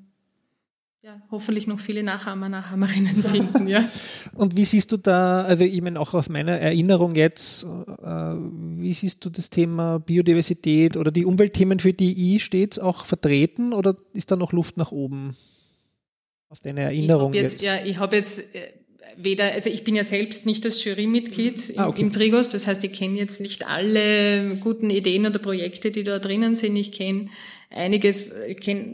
ja, 1.01 1.21
hoffentlich 1.31 1.65
noch 1.65 1.79
viele 1.79 2.03
Nachahmer, 2.03 2.49
Nachahmerinnen 2.49 3.23
finden, 3.23 3.67
ja. 3.67 3.89
Und 4.35 4.57
wie 4.57 4.65
siehst 4.65 4.91
du 4.91 4.97
da, 4.97 5.43
also 5.43 5.63
ich 5.63 5.81
meine 5.81 5.99
auch 5.99 6.13
aus 6.13 6.27
meiner 6.27 6.59
Erinnerung 6.59 7.15
jetzt, 7.15 7.63
äh, 7.63 7.67
wie 7.67 8.93
siehst 8.93 9.23
du 9.23 9.29
das 9.29 9.49
Thema 9.49 9.99
Biodiversität 9.99 10.97
oder 10.97 11.12
die 11.12 11.25
Umweltthemen 11.25 11.79
für 11.79 11.93
DI 11.93 12.39
stets 12.39 12.79
auch 12.79 13.05
vertreten 13.05 13.71
oder 13.71 13.95
ist 14.13 14.31
da 14.31 14.35
noch 14.35 14.51
Luft 14.51 14.75
nach 14.75 14.91
oben? 14.91 15.38
Aus 16.49 16.62
deiner 16.62 16.81
Erinnerung 16.81 17.33
ich 17.33 17.41
jetzt, 17.41 17.62
jetzt? 17.62 17.63
Ja, 17.63 17.85
ich 17.85 17.97
habe 17.99 18.17
jetzt 18.17 18.53
äh, 18.53 18.73
weder, 19.15 19.53
also 19.53 19.69
ich 19.69 19.85
bin 19.85 19.95
ja 19.95 20.03
selbst 20.03 20.45
nicht 20.45 20.65
das 20.65 20.83
Jurymitglied 20.83 21.75
ah, 21.77 21.88
okay. 21.88 22.01
im, 22.01 22.07
im 22.07 22.12
Trigos, 22.12 22.49
das 22.49 22.67
heißt, 22.67 22.83
ich 22.83 22.91
kenne 22.91 23.17
jetzt 23.17 23.39
nicht 23.39 23.65
alle 23.67 24.57
guten 24.57 24.89
Ideen 24.89 25.25
oder 25.25 25.39
Projekte, 25.39 25.91
die 25.91 26.03
da 26.03 26.19
drinnen 26.19 26.55
sind. 26.55 26.75
Ich 26.75 26.91
kenne 26.91 27.29
einiges, 27.69 28.34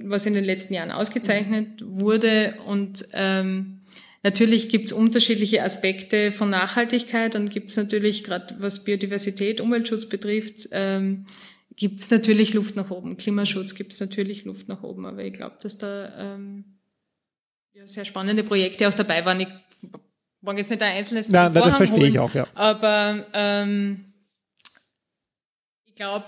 was 0.03 0.25
in 0.25 0.33
den 0.33 0.43
letzten 0.43 0.73
Jahren 0.73 0.91
ausgezeichnet 0.91 1.83
wurde. 1.85 2.55
Und 2.65 3.05
ähm, 3.13 3.81
natürlich 4.23 4.69
gibt 4.69 4.85
es 4.85 4.93
unterschiedliche 4.93 5.63
Aspekte 5.63 6.31
von 6.31 6.49
Nachhaltigkeit 6.49 7.35
und 7.35 7.49
gibt 7.49 7.71
es 7.71 7.77
natürlich, 7.77 8.23
gerade 8.23 8.55
was 8.59 8.83
Biodiversität, 8.83 9.61
Umweltschutz 9.61 10.07
betrifft, 10.07 10.69
ähm, 10.71 11.25
gibt 11.75 12.01
es 12.01 12.09
natürlich 12.09 12.53
Luft 12.53 12.75
nach 12.75 12.89
oben. 12.89 13.17
Klimaschutz 13.17 13.75
gibt 13.75 13.91
es 13.91 13.99
natürlich 13.99 14.45
Luft 14.45 14.67
nach 14.67 14.83
oben. 14.83 15.05
Aber 15.05 15.23
ich 15.23 15.33
glaube, 15.33 15.57
dass 15.61 15.77
da 15.77 16.35
ähm, 16.35 16.65
ja, 17.73 17.87
sehr 17.87 18.05
spannende 18.05 18.43
Projekte 18.43 18.87
auch 18.87 18.93
dabei 18.93 19.25
waren. 19.25 19.41
Ich 19.41 19.47
war 20.41 20.57
jetzt 20.57 20.69
nicht 20.69 20.81
ein 20.81 20.97
einzelnes 20.97 21.29
Nein, 21.29 21.53
das 21.53 21.75
verstehe 21.75 21.99
holen, 21.99 22.11
ich 22.11 22.19
auch, 22.19 22.33
ja. 22.33 22.47
Aber 22.53 23.25
ähm, 23.33 24.13
ich 25.85 25.95
glaube, 25.95 26.25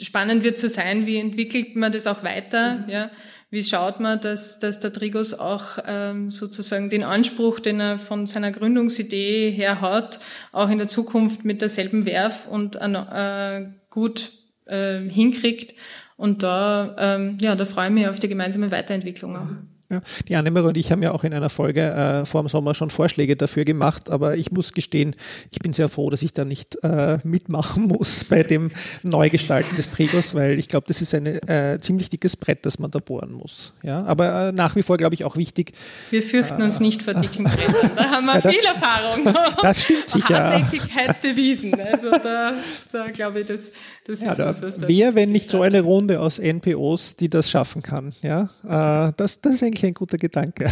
spannend 0.00 0.44
wird 0.44 0.58
zu 0.58 0.68
sein, 0.68 1.06
wie 1.06 1.16
entwickelt 1.16 1.76
man 1.76 1.92
das 1.92 2.06
auch 2.06 2.22
weiter, 2.24 2.78
mhm. 2.78 2.88
ja. 2.88 3.10
Wie 3.50 3.62
schaut 3.62 4.00
man, 4.00 4.20
dass, 4.20 4.58
dass 4.58 4.80
der 4.80 4.92
Trigos 4.92 5.32
auch 5.32 5.78
ähm, 5.86 6.32
sozusagen 6.32 6.90
den 6.90 7.04
Anspruch, 7.04 7.60
den 7.60 7.78
er 7.78 7.98
von 7.98 8.26
seiner 8.26 8.50
Gründungsidee 8.50 9.52
her 9.52 9.80
hat, 9.80 10.18
auch 10.50 10.68
in 10.70 10.78
der 10.78 10.88
Zukunft 10.88 11.44
mit 11.44 11.62
derselben 11.62 12.04
Werf 12.04 12.48
und 12.48 12.74
äh, 12.74 13.66
gut 13.90 14.32
äh, 14.66 15.08
hinkriegt. 15.08 15.78
Und 16.16 16.42
da, 16.42 16.96
ähm, 16.98 17.38
ja, 17.40 17.54
da 17.54 17.64
freue 17.64 17.88
ich 17.88 17.94
mich 17.94 18.08
auf 18.08 18.18
die 18.18 18.28
gemeinsame 18.28 18.72
Weiterentwicklung 18.72 19.36
auch. 19.36 19.44
Mhm. 19.44 19.68
Ja, 19.94 20.02
die 20.28 20.36
Annemarie 20.36 20.68
und 20.68 20.76
ich 20.76 20.90
haben 20.90 21.02
ja 21.02 21.12
auch 21.12 21.24
in 21.24 21.32
einer 21.32 21.50
Folge 21.50 21.82
äh, 21.82 22.24
vor 22.24 22.42
dem 22.42 22.48
Sommer 22.48 22.74
schon 22.74 22.90
Vorschläge 22.90 23.36
dafür 23.36 23.64
gemacht, 23.64 24.10
aber 24.10 24.36
ich 24.36 24.50
muss 24.50 24.72
gestehen, 24.72 25.14
ich 25.50 25.58
bin 25.60 25.72
sehr 25.72 25.88
froh, 25.88 26.10
dass 26.10 26.22
ich 26.22 26.32
da 26.32 26.44
nicht 26.44 26.76
äh, 26.82 27.18
mitmachen 27.22 27.84
muss 27.88 28.24
bei 28.24 28.42
dem 28.42 28.70
Neugestalten 29.02 29.76
des 29.76 29.90
Trägers, 29.90 30.34
weil 30.34 30.58
ich 30.58 30.68
glaube, 30.68 30.86
das 30.88 31.00
ist 31.00 31.14
ein 31.14 31.26
äh, 31.26 31.78
ziemlich 31.80 32.10
dickes 32.10 32.36
Brett, 32.36 32.66
das 32.66 32.78
man 32.78 32.90
da 32.90 32.98
bohren 32.98 33.32
muss. 33.32 33.72
Ja, 33.82 34.04
aber 34.04 34.48
äh, 34.48 34.52
nach 34.52 34.74
wie 34.76 34.82
vor 34.82 34.96
glaube 34.96 35.14
ich 35.14 35.24
auch 35.24 35.36
wichtig. 35.36 35.72
Wir 36.10 36.22
fürchten 36.22 36.62
uns 36.62 36.80
nicht 36.80 37.02
vor 37.02 37.14
dicken 37.14 37.44
Brettern, 37.44 37.90
da 37.94 38.10
haben 38.10 38.26
wir 38.26 38.34
ja, 38.34 38.40
das, 38.40 38.52
viel 38.52 38.64
Erfahrung. 38.64 39.34
Das 39.62 39.82
stimmt 39.82 40.10
sicher. 40.10 40.50
Hartnäckigkeit 40.50 41.22
bewiesen. 41.22 41.74
Also 41.80 42.10
da, 42.10 42.52
da 42.92 43.06
glaube 43.10 43.40
ich, 43.40 43.46
das, 43.46 43.72
das 44.06 44.22
ja, 44.22 44.30
ist 44.30 44.38
da, 44.38 44.46
was, 44.46 44.62
was 44.62 44.80
da 44.80 44.88
Wer, 44.88 45.14
wenn 45.14 45.32
nicht 45.32 45.50
so 45.50 45.62
eine 45.62 45.80
Runde 45.80 46.20
aus 46.20 46.38
NPOs, 46.38 47.16
die 47.16 47.28
das 47.28 47.50
schaffen 47.50 47.82
kann? 47.82 48.12
Ja, 48.22 48.50
äh, 48.64 49.12
das, 49.16 49.40
das 49.40 49.54
ist 49.54 49.62
eigentlich 49.62 49.83
eigentlich 49.84 49.90
ein 49.90 49.94
guter 49.94 50.16
Gedanke. 50.16 50.70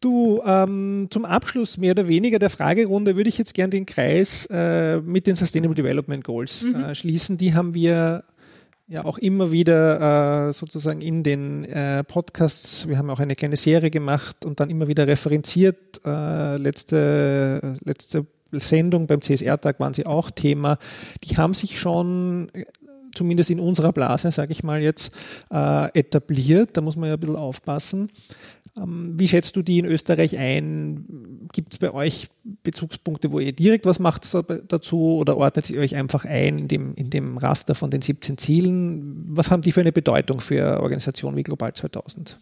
Du, 0.00 0.40
ähm, 0.46 1.08
zum 1.10 1.26
Abschluss 1.26 1.76
mehr 1.76 1.90
oder 1.90 2.08
weniger 2.08 2.38
der 2.38 2.48
Fragerunde 2.48 3.16
würde 3.16 3.28
ich 3.28 3.36
jetzt 3.36 3.52
gerne 3.52 3.70
den 3.70 3.84
Kreis 3.84 4.46
äh, 4.50 4.98
mit 4.98 5.26
den 5.26 5.36
Sustainable 5.36 5.74
Development 5.74 6.24
Goals 6.24 6.62
mhm. 6.62 6.84
äh, 6.84 6.94
schließen. 6.94 7.36
Die 7.36 7.52
haben 7.52 7.74
wir 7.74 8.24
ja 8.88 9.04
auch 9.04 9.18
immer 9.18 9.52
wieder 9.52 10.48
äh, 10.48 10.52
sozusagen 10.54 11.02
in 11.02 11.22
den 11.22 11.64
äh, 11.64 12.02
Podcasts, 12.02 12.88
wir 12.88 12.96
haben 12.96 13.10
auch 13.10 13.20
eine 13.20 13.34
kleine 13.34 13.56
Serie 13.56 13.90
gemacht 13.90 14.46
und 14.46 14.58
dann 14.58 14.70
immer 14.70 14.88
wieder 14.88 15.06
referenziert. 15.06 16.00
Äh, 16.04 16.56
letzte, 16.56 17.76
letzte 17.84 18.26
Sendung 18.52 19.06
beim 19.06 19.20
CSR-Tag 19.20 19.78
waren 19.80 19.94
sie 19.94 20.06
auch 20.06 20.30
Thema. 20.30 20.78
Die 21.24 21.36
haben 21.36 21.54
sich 21.54 21.78
schon 21.78 22.48
äh, 22.54 22.64
zumindest 23.14 23.50
in 23.50 23.60
unserer 23.60 23.92
Blase, 23.92 24.32
sage 24.32 24.52
ich 24.52 24.62
mal 24.62 24.80
jetzt, 24.80 25.12
äh, 25.50 25.98
etabliert. 25.98 26.70
Da 26.76 26.80
muss 26.80 26.96
man 26.96 27.08
ja 27.08 27.14
ein 27.14 27.20
bisschen 27.20 27.36
aufpassen. 27.36 28.10
Ähm, 28.76 29.14
wie 29.18 29.28
schätzt 29.28 29.56
du 29.56 29.62
die 29.62 29.78
in 29.78 29.84
Österreich 29.84 30.36
ein? 30.38 31.48
Gibt 31.52 31.72
es 31.72 31.78
bei 31.78 31.92
euch 31.92 32.28
Bezugspunkte, 32.62 33.32
wo 33.32 33.40
ihr 33.40 33.52
direkt 33.52 33.86
was 33.86 33.98
macht 33.98 34.26
dazu 34.68 35.16
oder 35.16 35.36
ordnet 35.36 35.70
ihr 35.70 35.80
euch 35.80 35.96
einfach 35.96 36.24
ein 36.24 36.58
in 36.58 36.68
dem, 36.68 36.94
in 36.94 37.10
dem 37.10 37.38
Raster 37.38 37.74
von 37.74 37.90
den 37.90 38.02
17 38.02 38.38
Zielen? 38.38 39.24
Was 39.28 39.50
haben 39.50 39.62
die 39.62 39.72
für 39.72 39.80
eine 39.80 39.92
Bedeutung 39.92 40.40
für 40.40 40.80
Organisationen 40.80 41.36
wie 41.36 41.42
Global 41.42 41.72
2000? 41.72 42.38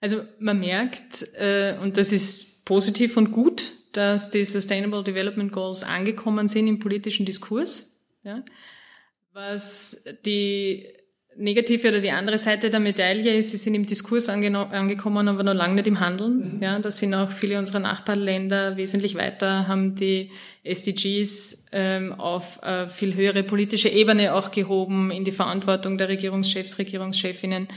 Also 0.00 0.20
man 0.38 0.60
merkt, 0.60 1.26
äh, 1.38 1.76
und 1.82 1.96
das 1.96 2.12
ist 2.12 2.66
positiv 2.66 3.16
und 3.16 3.32
gut, 3.32 3.72
dass 3.92 4.30
die 4.30 4.44
Sustainable 4.44 5.02
Development 5.02 5.50
Goals 5.52 5.82
angekommen 5.82 6.48
sind 6.48 6.66
im 6.66 6.78
politischen 6.78 7.24
Diskurs. 7.24 8.02
Ja. 8.22 8.44
Was 9.36 10.02
die 10.24 10.86
negative 11.36 11.88
oder 11.88 12.00
die 12.00 12.10
andere 12.10 12.38
Seite 12.38 12.70
der 12.70 12.80
Medaille 12.80 13.34
ist, 13.34 13.50
sie 13.50 13.58
sind 13.58 13.74
im 13.74 13.84
Diskurs 13.84 14.30
angekommen, 14.30 15.28
aber 15.28 15.42
noch 15.42 15.52
lange 15.52 15.74
nicht 15.74 15.86
im 15.88 16.00
Handeln. 16.00 16.54
Mhm. 16.56 16.62
Ja, 16.62 16.78
da 16.78 16.90
sind 16.90 17.12
auch 17.12 17.30
viele 17.30 17.58
unserer 17.58 17.80
Nachbarländer 17.80 18.78
wesentlich 18.78 19.14
weiter, 19.14 19.68
haben 19.68 19.94
die 19.94 20.30
SDGs 20.64 21.66
ähm, 21.72 22.14
auf 22.14 22.62
äh, 22.62 22.88
viel 22.88 23.14
höhere 23.14 23.42
politische 23.42 23.90
Ebene 23.90 24.32
auch 24.32 24.50
gehoben, 24.52 25.10
in 25.10 25.24
die 25.24 25.32
Verantwortung 25.32 25.98
der 25.98 26.08
Regierungschefs, 26.08 26.78
Regierungschefinnen 26.78 27.68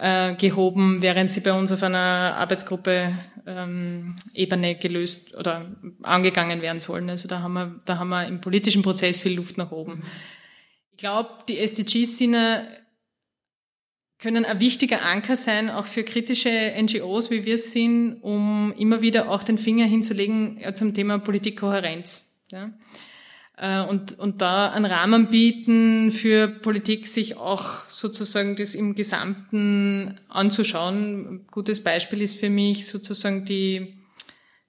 äh, 0.00 0.34
gehoben, 0.36 1.02
während 1.02 1.30
sie 1.30 1.42
bei 1.42 1.52
uns 1.52 1.72
auf 1.72 1.82
einer 1.82 2.36
Arbeitsgruppe 2.38 3.12
ähm, 3.46 4.16
Ebene 4.32 4.76
gelöst 4.76 5.36
oder 5.36 5.70
angegangen 6.02 6.62
werden 6.62 6.80
sollen. 6.80 7.10
Also 7.10 7.28
da 7.28 7.40
haben 7.40 7.52
wir, 7.52 7.80
da 7.84 7.98
haben 7.98 8.08
wir 8.08 8.26
im 8.26 8.40
politischen 8.40 8.80
Prozess 8.80 9.18
viel 9.18 9.34
Luft 9.34 9.58
nach 9.58 9.72
oben. 9.72 10.04
Ich 10.92 10.98
glaube, 10.98 11.30
die 11.48 11.58
SDGs 11.58 12.18
sind 12.18 12.36
können 14.22 14.44
ein 14.44 14.60
wichtiger 14.60 15.04
Anker 15.04 15.34
sein, 15.34 15.68
auch 15.68 15.84
für 15.84 16.04
kritische 16.04 16.72
NGOs, 16.80 17.32
wie 17.32 17.44
wir 17.44 17.56
es 17.56 17.72
sind, 17.72 18.18
um 18.22 18.72
immer 18.78 19.02
wieder 19.02 19.28
auch 19.28 19.42
den 19.42 19.58
Finger 19.58 19.84
hinzulegen 19.84 20.60
zum 20.74 20.94
Thema 20.94 21.18
Politikkohärenz. 21.18 22.44
Ja. 22.52 22.70
Äh, 23.56 23.84
und, 23.84 24.18
und 24.18 24.40
da 24.40 24.70
einen 24.70 24.84
Rahmen 24.84 25.28
bieten 25.28 26.12
für 26.12 26.46
Politik, 26.46 27.08
sich 27.08 27.36
auch 27.36 27.84
sozusagen 27.88 28.54
das 28.54 28.76
im 28.76 28.94
Gesamten 28.94 30.20
anzuschauen. 30.28 31.26
Ein 31.26 31.46
gutes 31.50 31.82
Beispiel 31.82 32.22
ist 32.22 32.38
für 32.38 32.50
mich 32.50 32.86
sozusagen 32.86 33.44
die 33.44 34.01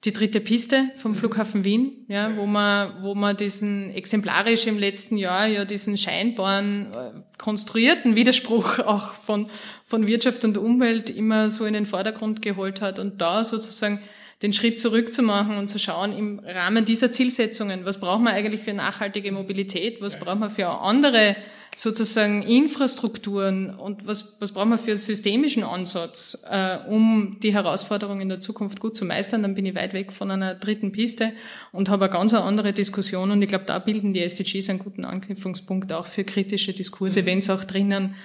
die 0.05 0.11
dritte 0.11 0.41
Piste 0.41 0.91
vom 0.97 1.11
mhm. 1.11 1.15
Flughafen 1.15 1.63
Wien, 1.63 2.05
ja, 2.09 2.35
wo 2.35 2.45
man, 2.45 3.01
wo 3.01 3.15
man 3.15 3.37
diesen 3.37 3.89
exemplarisch 3.93 4.67
im 4.67 4.77
letzten 4.77 5.17
Jahr 5.17 5.47
ja 5.47 5.63
diesen 5.63 5.97
scheinbaren 5.97 6.87
äh, 6.93 7.11
konstruierten 7.37 8.15
Widerspruch 8.15 8.79
auch 8.85 9.13
von, 9.13 9.49
von 9.85 10.07
Wirtschaft 10.07 10.43
und 10.43 10.57
Umwelt 10.57 11.09
immer 11.09 11.49
so 11.49 11.65
in 11.65 11.73
den 11.73 11.85
Vordergrund 11.85 12.41
geholt 12.41 12.81
hat 12.81 12.99
und 12.99 13.21
da 13.21 13.43
sozusagen 13.43 13.99
den 14.41 14.51
Schritt 14.51 14.77
zurückzumachen 14.77 15.57
und 15.57 15.69
zu 15.69 15.79
schauen 15.79 16.11
im 16.11 16.39
Rahmen 16.39 16.83
dieser 16.83 17.13
Zielsetzungen, 17.13 17.85
was 17.85 18.01
braucht 18.01 18.21
man 18.21 18.33
eigentlich 18.33 18.59
für 18.59 18.73
nachhaltige 18.73 19.31
Mobilität, 19.31 20.01
was 20.01 20.19
braucht 20.19 20.39
man 20.39 20.49
für 20.49 20.67
andere 20.67 21.37
sozusagen 21.75 22.43
Infrastrukturen 22.43 23.73
und 23.73 24.07
was, 24.07 24.37
was 24.39 24.51
brauchen 24.51 24.69
wir 24.69 24.77
für 24.77 24.91
einen 24.91 24.97
systemischen 24.97 25.63
Ansatz, 25.63 26.45
äh, 26.49 26.77
um 26.87 27.37
die 27.41 27.53
Herausforderungen 27.53 28.21
in 28.21 28.29
der 28.29 28.41
Zukunft 28.41 28.79
gut 28.79 28.95
zu 28.95 29.05
meistern, 29.05 29.41
dann 29.41 29.55
bin 29.55 29.65
ich 29.65 29.75
weit 29.75 29.93
weg 29.93 30.11
von 30.11 30.31
einer 30.31 30.55
dritten 30.55 30.91
Piste 30.91 31.31
und 31.71 31.89
habe 31.89 32.05
eine 32.05 32.13
ganz 32.13 32.33
andere 32.33 32.73
Diskussion 32.73 33.31
und 33.31 33.41
ich 33.41 33.47
glaube, 33.47 33.65
da 33.65 33.79
bilden 33.79 34.13
die 34.13 34.21
SDGs 34.21 34.69
einen 34.69 34.79
guten 34.79 35.05
Anknüpfungspunkt 35.05 35.93
auch 35.93 36.07
für 36.07 36.23
kritische 36.23 36.73
Diskurse, 36.73 37.21
mhm. 37.21 37.25
wenn 37.25 37.37
es 37.39 37.49
auch 37.49 37.63
drinnen 37.63 38.15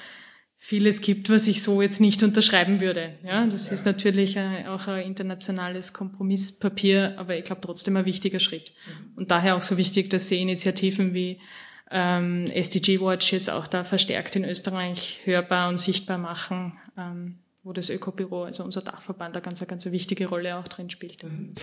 vieles 0.60 1.00
gibt, 1.00 1.30
was 1.30 1.46
ich 1.46 1.62
so 1.62 1.80
jetzt 1.80 2.00
nicht 2.00 2.22
unterschreiben 2.24 2.80
würde. 2.80 3.14
Ja, 3.24 3.46
das 3.46 3.68
ja. 3.68 3.74
ist 3.74 3.86
natürlich 3.86 4.36
auch 4.38 4.88
ein 4.88 5.06
internationales 5.06 5.92
Kompromisspapier, 5.92 7.14
aber 7.16 7.36
ich 7.36 7.44
glaube 7.44 7.60
trotzdem 7.62 7.96
ein 7.96 8.04
wichtiger 8.04 8.40
Schritt. 8.40 8.72
Mhm. 8.72 9.16
Und 9.16 9.30
daher 9.30 9.56
auch 9.56 9.62
so 9.62 9.76
wichtig, 9.76 10.10
dass 10.10 10.26
Sie 10.26 10.42
Initiativen 10.42 11.14
wie 11.14 11.38
ähm, 11.90 12.46
SDG 12.46 13.00
Watch 13.00 13.32
jetzt 13.32 13.50
auch 13.50 13.66
da 13.66 13.84
verstärkt 13.84 14.36
in 14.36 14.44
Österreich 14.44 15.20
hörbar 15.24 15.68
und 15.68 15.78
sichtbar 15.78 16.18
machen, 16.18 16.74
ähm, 16.96 17.38
wo 17.62 17.72
das 17.72 17.90
Ökobüro, 17.90 18.44
also 18.44 18.64
unser 18.64 18.82
Dachverband, 18.82 19.36
da 19.36 19.40
ganz, 19.40 19.66
ganz 19.66 19.86
eine 19.86 19.92
wichtige 19.92 20.26
Rolle 20.26 20.56
auch 20.56 20.68
drin 20.68 20.90
spielt. 20.90 21.22
Mhm. 21.24 21.54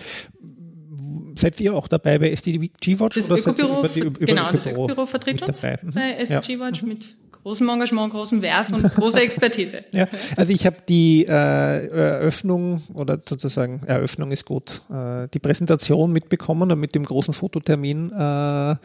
Seid 1.38 1.60
ihr 1.60 1.74
auch 1.74 1.88
dabei 1.88 2.18
bei 2.18 2.32
SDG 2.32 2.70
Watch? 3.00 3.16
Das 3.16 3.30
Ökobüro, 3.30 3.80
über 3.80 3.90
die, 3.90 4.00
über 4.00 4.26
genau, 4.26 4.52
das 4.52 4.66
Ökobüro 4.66 5.06
vertritt 5.06 5.42
uns 5.42 5.64
mhm. 5.64 5.92
bei 5.94 6.14
SDG 6.14 6.60
Watch 6.60 6.82
ja. 6.82 6.88
mit 6.88 7.16
großem 7.46 7.70
Engagement, 7.70 8.12
großem 8.12 8.42
Werf 8.42 8.74
und 8.74 8.84
großer 8.96 9.22
Expertise. 9.22 9.86
ja, 9.92 10.08
also 10.36 10.52
ich 10.52 10.66
habe 10.66 10.78
die 10.90 11.26
äh, 11.26 11.88
Eröffnung 11.88 12.82
oder 12.94 13.20
sozusagen 13.24 13.84
Eröffnung 13.86 14.32
ist 14.32 14.46
gut, 14.46 14.82
äh, 14.90 15.28
die 15.32 15.38
Präsentation 15.38 16.12
mitbekommen 16.12 16.80
mit 16.80 16.96
dem 16.96 17.06
großen 17.06 17.36
Fototermin 17.36 18.12
äh, 18.12 18.76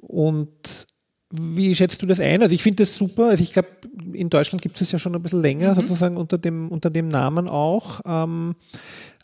und 0.00 0.86
wie 1.32 1.74
schätzt 1.74 2.02
du 2.02 2.06
das 2.06 2.20
ein? 2.20 2.42
Also 2.42 2.54
ich 2.54 2.62
finde 2.62 2.82
das 2.82 2.96
super. 2.96 3.28
Also 3.28 3.42
ich 3.42 3.52
glaube, 3.52 3.68
in 4.12 4.28
Deutschland 4.28 4.60
gibt 4.60 4.80
es 4.80 4.92
ja 4.92 4.98
schon 4.98 5.14
ein 5.14 5.22
bisschen 5.22 5.42
länger, 5.42 5.70
mhm. 5.70 5.80
sozusagen 5.80 6.16
unter 6.16 6.38
dem, 6.38 6.68
unter 6.68 6.90
dem 6.90 7.08
Namen 7.08 7.48
auch. 7.48 8.00
Ähm, 8.04 8.54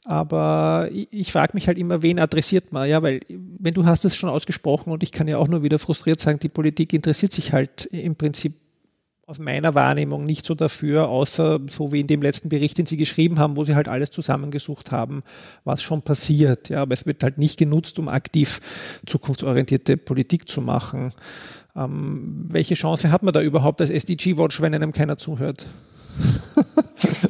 aber 0.05 0.89
ich, 0.91 1.09
ich 1.11 1.33
frage 1.33 1.53
mich 1.53 1.69
halt 1.69 1.79
immer, 1.79 2.03
wen 2.03 2.19
adressiert 2.19 2.73
man? 2.73 2.89
Ja, 2.89 3.03
weil 3.03 3.21
wenn 3.29 3.75
du 3.75 3.85
hast 3.85 4.07
es 4.07 4.17
schon 4.17 4.31
ausgesprochen 4.31 4.91
und 4.91 5.03
ich 5.03 5.13
kann 5.13 5.29
ja 5.29 5.37
auch 5.37 5.49
nur 5.49 5.63
wieder 5.63 5.79
frustriert 5.79 6.19
sagen, 6.19 6.39
die 6.39 6.49
Politik 6.49 6.95
interessiert 6.95 7.35
sich 7.35 7.53
halt 7.53 7.85
im 7.87 8.17
Prinzip 8.17 8.55
aus 9.29 9.39
meiner 9.39 9.75
Wahrnehmung 9.75 10.25
nicht 10.25 10.47
so 10.47 10.55
dafür, 10.55 11.11
außer 11.11 11.61
so 11.69 11.93
wie 11.93 12.01
in 12.01 12.07
dem 12.07 12.23
letzten 12.23 12.49
Bericht, 12.49 12.79
den 12.79 12.87
Sie 12.87 12.97
geschrieben 12.97 13.39
haben, 13.39 13.59
wo 13.59 13.65
Sie 13.65 13.75
halt 13.75 13.87
alles 13.87 14.11
zusammengesucht 14.11 14.91
haben, 14.91 15.23
was 15.65 15.83
schon 15.83 16.01
passiert. 16.01 16.71
Ja, 16.71 16.81
aber 16.81 16.95
es 16.95 17.05
wird 17.05 17.23
halt 17.23 17.37
nicht 17.37 17.59
genutzt, 17.59 17.99
um 17.99 18.09
aktiv 18.09 18.59
zukunftsorientierte 19.05 19.99
Politik 19.99 20.49
zu 20.49 20.63
machen. 20.63 21.13
Ähm, 21.77 22.47
welche 22.49 22.73
Chance 22.73 23.13
hat 23.13 23.23
man 23.23 23.35
da 23.35 23.43
überhaupt 23.43 23.83
als 23.83 23.91
SDG-Watch, 23.91 24.63
wenn 24.63 24.75
einem 24.75 24.93
keiner 24.93 25.19
zuhört? 25.19 25.67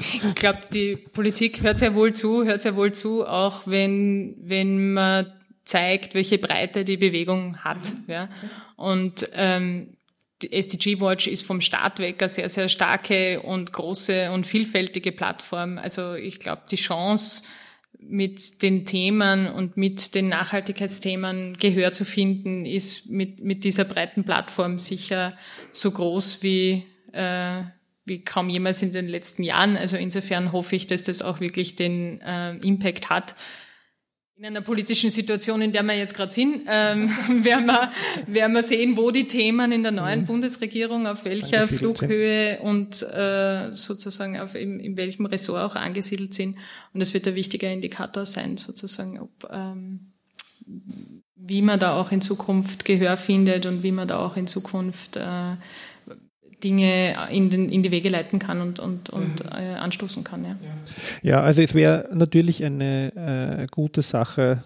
ich 0.01 0.35
glaube, 0.37 0.61
die 0.73 0.95
Politik 0.95 1.65
hört 1.65 1.79
sehr 1.79 1.97
wohl 1.97 2.13
zu, 2.13 2.45
hört 2.45 2.63
sehr 2.63 2.77
wohl 2.77 2.93
zu, 2.93 3.27
auch 3.27 3.67
wenn, 3.67 4.37
wenn 4.41 4.93
man 4.93 5.27
zeigt, 5.65 6.15
welche 6.15 6.39
Breite 6.39 6.85
die 6.85 6.97
Bewegung 6.97 7.57
hat. 7.57 7.93
Ja. 8.07 8.29
Und 8.77 9.29
ähm, 9.35 9.98
die 10.43 10.53
SDG 10.53 11.01
Watch 11.01 11.27
ist 11.27 11.45
vom 11.45 11.61
Start 11.61 11.99
weg 11.99 12.23
eine 12.23 12.29
sehr, 12.29 12.49
sehr 12.49 12.69
starke 12.69 13.43
und 13.43 13.73
große 13.73 14.31
und 14.31 14.47
vielfältige 14.47 15.13
Plattform. 15.13 15.79
Also 15.79 16.15
ich 16.15 16.39
glaube, 16.39 16.63
die 16.71 16.77
Chance, 16.77 17.43
mit 18.01 18.63
den 18.63 18.85
Themen 18.85 19.49
und 19.49 19.77
mit 19.77 20.15
den 20.15 20.29
Nachhaltigkeitsthemen 20.29 21.57
Gehör 21.57 21.93
zu 21.93 22.05
finden, 22.05 22.65
ist 22.65 23.11
mit, 23.11 23.43
mit 23.43 23.65
dieser 23.65 23.85
breiten 23.85 24.25
Plattform 24.25 24.79
sicher 24.79 25.37
so 25.73 25.91
groß 25.91 26.43
wie, 26.43 26.85
äh, 27.13 27.63
wie 28.05 28.23
kaum 28.25 28.49
jemals 28.49 28.83
in 28.83 28.93
den 28.93 29.09
letzten 29.09 29.43
Jahren. 29.43 29.77
Also 29.77 29.97
insofern 29.97 30.53
hoffe 30.53 30.77
ich, 30.77 30.87
dass 30.87 31.03
das 31.03 31.23
auch 31.23 31.41
wirklich 31.41 31.77
den 31.77 32.21
äh, 32.21 32.57
Impact 32.59 33.11
hat, 33.11 33.35
in 34.39 34.45
einer 34.45 34.61
politischen 34.61 35.11
Situation, 35.11 35.61
in 35.63 35.73
der 35.73 35.83
wir 35.83 35.97
jetzt 35.97 36.15
gerade 36.15 36.31
sind, 36.31 36.63
ähm, 36.69 37.11
werden, 37.45 37.67
wir, 37.67 37.91
werden 38.29 38.53
wir 38.55 38.63
sehen, 38.63 38.97
wo 38.97 39.11
die 39.11 39.27
Themen 39.27 39.73
in 39.73 39.83
der 39.83 39.91
neuen 39.91 40.21
mhm. 40.21 40.27
Bundesregierung, 40.27 41.09
auf 41.09 41.25
welcher 41.25 41.67
Flughöhe 41.67 42.61
und 42.61 43.03
äh, 43.03 43.73
sozusagen 43.73 44.39
auf 44.39 44.55
in, 44.55 44.79
in 44.79 44.97
welchem 44.97 45.27
Ressort 45.27 45.63
auch 45.63 45.75
angesiedelt 45.75 46.35
sind. 46.35 46.57
Und 46.95 47.01
das 47.01 47.15
wird 47.15 47.27
ein 47.27 47.35
wichtiger 47.35 47.73
Indikator 47.73 48.27
sein, 48.27 48.57
sozusagen, 48.57 49.19
ob 49.19 49.51
ähm, 49.51 50.13
wie 51.35 51.63
man 51.63 51.81
da 51.81 51.97
auch 51.97 52.13
in 52.13 52.21
Zukunft 52.21 52.85
Gehör 52.85 53.17
findet 53.17 53.67
und 53.67 53.83
wie 53.83 53.93
man 53.93 54.07
da 54.07 54.19
auch 54.19 54.37
in 54.37 54.47
Zukunft 54.47 55.17
äh, 55.17 55.57
Dinge 56.65 57.17
in, 57.31 57.51
den, 57.51 57.69
in 57.69 57.83
die 57.83 57.91
Wege 57.91 58.09
leiten 58.09 58.39
kann 58.39 58.61
und, 58.61 58.81
und, 58.81 59.11
und 59.11 59.45
mhm. 59.45 59.51
äh, 59.53 59.75
anstoßen 59.75 60.25
kann. 60.25 60.45
Ja, 60.45 60.57
ja 61.23 61.41
also 61.41 61.63
es 61.63 61.75
wäre 61.75 62.09
natürlich 62.13 62.65
eine 62.65 63.63
äh, 63.63 63.67
gute 63.71 64.03
Sache, 64.03 64.65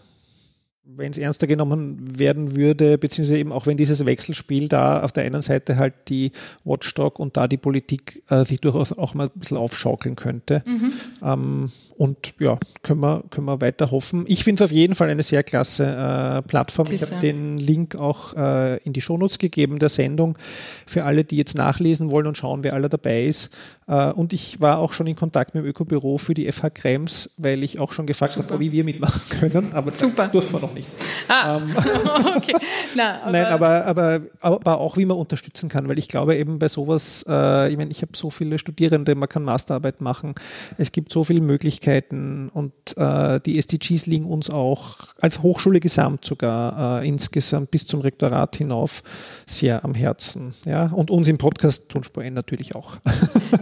wenn 0.84 1.12
es 1.12 1.18
ernster 1.18 1.46
genommen 1.46 2.18
werden 2.18 2.56
würde, 2.56 2.98
beziehungsweise 2.98 3.38
eben 3.38 3.52
auch 3.52 3.66
wenn 3.66 3.76
dieses 3.76 4.04
Wechselspiel 4.04 4.68
da 4.68 5.02
auf 5.02 5.12
der 5.12 5.24
einen 5.24 5.42
Seite 5.42 5.76
halt 5.76 5.94
die 6.08 6.32
Watchdog 6.64 7.18
und 7.18 7.36
da 7.36 7.46
die 7.46 7.56
Politik 7.56 8.22
äh, 8.28 8.44
sich 8.44 8.60
durchaus 8.60 8.92
auch 8.92 9.14
mal 9.14 9.30
ein 9.34 9.38
bisschen 9.38 9.56
aufschaukeln 9.56 10.16
könnte. 10.16 10.62
Mhm. 10.66 10.92
Ähm, 11.22 11.72
und 12.02 12.34
ja, 12.40 12.58
können 12.82 12.98
wir, 12.98 13.22
können 13.30 13.46
wir 13.46 13.60
weiter 13.60 13.92
hoffen. 13.92 14.24
Ich 14.26 14.42
finde 14.42 14.64
es 14.64 14.68
auf 14.68 14.74
jeden 14.74 14.96
Fall 14.96 15.08
eine 15.08 15.22
sehr 15.22 15.44
klasse 15.44 15.84
äh, 15.84 16.42
Plattform. 16.42 16.88
Ich 16.90 17.00
habe 17.00 17.20
den 17.20 17.58
Link 17.58 17.94
auch 17.94 18.34
äh, 18.34 18.78
in 18.78 18.92
die 18.92 19.00
Shownotes 19.00 19.38
gegeben 19.38 19.78
der 19.78 19.88
Sendung 19.88 20.36
für 20.84 21.04
alle, 21.04 21.24
die 21.24 21.36
jetzt 21.36 21.56
nachlesen 21.56 22.10
wollen 22.10 22.26
und 22.26 22.36
schauen, 22.36 22.64
wer 22.64 22.72
alle 22.72 22.88
dabei 22.88 23.26
ist. 23.26 23.56
Äh, 23.86 24.10
und 24.10 24.32
ich 24.32 24.60
war 24.60 24.78
auch 24.78 24.92
schon 24.94 25.06
in 25.06 25.14
Kontakt 25.14 25.54
mit 25.54 25.62
dem 25.62 25.68
Ökobüro 25.68 26.18
für 26.18 26.34
die 26.34 26.50
FH 26.50 26.70
Krems, 26.70 27.30
weil 27.36 27.62
ich 27.62 27.78
auch 27.78 27.92
schon 27.92 28.08
gefragt 28.08 28.36
habe, 28.36 28.58
wie 28.58 28.72
wir 28.72 28.82
mitmachen 28.82 29.22
können. 29.38 29.72
Aber 29.72 29.94
Super. 29.94 30.26
durften 30.26 30.54
wir 30.54 30.60
noch 30.60 30.74
nicht. 30.74 30.88
Ah, 31.28 31.58
ähm, 31.58 31.70
okay. 32.36 32.56
Na, 32.96 33.20
aber 33.22 33.30
Nein, 33.30 33.44
aber, 33.46 33.84
aber, 33.84 34.20
aber 34.40 34.80
auch 34.80 34.96
wie 34.96 35.04
man 35.04 35.18
unterstützen 35.18 35.68
kann, 35.68 35.88
weil 35.88 36.00
ich 36.00 36.08
glaube 36.08 36.34
eben 36.34 36.58
bei 36.58 36.66
sowas, 36.66 37.24
äh, 37.28 37.70
ich 37.70 37.76
meine, 37.76 37.92
ich 37.92 38.02
habe 38.02 38.16
so 38.16 38.28
viele 38.28 38.58
Studierende, 38.58 39.14
man 39.14 39.28
kann 39.28 39.44
Masterarbeit 39.44 40.00
machen, 40.00 40.34
es 40.78 40.90
gibt 40.90 41.12
so 41.12 41.22
viele 41.22 41.40
Möglichkeiten, 41.40 41.91
Möglichkeiten 41.92 42.48
und 42.52 42.72
äh, 42.96 43.40
die 43.40 43.58
SDGs 43.58 44.06
liegen 44.06 44.26
uns 44.26 44.50
auch 44.50 44.98
als 45.20 45.42
Hochschule 45.42 45.80
gesamt 45.80 46.24
sogar 46.24 47.02
äh, 47.02 47.08
insgesamt 47.08 47.70
bis 47.70 47.86
zum 47.86 48.00
Rektorat 48.00 48.56
hinauf 48.56 49.02
sehr 49.46 49.84
am 49.84 49.94
Herzen. 49.94 50.54
Ja? 50.64 50.86
Und 50.86 51.10
uns 51.10 51.28
im 51.28 51.38
Podcast 51.38 51.88
Tonspur 51.88 52.24
N 52.24 52.34
natürlich 52.34 52.74
auch. 52.74 52.96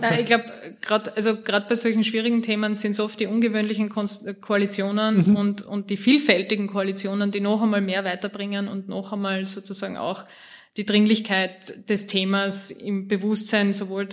Ja, 0.03 0.16
ich 0.18 0.26
glaube, 0.26 0.45
gerade 0.81 1.14
also 1.16 1.37
bei 1.45 1.74
solchen 1.74 2.05
schwierigen 2.05 2.43
Themen 2.43 2.76
sind 2.76 2.93
es 2.93 3.01
oft 3.01 3.18
die 3.18 3.26
ungewöhnlichen 3.26 3.91
Koalitionen 4.41 5.31
mhm. 5.31 5.37
und, 5.37 5.62
und 5.62 5.91
die 5.91 5.97
vielfältigen 5.97 6.68
Koalitionen, 6.68 7.33
die 7.33 7.41
noch 7.41 7.61
einmal 7.61 7.81
mehr 7.81 8.05
weiterbringen 8.05 8.68
und 8.68 8.89
noch 8.89 9.12
einmal 9.12 9.45
sozusagen 9.45 9.97
auch 9.97 10.24
die 10.76 10.87
Dringlichkeit 10.87 11.91
des 11.91 12.07
Themas 12.07 12.70
im 12.70 13.09
Bewusstsein 13.09 13.72
sowohl 13.72 14.09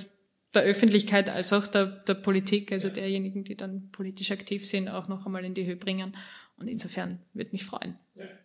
der 0.53 0.63
Öffentlichkeit 0.63 1.29
als 1.29 1.53
auch 1.53 1.67
der, 1.67 1.85
der 1.85 2.15
Politik, 2.15 2.71
also 2.71 2.89
derjenigen, 2.89 3.43
die 3.43 3.55
dann 3.55 3.89
politisch 3.91 4.31
aktiv 4.31 4.65
sind, 4.65 4.89
auch 4.89 5.07
noch 5.07 5.25
einmal 5.25 5.45
in 5.45 5.53
die 5.53 5.65
Höhe 5.65 5.75
bringen. 5.75 6.15
Und 6.57 6.67
insofern 6.67 7.19
würde 7.33 7.51
mich 7.51 7.65
freuen, 7.65 7.95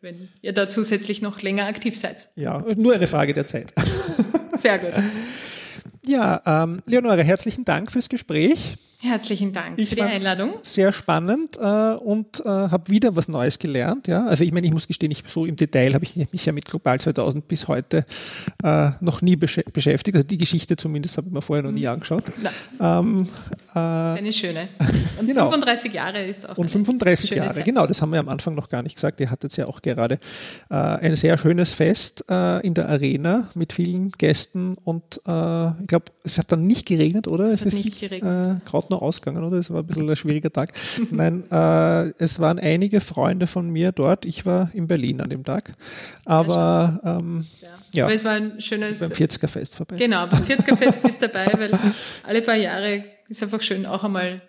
wenn 0.03 0.29
ihr 0.43 0.53
da 0.53 0.69
zusätzlich 0.69 1.23
noch 1.23 1.41
länger 1.41 1.65
aktiv 1.65 1.97
seid. 1.97 2.29
Ja, 2.37 2.65
nur 2.77 2.95
eine 2.95 3.07
Frage 3.07 3.33
der 3.33 3.47
Zeit. 3.47 3.73
Sehr 4.55 4.79
gut. 4.79 4.93
Ja, 6.05 6.43
ähm, 6.45 6.83
Leonore, 6.87 7.23
herzlichen 7.23 7.65
Dank 7.65 7.91
fürs 7.91 8.09
Gespräch. 8.09 8.77
Herzlichen 9.05 9.53
Dank 9.53 9.81
ich 9.81 9.89
für 9.89 9.97
die 9.97 10.03
Einladung. 10.03 10.55
Sehr 10.63 10.93
spannend 10.93 11.57
äh, 11.57 11.61
und 11.61 12.39
äh, 12.39 12.49
habe 12.49 12.89
wieder 12.89 13.17
was 13.17 13.27
Neues 13.27 13.59
gelernt. 13.59 14.07
Ja? 14.07 14.27
Also 14.27 14.45
ich 14.45 14.53
meine, 14.53 14.65
ich 14.69 14.73
muss 14.73 14.87
gestehen, 14.87 15.11
ich 15.11 15.25
so 15.27 15.45
im 15.45 15.57
Detail 15.57 15.95
habe 15.95 16.05
ich 16.05 16.15
mich 16.31 16.47
ja 16.47 16.53
mit 16.53 16.67
Global 16.67 17.01
2000 17.01 17.49
bis 17.49 17.67
heute 17.67 18.07
äh, 18.63 18.91
noch 19.01 19.21
nie 19.21 19.35
besch 19.35 19.61
beschäftigt. 19.73 20.15
Also 20.15 20.29
die 20.29 20.39
Geschichte 20.39 20.77
zumindest 20.77 21.17
habe 21.17 21.27
ich 21.27 21.33
mir 21.33 21.43
vorher 21.43 21.65
noch 21.65 21.73
nie 21.73 21.89
angeschaut. 21.89 22.27
Ähm, 22.81 23.27
äh, 23.75 23.79
eine 23.79 24.33
schöne. 24.33 24.69
Und 25.19 25.27
genau. 25.27 25.51
35 25.51 25.93
Jahre 25.93 26.23
ist 26.23 26.49
auch. 26.49 26.57
Und 26.57 26.71
35 26.71 27.31
Jahre, 27.31 27.51
Zeit. 27.51 27.65
genau. 27.65 27.89
Das 27.89 28.01
haben 28.03 28.13
wir 28.13 28.21
am 28.21 28.29
Anfang 28.29 28.55
noch 28.55 28.69
gar 28.69 28.85
nicht 28.85 28.95
gesagt. 28.95 29.19
Ihr 29.19 29.33
hattet 29.33 29.57
ja 29.57 29.67
auch 29.67 29.83
gerade 29.83 30.21
äh, 30.71 30.75
ein 30.75 31.17
sehr 31.17 31.37
schönes 31.39 31.71
Fest 31.73 32.25
äh, 32.31 32.65
in 32.65 32.75
der 32.75 32.89
Arena 32.89 33.49
mit 33.55 33.73
vielen 33.73 34.13
Gästen 34.13 34.77
und 34.85 35.03
ich 35.13 35.87
glaube, 35.87 36.07
es 36.25 36.39
hat 36.39 36.53
dann 36.53 36.67
nicht 36.67 36.87
geregnet, 36.87 37.27
oder? 37.27 37.47
Es, 37.47 37.65
es 37.65 37.67
hat 37.67 37.85
nicht 37.85 38.01
geregnet 38.01 38.61
noch 38.93 39.03
ausgegangen, 39.03 39.45
oder? 39.45 39.59
Es 39.59 39.71
war 39.71 39.81
ein 39.81 39.87
bisschen 39.87 40.09
ein 40.09 40.17
schwieriger 40.17 40.53
Tag. 40.53 40.73
Nein, 41.11 41.45
äh, 41.51 42.13
es 42.19 42.39
waren 42.39 42.59
einige 42.59 43.01
Freunde 43.01 43.47
von 43.47 43.69
mir 43.69 43.93
dort. 43.93 44.25
Ich 44.25 44.47
war 44.47 44.71
in 44.73 44.87
Berlin 44.87 45.21
an 45.21 45.31
dem 45.31 45.45
Tag. 45.45 45.73
Aber, 46.25 47.01
ähm, 47.05 47.47
ja. 47.61 47.69
ja. 47.95 48.05
Aber 48.05 48.15
es 48.15 48.25
war 48.25 48.33
ein 48.33 48.61
schönes. 48.61 49.01
Beim 49.01 49.11
40er 49.11 49.49
Fest 49.49 49.77
vorbei. 49.77 49.97
Genau, 49.97 50.27
beim 50.27 50.43
40er 50.43 50.77
Fest 50.77 51.03
bist 51.03 51.23
dabei, 51.23 51.51
weil 51.57 51.79
alle 52.25 52.43
paar 52.43 52.57
Jahre 52.57 53.05
ist 53.29 53.43
einfach 53.43 53.61
schön, 53.61 53.87
auch 53.87 54.05
einmal 54.05 54.43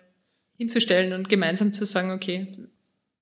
hinzustellen 0.56 1.12
und 1.12 1.28
gemeinsam 1.28 1.72
zu 1.72 1.84
sagen, 1.84 2.12
okay, 2.12 2.52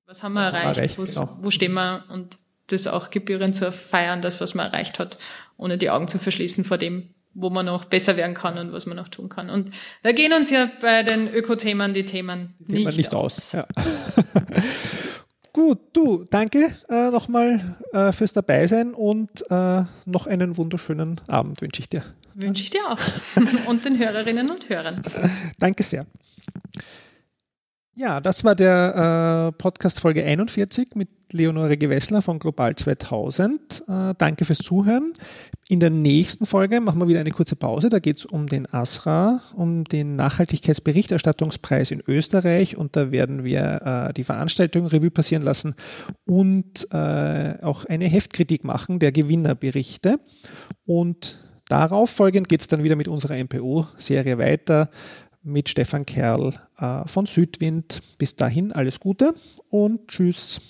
was 0.06 0.22
haben 0.22 0.34
wir 0.34 0.42
was 0.42 0.52
erreicht, 0.52 0.78
erreicht 0.78 0.96
genau. 0.96 1.28
wo 1.40 1.50
stehen 1.50 1.72
wir 1.72 2.04
und 2.10 2.36
das 2.66 2.86
auch 2.86 3.10
gebührend 3.10 3.56
zu 3.56 3.70
feiern, 3.72 4.22
das, 4.22 4.40
was 4.40 4.54
man 4.54 4.66
erreicht 4.66 4.98
hat, 4.98 5.18
ohne 5.56 5.78
die 5.78 5.90
Augen 5.90 6.08
zu 6.08 6.18
verschließen 6.18 6.64
vor 6.64 6.78
dem, 6.78 7.10
wo 7.34 7.50
man 7.50 7.66
noch 7.66 7.84
besser 7.84 8.16
werden 8.16 8.34
kann 8.34 8.58
und 8.58 8.72
was 8.72 8.86
man 8.86 8.96
noch 8.96 9.08
tun 9.08 9.28
kann. 9.28 9.50
Und 9.50 9.70
da 10.02 10.12
gehen 10.12 10.32
uns 10.32 10.50
ja 10.50 10.70
bei 10.80 11.02
den 11.02 11.32
Ökothemen 11.32 11.94
die 11.94 12.04
Themen 12.04 12.54
die 12.58 12.84
nicht, 12.84 12.96
nicht 12.96 13.14
aus. 13.14 13.54
aus. 13.54 13.64
Ja. 13.64 13.66
Gut, 15.52 15.80
du, 15.92 16.24
danke 16.30 16.74
äh, 16.88 17.10
nochmal 17.10 17.76
äh, 17.92 18.12
fürs 18.12 18.32
Dabeisein 18.32 18.94
und 18.94 19.44
äh, 19.50 19.82
noch 20.06 20.26
einen 20.26 20.56
wunderschönen 20.56 21.20
Abend 21.28 21.60
wünsche 21.60 21.80
ich 21.80 21.90
dir. 21.90 22.02
Wünsche 22.34 22.62
ich 22.62 22.70
dir 22.70 22.80
auch 22.88 22.98
und 23.66 23.84
den 23.84 23.98
Hörerinnen 23.98 24.50
und 24.50 24.70
Hörern. 24.70 25.02
Danke 25.58 25.82
sehr. 25.82 26.06
Ja, 27.94 28.22
das 28.22 28.42
war 28.42 28.54
der 28.54 29.50
äh, 29.50 29.58
Podcast 29.60 30.00
Folge 30.00 30.24
41 30.24 30.94
mit 30.94 31.10
Leonore 31.30 31.76
Gewessler 31.76 32.22
von 32.22 32.38
Global 32.38 32.74
2000. 32.74 33.84
Äh, 33.86 34.14
danke 34.16 34.46
fürs 34.46 34.60
Zuhören. 34.60 35.12
In 35.68 35.78
der 35.78 35.90
nächsten 35.90 36.46
Folge 36.46 36.80
machen 36.80 37.00
wir 37.00 37.08
wieder 37.08 37.20
eine 37.20 37.32
kurze 37.32 37.54
Pause. 37.54 37.90
Da 37.90 37.98
geht 37.98 38.16
es 38.16 38.24
um 38.24 38.46
den 38.46 38.64
ASRA, 38.72 39.42
um 39.54 39.84
den 39.84 40.16
Nachhaltigkeitsberichterstattungspreis 40.16 41.90
in 41.90 42.02
Österreich 42.08 42.78
und 42.78 42.96
da 42.96 43.10
werden 43.10 43.44
wir 43.44 44.08
äh, 44.08 44.14
die 44.14 44.24
Veranstaltung 44.24 44.86
Revue 44.86 45.10
passieren 45.10 45.42
lassen 45.42 45.74
und 46.24 46.88
äh, 46.92 47.58
auch 47.60 47.84
eine 47.84 48.06
Heftkritik 48.06 48.64
machen 48.64 49.00
der 49.00 49.12
Gewinnerberichte. 49.12 50.18
Und 50.86 51.40
darauf 51.68 52.08
folgend 52.08 52.48
geht 52.48 52.62
es 52.62 52.68
dann 52.68 52.84
wieder 52.84 52.96
mit 52.96 53.08
unserer 53.08 53.36
MPO-Serie 53.36 54.38
weiter 54.38 54.88
mit 55.42 55.68
Stefan 55.68 56.06
Kerl 56.06 56.54
äh, 56.78 57.06
von 57.06 57.26
Südwind. 57.26 58.00
Bis 58.18 58.36
dahin 58.36 58.72
alles 58.72 59.00
Gute 59.00 59.34
und 59.70 60.08
tschüss. 60.08 60.60